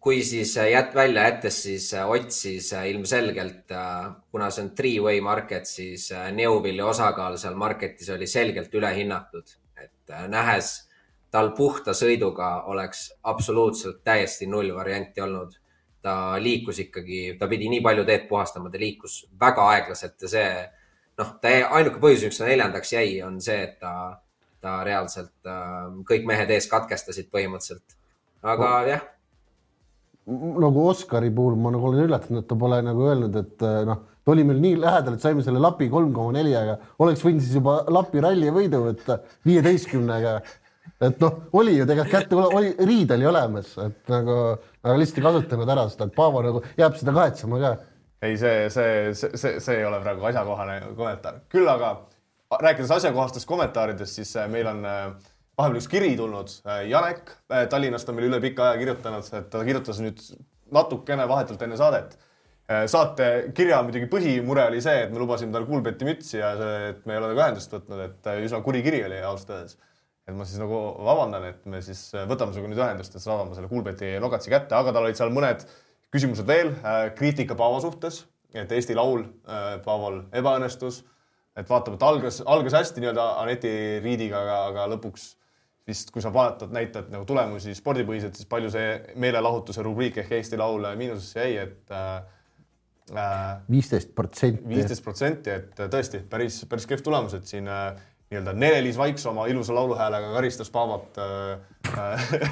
kui 0.00 0.22
siis 0.24 0.54
jät-, 0.56 0.94
välja 0.94 1.26
jättes, 1.28 1.62
siis 1.62 1.92
äh, 1.94 2.08
Ott 2.08 2.30
siis 2.32 2.72
äh, 2.72 2.88
ilmselgelt 2.88 3.70
äh,, 3.70 4.10
kuna 4.30 4.50
see 4.50 4.64
on 4.64 4.70
three-way 4.70 5.20
market, 5.20 5.66
siis 5.66 6.10
äh, 6.12 6.30
Neuville'i 6.32 6.86
osakaal 6.86 7.36
seal 7.36 7.58
market'is 7.58 8.08
oli 8.14 8.26
selgelt 8.26 8.74
ülehinnatud, 8.74 9.56
et 9.76 10.14
äh, 10.14 10.28
nähes 10.28 10.88
tal 11.30 11.52
puhta 11.56 11.92
sõiduga 11.92 12.64
oleks 12.72 13.10
absoluutselt 13.28 14.00
täiesti 14.04 14.46
null 14.48 14.72
varianti 14.74 15.20
olnud. 15.20 15.58
Ta 16.02 16.14
liikus 16.42 16.78
ikkagi, 16.84 17.36
ta 17.40 17.48
pidi 17.50 17.68
nii 17.72 17.82
palju 17.84 18.06
teed 18.06 18.28
puhastama, 18.30 18.70
ta 18.70 18.80
liikus 18.80 19.20
väga 19.40 19.66
aeglaselt 19.74 20.26
ja 20.26 20.32
see 20.32 20.48
noh, 21.18 21.34
ta 21.42 21.54
ainuke 21.80 22.00
põhjus, 22.02 22.28
miks 22.28 22.40
ta 22.40 22.48
neljandaks 22.48 22.94
jäi, 22.94 23.20
on 23.26 23.40
see, 23.42 23.58
et 23.66 23.78
ta, 23.82 23.92
ta 24.62 24.80
reaalselt 24.86 25.50
äh, 25.50 25.86
kõik 26.08 26.26
mehed 26.30 26.50
ees 26.54 26.70
katkestasid 26.70 27.30
põhimõtteliselt. 27.34 27.98
aga 28.46 28.74
jah, 28.86 29.06
nagu 30.28 30.86
Oskari 30.88 31.30
puhul 31.34 31.56
ma 31.56 31.72
nagu 31.72 31.88
olen 31.88 32.04
üllatunud, 32.06 32.42
et 32.42 32.48
ta 32.50 32.56
pole 32.58 32.78
nagu 32.84 33.04
öelnud, 33.08 33.36
et 33.40 33.64
eh, 33.64 33.80
noh, 33.88 34.02
ta 34.24 34.32
oli 34.34 34.44
meil 34.48 34.60
nii 34.62 34.78
lähedal, 34.82 35.16
et 35.16 35.24
saime 35.24 35.44
selle 35.44 35.62
lapi 35.62 35.88
kolm 35.92 36.12
koma 36.16 36.34
neljaga, 36.36 36.76
oleks 37.04 37.24
võinud 37.24 37.44
siis 37.44 37.56
juba 37.58 37.80
lapi 37.94 38.22
ralli 38.24 38.52
võidu 38.52 38.82
võtta 38.84 39.20
viieteistkümnega. 39.48 40.34
et 41.08 41.22
noh, 41.22 41.38
oli 41.56 41.78
ju 41.78 41.86
tegelikult 41.88 42.12
kätte, 42.12 42.58
oli, 42.60 42.74
riid 42.90 43.14
oli 43.16 43.28
olemas, 43.30 43.72
et 43.86 44.12
nagu, 44.12 44.36
aga 44.82 44.98
lihtsalt 44.98 45.22
ei 45.22 45.28
kasutanud 45.28 45.72
ära 45.74 45.88
seda, 45.92 46.08
et 46.08 46.18
Paavo 46.18 46.44
nagu 46.46 46.62
jääb 46.78 47.00
seda 47.00 47.14
kahetsema 47.16 47.62
ka. 47.62 47.72
ei, 48.22 48.36
see, 48.36 48.68
see, 48.74 48.92
see, 49.14 49.34
see, 49.34 49.58
see 49.62 49.80
ei 49.80 49.88
ole 49.88 50.00
praegu 50.04 50.26
asjakohane 50.30 50.80
kommentaar, 50.96 51.42
küll 51.52 51.68
aga 51.70 51.96
rääkides 52.56 52.90
asjakohastest 52.90 53.48
kommentaaridest, 53.48 54.20
siis 54.20 54.36
äh, 54.36 54.48
meil 54.50 54.68
on 54.70 54.84
äh, 54.88 55.10
vahepeal 55.58 55.80
üks 55.80 55.90
kiri 55.90 56.14
tulnud. 56.16 56.52
Janek 56.88 57.34
äh, 57.52 57.66
Tallinnast 57.70 58.08
on 58.08 58.16
meile 58.16 58.30
üle 58.30 58.40
pika 58.42 58.70
aja 58.70 58.80
kirjutanud, 58.80 59.28
et 59.40 59.50
ta 59.52 59.64
kirjutas 59.66 60.00
nüüd 60.04 60.22
natukene 60.74 61.28
vahetult 61.28 61.62
enne 61.64 61.78
saadet. 61.80 62.18
saate 62.92 63.26
kirja 63.56 63.78
muidugi 63.80 64.04
põhimure 64.12 64.66
oli 64.68 64.82
see, 64.84 65.06
et 65.06 65.12
me 65.12 65.16
lubasime 65.22 65.54
talle 65.54 65.64
Kuulbeti 65.64 66.04
mütsi 66.04 66.36
ja 66.36 66.50
see, 66.58 66.90
et 66.90 67.06
me 67.08 67.14
ei 67.14 67.20
ole 67.20 67.30
temaga 67.30 67.46
ühendust 67.46 67.72
võtnud, 67.72 68.02
et 68.04 68.28
üsna 68.44 68.60
kuri 68.66 68.82
kiri 68.84 69.00
oli 69.06 69.22
ausalt 69.24 69.54
öeldes. 69.54 69.78
Et 70.28 70.36
ma 70.36 70.44
siis 70.44 70.60
nagu 70.60 70.78
vabandan, 71.08 71.46
et 71.48 71.68
me 71.70 71.80
siis 71.84 72.10
äh, 72.14 72.26
võtame 72.28 72.52
sinuga 72.52 72.72
nüüd 72.72 72.82
ühendust, 72.84 73.16
et 73.16 73.24
saadame 73.24 73.56
selle 73.56 73.70
Kuulbeti 73.70 74.16
nogatsi 74.22 74.52
kätte, 74.52 74.76
aga 74.76 74.92
tal 74.92 75.08
olid 75.08 75.18
seal 75.18 75.32
mõned 75.34 75.64
küsimused 76.12 76.48
veel, 76.48 76.72
kriitika 77.16 77.56
Paavo 77.56 77.80
suhtes, 77.84 78.22
et 78.56 78.70
Eesti 78.72 78.96
Laul 78.96 79.24
äh, 79.24 79.76
Paaval 79.84 80.22
ebaõnnestus, 80.36 81.02
et 81.58 81.68
vaatab, 81.68 81.98
et 81.98 82.06
algas, 82.06 82.40
algas 82.46 82.76
hästi 82.78 83.02
nii-öelda 83.02 83.26
Aneti 83.42 83.72
Riidiga, 84.04 84.40
aga, 84.44 84.58
aga 84.70 84.86
lõpuks 84.94 85.28
vist, 85.88 86.12
kui 86.12 86.22
sa 86.24 86.32
vaatad, 86.32 86.72
näitad 86.74 87.08
nagu 87.12 87.24
tulemusi 87.28 87.74
spordipõhiselt, 87.76 88.36
siis 88.36 88.48
palju 88.48 88.70
see 88.72 88.90
meelelahutuse 89.20 89.84
rubriik 89.84 90.20
ehk 90.22 90.34
Eesti 90.38 90.60
Laul 90.60 90.84
miinusesse 91.00 91.46
jäi, 91.46 91.64
et 91.64 91.94
äh, 91.96 93.62
viisteist 93.72 94.12
protsenti. 94.16 94.68
viisteist 94.68 95.04
protsenti, 95.04 95.54
et 95.54 95.82
tõesti 95.92 96.20
päris, 96.28 96.60
päris 96.68 96.88
kehv 96.88 97.04
tulemus, 97.04 97.36
et 97.38 97.48
siin 97.48 97.68
äh, 97.72 97.96
nii-öelda 98.30 98.52
Nele-Liis 98.52 98.98
Vaiks 98.98 99.26
oma 99.26 99.46
ilusa 99.48 99.74
lauluhäälega 99.74 100.32
karistas 100.32 100.70
Paavat 100.70 101.18
äh, 101.18 101.58
äh, 101.98 102.50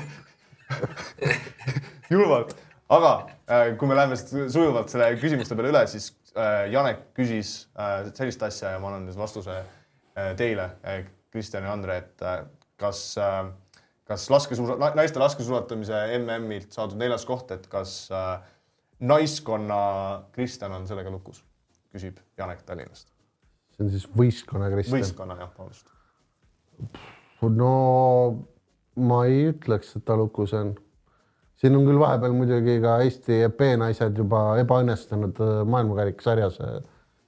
julmalt. 2.11 2.57
aga 2.89 3.13
äh, 3.51 3.77
kui 3.79 3.89
me 3.89 3.97
läheme 3.97 4.17
sujuvalt 4.17 4.89
selle 4.93 5.11
küsimuste 5.21 5.59
peale 5.59 5.73
üle, 5.75 5.85
siis 5.91 6.13
äh, 6.37 6.71
Janek 6.73 7.09
küsis 7.17 7.69
äh, 7.75 8.09
sellist 8.15 8.43
asja 8.47 8.77
ja 8.77 8.81
ma 8.81 8.93
annan 8.93 9.09
nüüd 9.09 9.19
vastuse 9.19 9.59
äh, 9.61 10.33
teile 10.39 10.71
äh,, 10.87 11.05
Kristjan 11.35 11.67
ja 11.67 11.73
Andre, 11.75 11.99
et 12.05 12.23
äh, 12.23 12.45
kas 12.81 13.01
äh,, 13.21 13.45
kas 14.07 14.29
laskesuusa, 14.31 14.79
naiste 14.95 15.21
laskesuusatamise 15.21 16.05
MM-ilt 16.21 16.73
saadud 16.73 16.99
neljas 17.01 17.27
koht, 17.27 17.51
et 17.55 17.67
kas 17.71 18.07
äh, 18.15 18.39
naiskonna 19.01 19.81
Kristjan 20.33 20.79
on 20.79 20.87
sellega 20.89 21.11
lukus, 21.11 21.43
küsib 21.93 22.23
Janek 22.39 22.63
Tallinnast. 22.67 23.16
See 23.77 23.85
on 23.85 23.93
siis 23.93 24.09
võistkonna 24.17 24.71
Kristjan. 24.73 25.03
võistkonna 25.03 25.37
jah, 25.41 25.53
vabandust. 25.53 25.93
no 27.57 27.73
ma 28.97 29.23
ei 29.29 29.51
ütleks, 29.53 29.95
et 29.99 30.05
ta 30.09 30.17
lukus 30.17 30.55
on. 30.57 30.75
siin 31.61 31.77
on 31.77 31.85
küll 31.89 32.01
vahepeal 32.01 32.35
muidugi 32.37 32.79
ka 32.85 32.99
Eesti 33.05 33.43
EP-naised 33.51 34.19
juba 34.23 34.59
ebaõnnestunud 34.63 35.41
äh, 35.45 35.61
maailmakarikasarjas. 35.69 36.59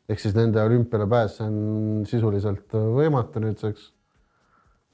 ehk 0.08 0.24
siis 0.24 0.34
nende 0.36 0.62
olümpiale 0.64 1.06
pääs 1.06 1.40
on 1.44 2.02
sisuliselt 2.08 2.74
äh, 2.74 2.90
võimatu 2.96 3.44
nüüdseks. 3.44 3.92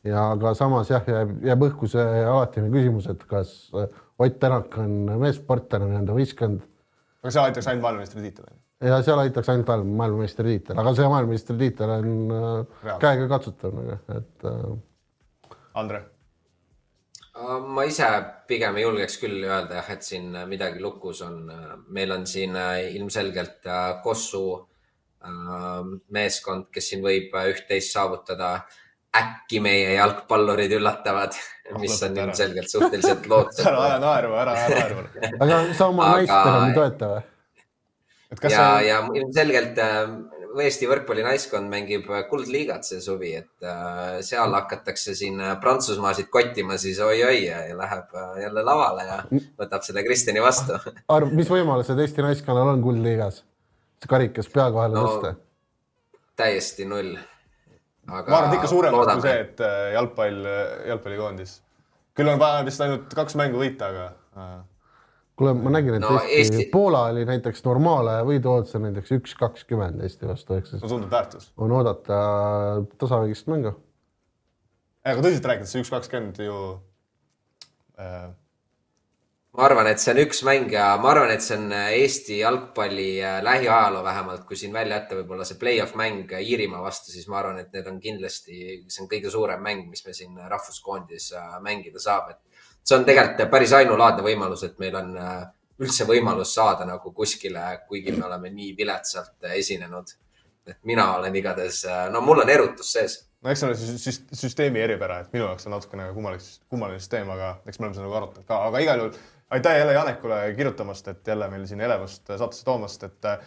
ja 0.05 0.31
aga 0.35 0.55
samas 0.55 0.91
jah, 0.91 1.07
jääb, 1.07 1.39
jääb 1.47 1.67
õhku 1.71 1.89
see 1.89 2.25
alatine 2.27 2.71
küsimus, 2.75 3.09
et 3.11 3.25
kas 3.31 3.71
äh, 3.75 3.89
Ott 4.19 4.37
Tänak 4.39 4.77
on 4.79 5.09
meessportlane 5.19 5.89
või 5.89 5.97
on 5.99 6.05
ta 6.07 6.15
võistkond 6.15 6.61
aga 7.25 7.33
see 7.33 7.41
aitaks 7.49 7.69
ainult 7.71 7.87
maailmameistritiitel. 7.87 8.47
Ja 8.85 9.03
seal 9.03 9.23
aitaks 9.25 9.49
ainult 9.53 9.71
maailma, 9.71 9.97
maailmameistritiitel, 10.03 10.81
aga 10.81 10.95
see 10.97 11.13
maailmameistritiitel 11.13 11.95
on 11.99 12.11
äh, 12.11 12.51
Reaalne. 12.83 13.01
käega 13.07 13.31
katsutav 13.37 13.79
nagu, 13.79 14.01
et 14.19 14.51
äh, 14.51 14.59
Andre, 15.75 16.05
ma 17.67 17.83
ise 17.89 18.07
pigem 18.47 18.77
ei 18.79 18.85
julgeks 18.85 19.17
küll 19.19 19.41
öelda 19.43 19.81
jah, 19.81 19.91
et 19.97 20.07
siin 20.07 20.29
midagi 20.47 20.83
lukus 20.83 21.23
on. 21.27 21.49
meil 21.89 22.13
on 22.15 22.27
siin 22.31 22.55
ilmselgelt 22.95 23.67
Kossu 24.05 24.45
meeskond, 26.15 26.69
kes 26.71 26.93
siin 26.93 27.03
võib 27.03 27.35
üht-teist 27.51 27.93
saavutada. 27.97 28.61
äkki 29.15 29.61
meie 29.63 29.93
jalgpallurid 29.95 30.73
üllatavad, 30.75 31.37
mis 31.79 32.01
on 32.03 32.17
ilmselgelt 32.19 32.67
suhteliselt 32.71 33.29
lootusetu. 33.31 33.69
ära 33.71 33.83
aja 33.85 33.99
naerma, 34.03 34.41
ära 34.43 34.55
aja 34.59 34.73
naerma. 34.73 35.05
aga 35.39 35.59
sa 35.75 35.87
oma 35.87 36.09
Aga- 36.09 36.17
naist 36.17 36.33
enam 36.35 36.65
ei 36.67 36.75
toeta 36.75 37.11
või? 37.13 37.21
Et 38.35 38.43
kas 38.43 38.53
ja, 38.53 38.65
see 38.79 38.89
ja 38.91 39.01
ilmselgelt 39.23 39.81
äh, 39.83 40.15
Eesti 40.63 40.87
võrkpallinaiskond 40.87 41.67
mängib 41.71 42.07
äh, 42.13 42.23
kuldliigat 42.29 42.87
see 42.87 43.01
suvi, 43.03 43.33
et 43.41 43.67
äh, 43.67 44.21
seal 44.27 44.55
hakatakse 44.55 45.15
siin 45.19 45.41
Prantsusmaasid 45.63 46.29
kottima, 46.33 46.77
siis 46.81 47.01
oi-oi 47.03 47.41
ja 47.47 47.63
läheb 47.79 48.15
äh, 48.15 48.37
jälle 48.45 48.65
lavale 48.67 49.07
ja 49.09 49.19
võtab 49.61 49.87
selle 49.87 50.05
Kristjani 50.07 50.43
vastu. 50.45 50.79
arv, 51.11 51.33
mis 51.35 51.51
võimalused 51.51 51.99
Eesti 51.99 52.27
naiskonnal 52.27 52.75
on 52.77 52.85
kuldliigas? 52.85 53.43
see 54.03 54.11
karikas 54.11 54.51
pea 54.53 54.69
kohale 54.75 54.99
No, 54.99 55.07
tõsta. 55.09 55.35
täiesti 56.39 56.87
null. 56.87 57.17
ma 58.07 58.21
arvan, 58.21 58.51
et 58.51 58.59
ikka 58.61 58.71
suuremad 58.71 59.11
kui 59.15 59.27
see, 59.27 59.41
et 59.49 59.65
jalgpall, 59.97 60.47
jalgpallikoondis. 60.93 61.57
küll 62.15 62.31
on 62.31 62.39
vaja 62.39 62.63
vist 62.69 62.85
ainult 62.85 63.15
kaks 63.17 63.35
mängu 63.41 63.59
võita, 63.63 63.91
aga 63.91 64.55
kuule, 65.37 65.55
ma 65.59 65.73
nägin, 65.75 65.97
et 65.99 66.05
No 66.05 66.15
Eesti, 66.21 66.37
Eesti- 66.41 66.69
Poola 66.73 67.07
oli 67.13 67.25
näiteks 67.29 67.65
normaalaja 67.65 68.27
võiduoodus 68.29 68.77
on 68.79 68.87
näiteks 68.89 69.17
üks 69.19 69.35
kakskümmend 69.39 70.05
Eesti 70.07 70.29
vastu, 70.31 70.59
ehk 70.59 70.71
siis 70.71 70.83
no 70.83 70.93
tundub 70.93 71.11
väärtus. 71.15 71.51
on 71.57 71.73
oodata 71.75 72.21
tasavägist 72.99 73.51
mängu. 73.51 73.75
aga 75.05 75.21
tõsiselt 75.21 75.51
rääkides, 75.51 75.75
see 75.75 75.83
üks 75.85 75.93
kakskümmend 75.93 76.39
ju 76.45 76.61
äh, 77.99 78.31
ma 79.55 79.67
arvan, 79.69 79.87
et 79.91 80.03
see 80.03 80.15
on 80.15 80.21
üks 80.25 80.41
mäng 80.47 80.73
ja 80.75 80.87
ma 81.03 81.11
arvan, 81.13 81.31
et 81.35 81.43
see 81.45 81.59
on 81.59 81.75
Eesti 81.75 82.39
jalgpalli 82.41 83.11
äh, 83.23 83.41
lähiajaloo 83.47 84.05
vähemalt, 84.07 84.47
kui 84.49 84.57
siin 84.59 84.73
välja 84.75 85.01
jätta 85.01 85.19
võib-olla 85.21 85.47
see 85.47 85.59
play-off 85.61 85.95
mäng 85.99 86.31
Iirimaa 86.41 86.83
vastu, 86.83 87.13
siis 87.15 87.29
ma 87.31 87.39
arvan, 87.43 87.59
et 87.63 87.75
need 87.75 87.91
on 87.91 88.01
kindlasti, 88.03 88.81
see 88.87 89.05
on 89.05 89.11
kõige 89.11 89.31
suurem 89.35 89.63
mäng, 89.63 89.87
mis 89.91 90.07
me 90.07 90.15
siin 90.17 90.39
rahvuskoondis 90.39 91.33
äh, 91.39 91.55
mängida 91.63 92.03
saab, 92.03 92.35
et 92.35 92.54
see 92.85 92.99
on 92.99 93.05
tegelikult 93.05 93.51
päris 93.51 93.73
ainulaadne 93.73 94.25
võimalus, 94.27 94.65
et 94.67 94.79
meil 94.79 94.97
on 95.01 95.15
äh, 95.17 95.45
üldse 95.81 96.07
võimalus 96.09 96.55
saada 96.55 96.87
nagu 96.89 97.13
kuskile, 97.13 97.65
kuigi 97.89 98.13
me 98.13 98.27
oleme 98.29 98.53
nii 98.55 98.75
viletsalt 98.79 99.37
äh, 99.45 99.59
esinenud. 99.61 100.17
et 100.67 100.79
mina 100.89 101.11
olen 101.19 101.35
igatahes, 101.37 101.83
no 102.11 102.21
mul 102.25 102.41
on 102.41 102.49
erutus 102.49 102.93
sees 102.93 103.19
no 103.45 103.51
eks 103.53 103.61
see 103.61 103.69
ole 103.69 103.75
süst- 104.01 104.31
süsteemi 104.33 104.81
eripära, 104.81 105.19
et 105.21 105.33
minu 105.35 105.45
jaoks 105.45 105.67
on 105.69 105.75
natukene 105.77 106.07
kummaline, 106.17 106.47
kummaline 106.73 107.01
süsteem, 107.03 107.29
aga 107.29 107.51
eks 107.69 107.79
me 107.79 107.85
oleme 107.85 107.99
seda 107.99 108.07
nagu 108.07 108.17
arutanud 108.21 108.47
ka, 108.49 108.61
aga 108.71 108.81
igal 108.81 109.03
juhul 109.03 109.19
aitäh 109.55 109.79
jälle 109.79 109.93
Janekule 109.93 110.55
kirjutamast, 110.57 111.09
et 111.09 111.27
jälle 111.27 111.49
meil 111.49 111.67
siin 111.67 111.81
elevust 111.81 112.27
saatesse 112.27 112.65
toomast, 112.65 113.03
et 113.03 113.25
äh, 113.25 113.39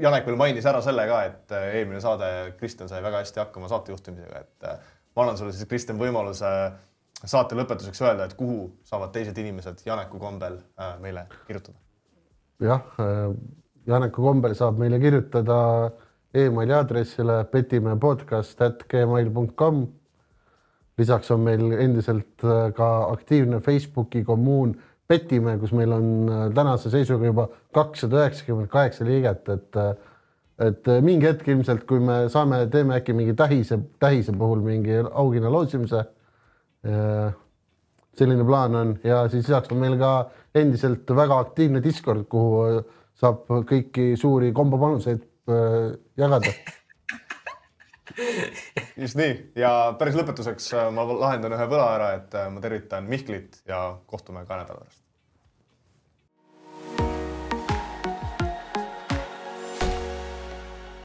Janek 0.00 0.26
veel 0.26 0.36
mainis 0.36 0.66
ära 0.66 0.80
selle 0.82 1.06
ka, 1.06 1.20
et 1.28 1.52
äh, 1.54 1.68
eelmine 1.78 2.00
saade 2.02 2.30
Kristjan 2.58 2.88
sai 2.90 3.02
väga 3.02 3.20
hästi 3.22 3.40
hakkama 3.44 3.68
saatejuhtimisega, 3.70 4.40
et 4.40 4.68
äh, 4.70 4.88
ma 5.16 5.26
annan 5.26 5.38
sulle 5.38 5.52
siis, 5.52 5.68
Kristjan, 5.70 6.00
võimaluse 6.00 6.50
saate 7.24 7.54
lõpetuseks 7.58 8.02
öelda, 8.04 8.24
et 8.24 8.34
kuhu 8.38 8.70
saavad 8.84 9.12
teised 9.14 9.38
inimesed 9.38 9.76
Janeku 9.86 10.18
kombel 10.22 10.54
äh, 10.80 11.00
meile 11.00 11.26
kirjutada. 11.46 11.78
jah, 12.60 12.82
Janeku 13.86 14.22
kombel 14.22 14.54
saab 14.54 14.78
meile 14.78 14.98
kirjutada 15.02 15.90
emaili 16.34 16.72
aadressile 16.72 17.44
petimeepodcast.gmail.com. 17.50 19.86
lisaks 20.98 21.30
on 21.30 21.40
meil 21.40 21.72
endiselt 21.72 22.44
äh, 22.44 22.72
ka 22.74 23.04
aktiivne 23.12 23.60
Facebooki 23.60 24.24
kommuun 24.24 24.76
Petime, 25.08 25.58
kus 25.60 25.72
meil 25.76 25.92
on 25.92 26.28
äh, 26.32 26.46
tänase 26.54 26.90
seisuga 26.90 27.28
juba 27.28 27.48
kakssada 27.76 28.22
üheksakümmend 28.22 28.70
kaheksa 28.72 29.04
liiget, 29.04 29.48
et 29.52 29.76
äh, 29.76 29.94
et 30.58 30.88
äh, 30.88 31.00
mingi 31.02 31.26
hetk 31.26 31.48
ilmselt, 31.50 31.82
kui 31.88 32.00
me 32.00 32.22
saame, 32.32 32.62
teeme 32.72 32.94
äkki 32.96 33.12
mingi 33.12 33.34
tähise, 33.36 33.78
tähise 34.00 34.32
puhul 34.38 34.62
mingi 34.64 35.02
auhinna 35.10 35.50
loosimise. 35.52 36.04
Selline 36.84 38.44
plaan 38.44 38.74
on 38.76 38.98
ja 39.04 39.22
siis 39.28 39.48
lisaks 39.48 39.72
on 39.72 39.78
meil 39.80 39.96
ka 39.98 40.10
endiselt 40.54 41.10
väga 41.16 41.38
aktiivne 41.46 41.82
Discord, 41.82 42.26
kuhu 42.30 42.62
äh, 42.68 42.80
saab 43.18 43.48
kõiki 43.68 44.12
suuri 44.20 44.52
kombopanuseid 44.54 45.22
äh, 45.50 45.94
jagada. 46.20 46.52
just 49.02 49.18
nii 49.18 49.32
ja 49.58 49.70
päris 49.98 50.18
lõpetuseks 50.18 50.68
äh, 50.76 50.90
ma 50.94 51.06
lahendan 51.08 51.56
ühe 51.56 51.66
võla 51.70 51.88
ära, 51.96 52.12
et 52.18 52.36
äh, 52.38 52.50
ma 52.52 52.62
tervitan 52.64 53.08
Mihklit 53.10 53.62
ja 53.68 53.78
kohtume 54.10 54.40
kahe 54.46 54.62
nädala 54.62 54.84
pärast. 54.84 55.03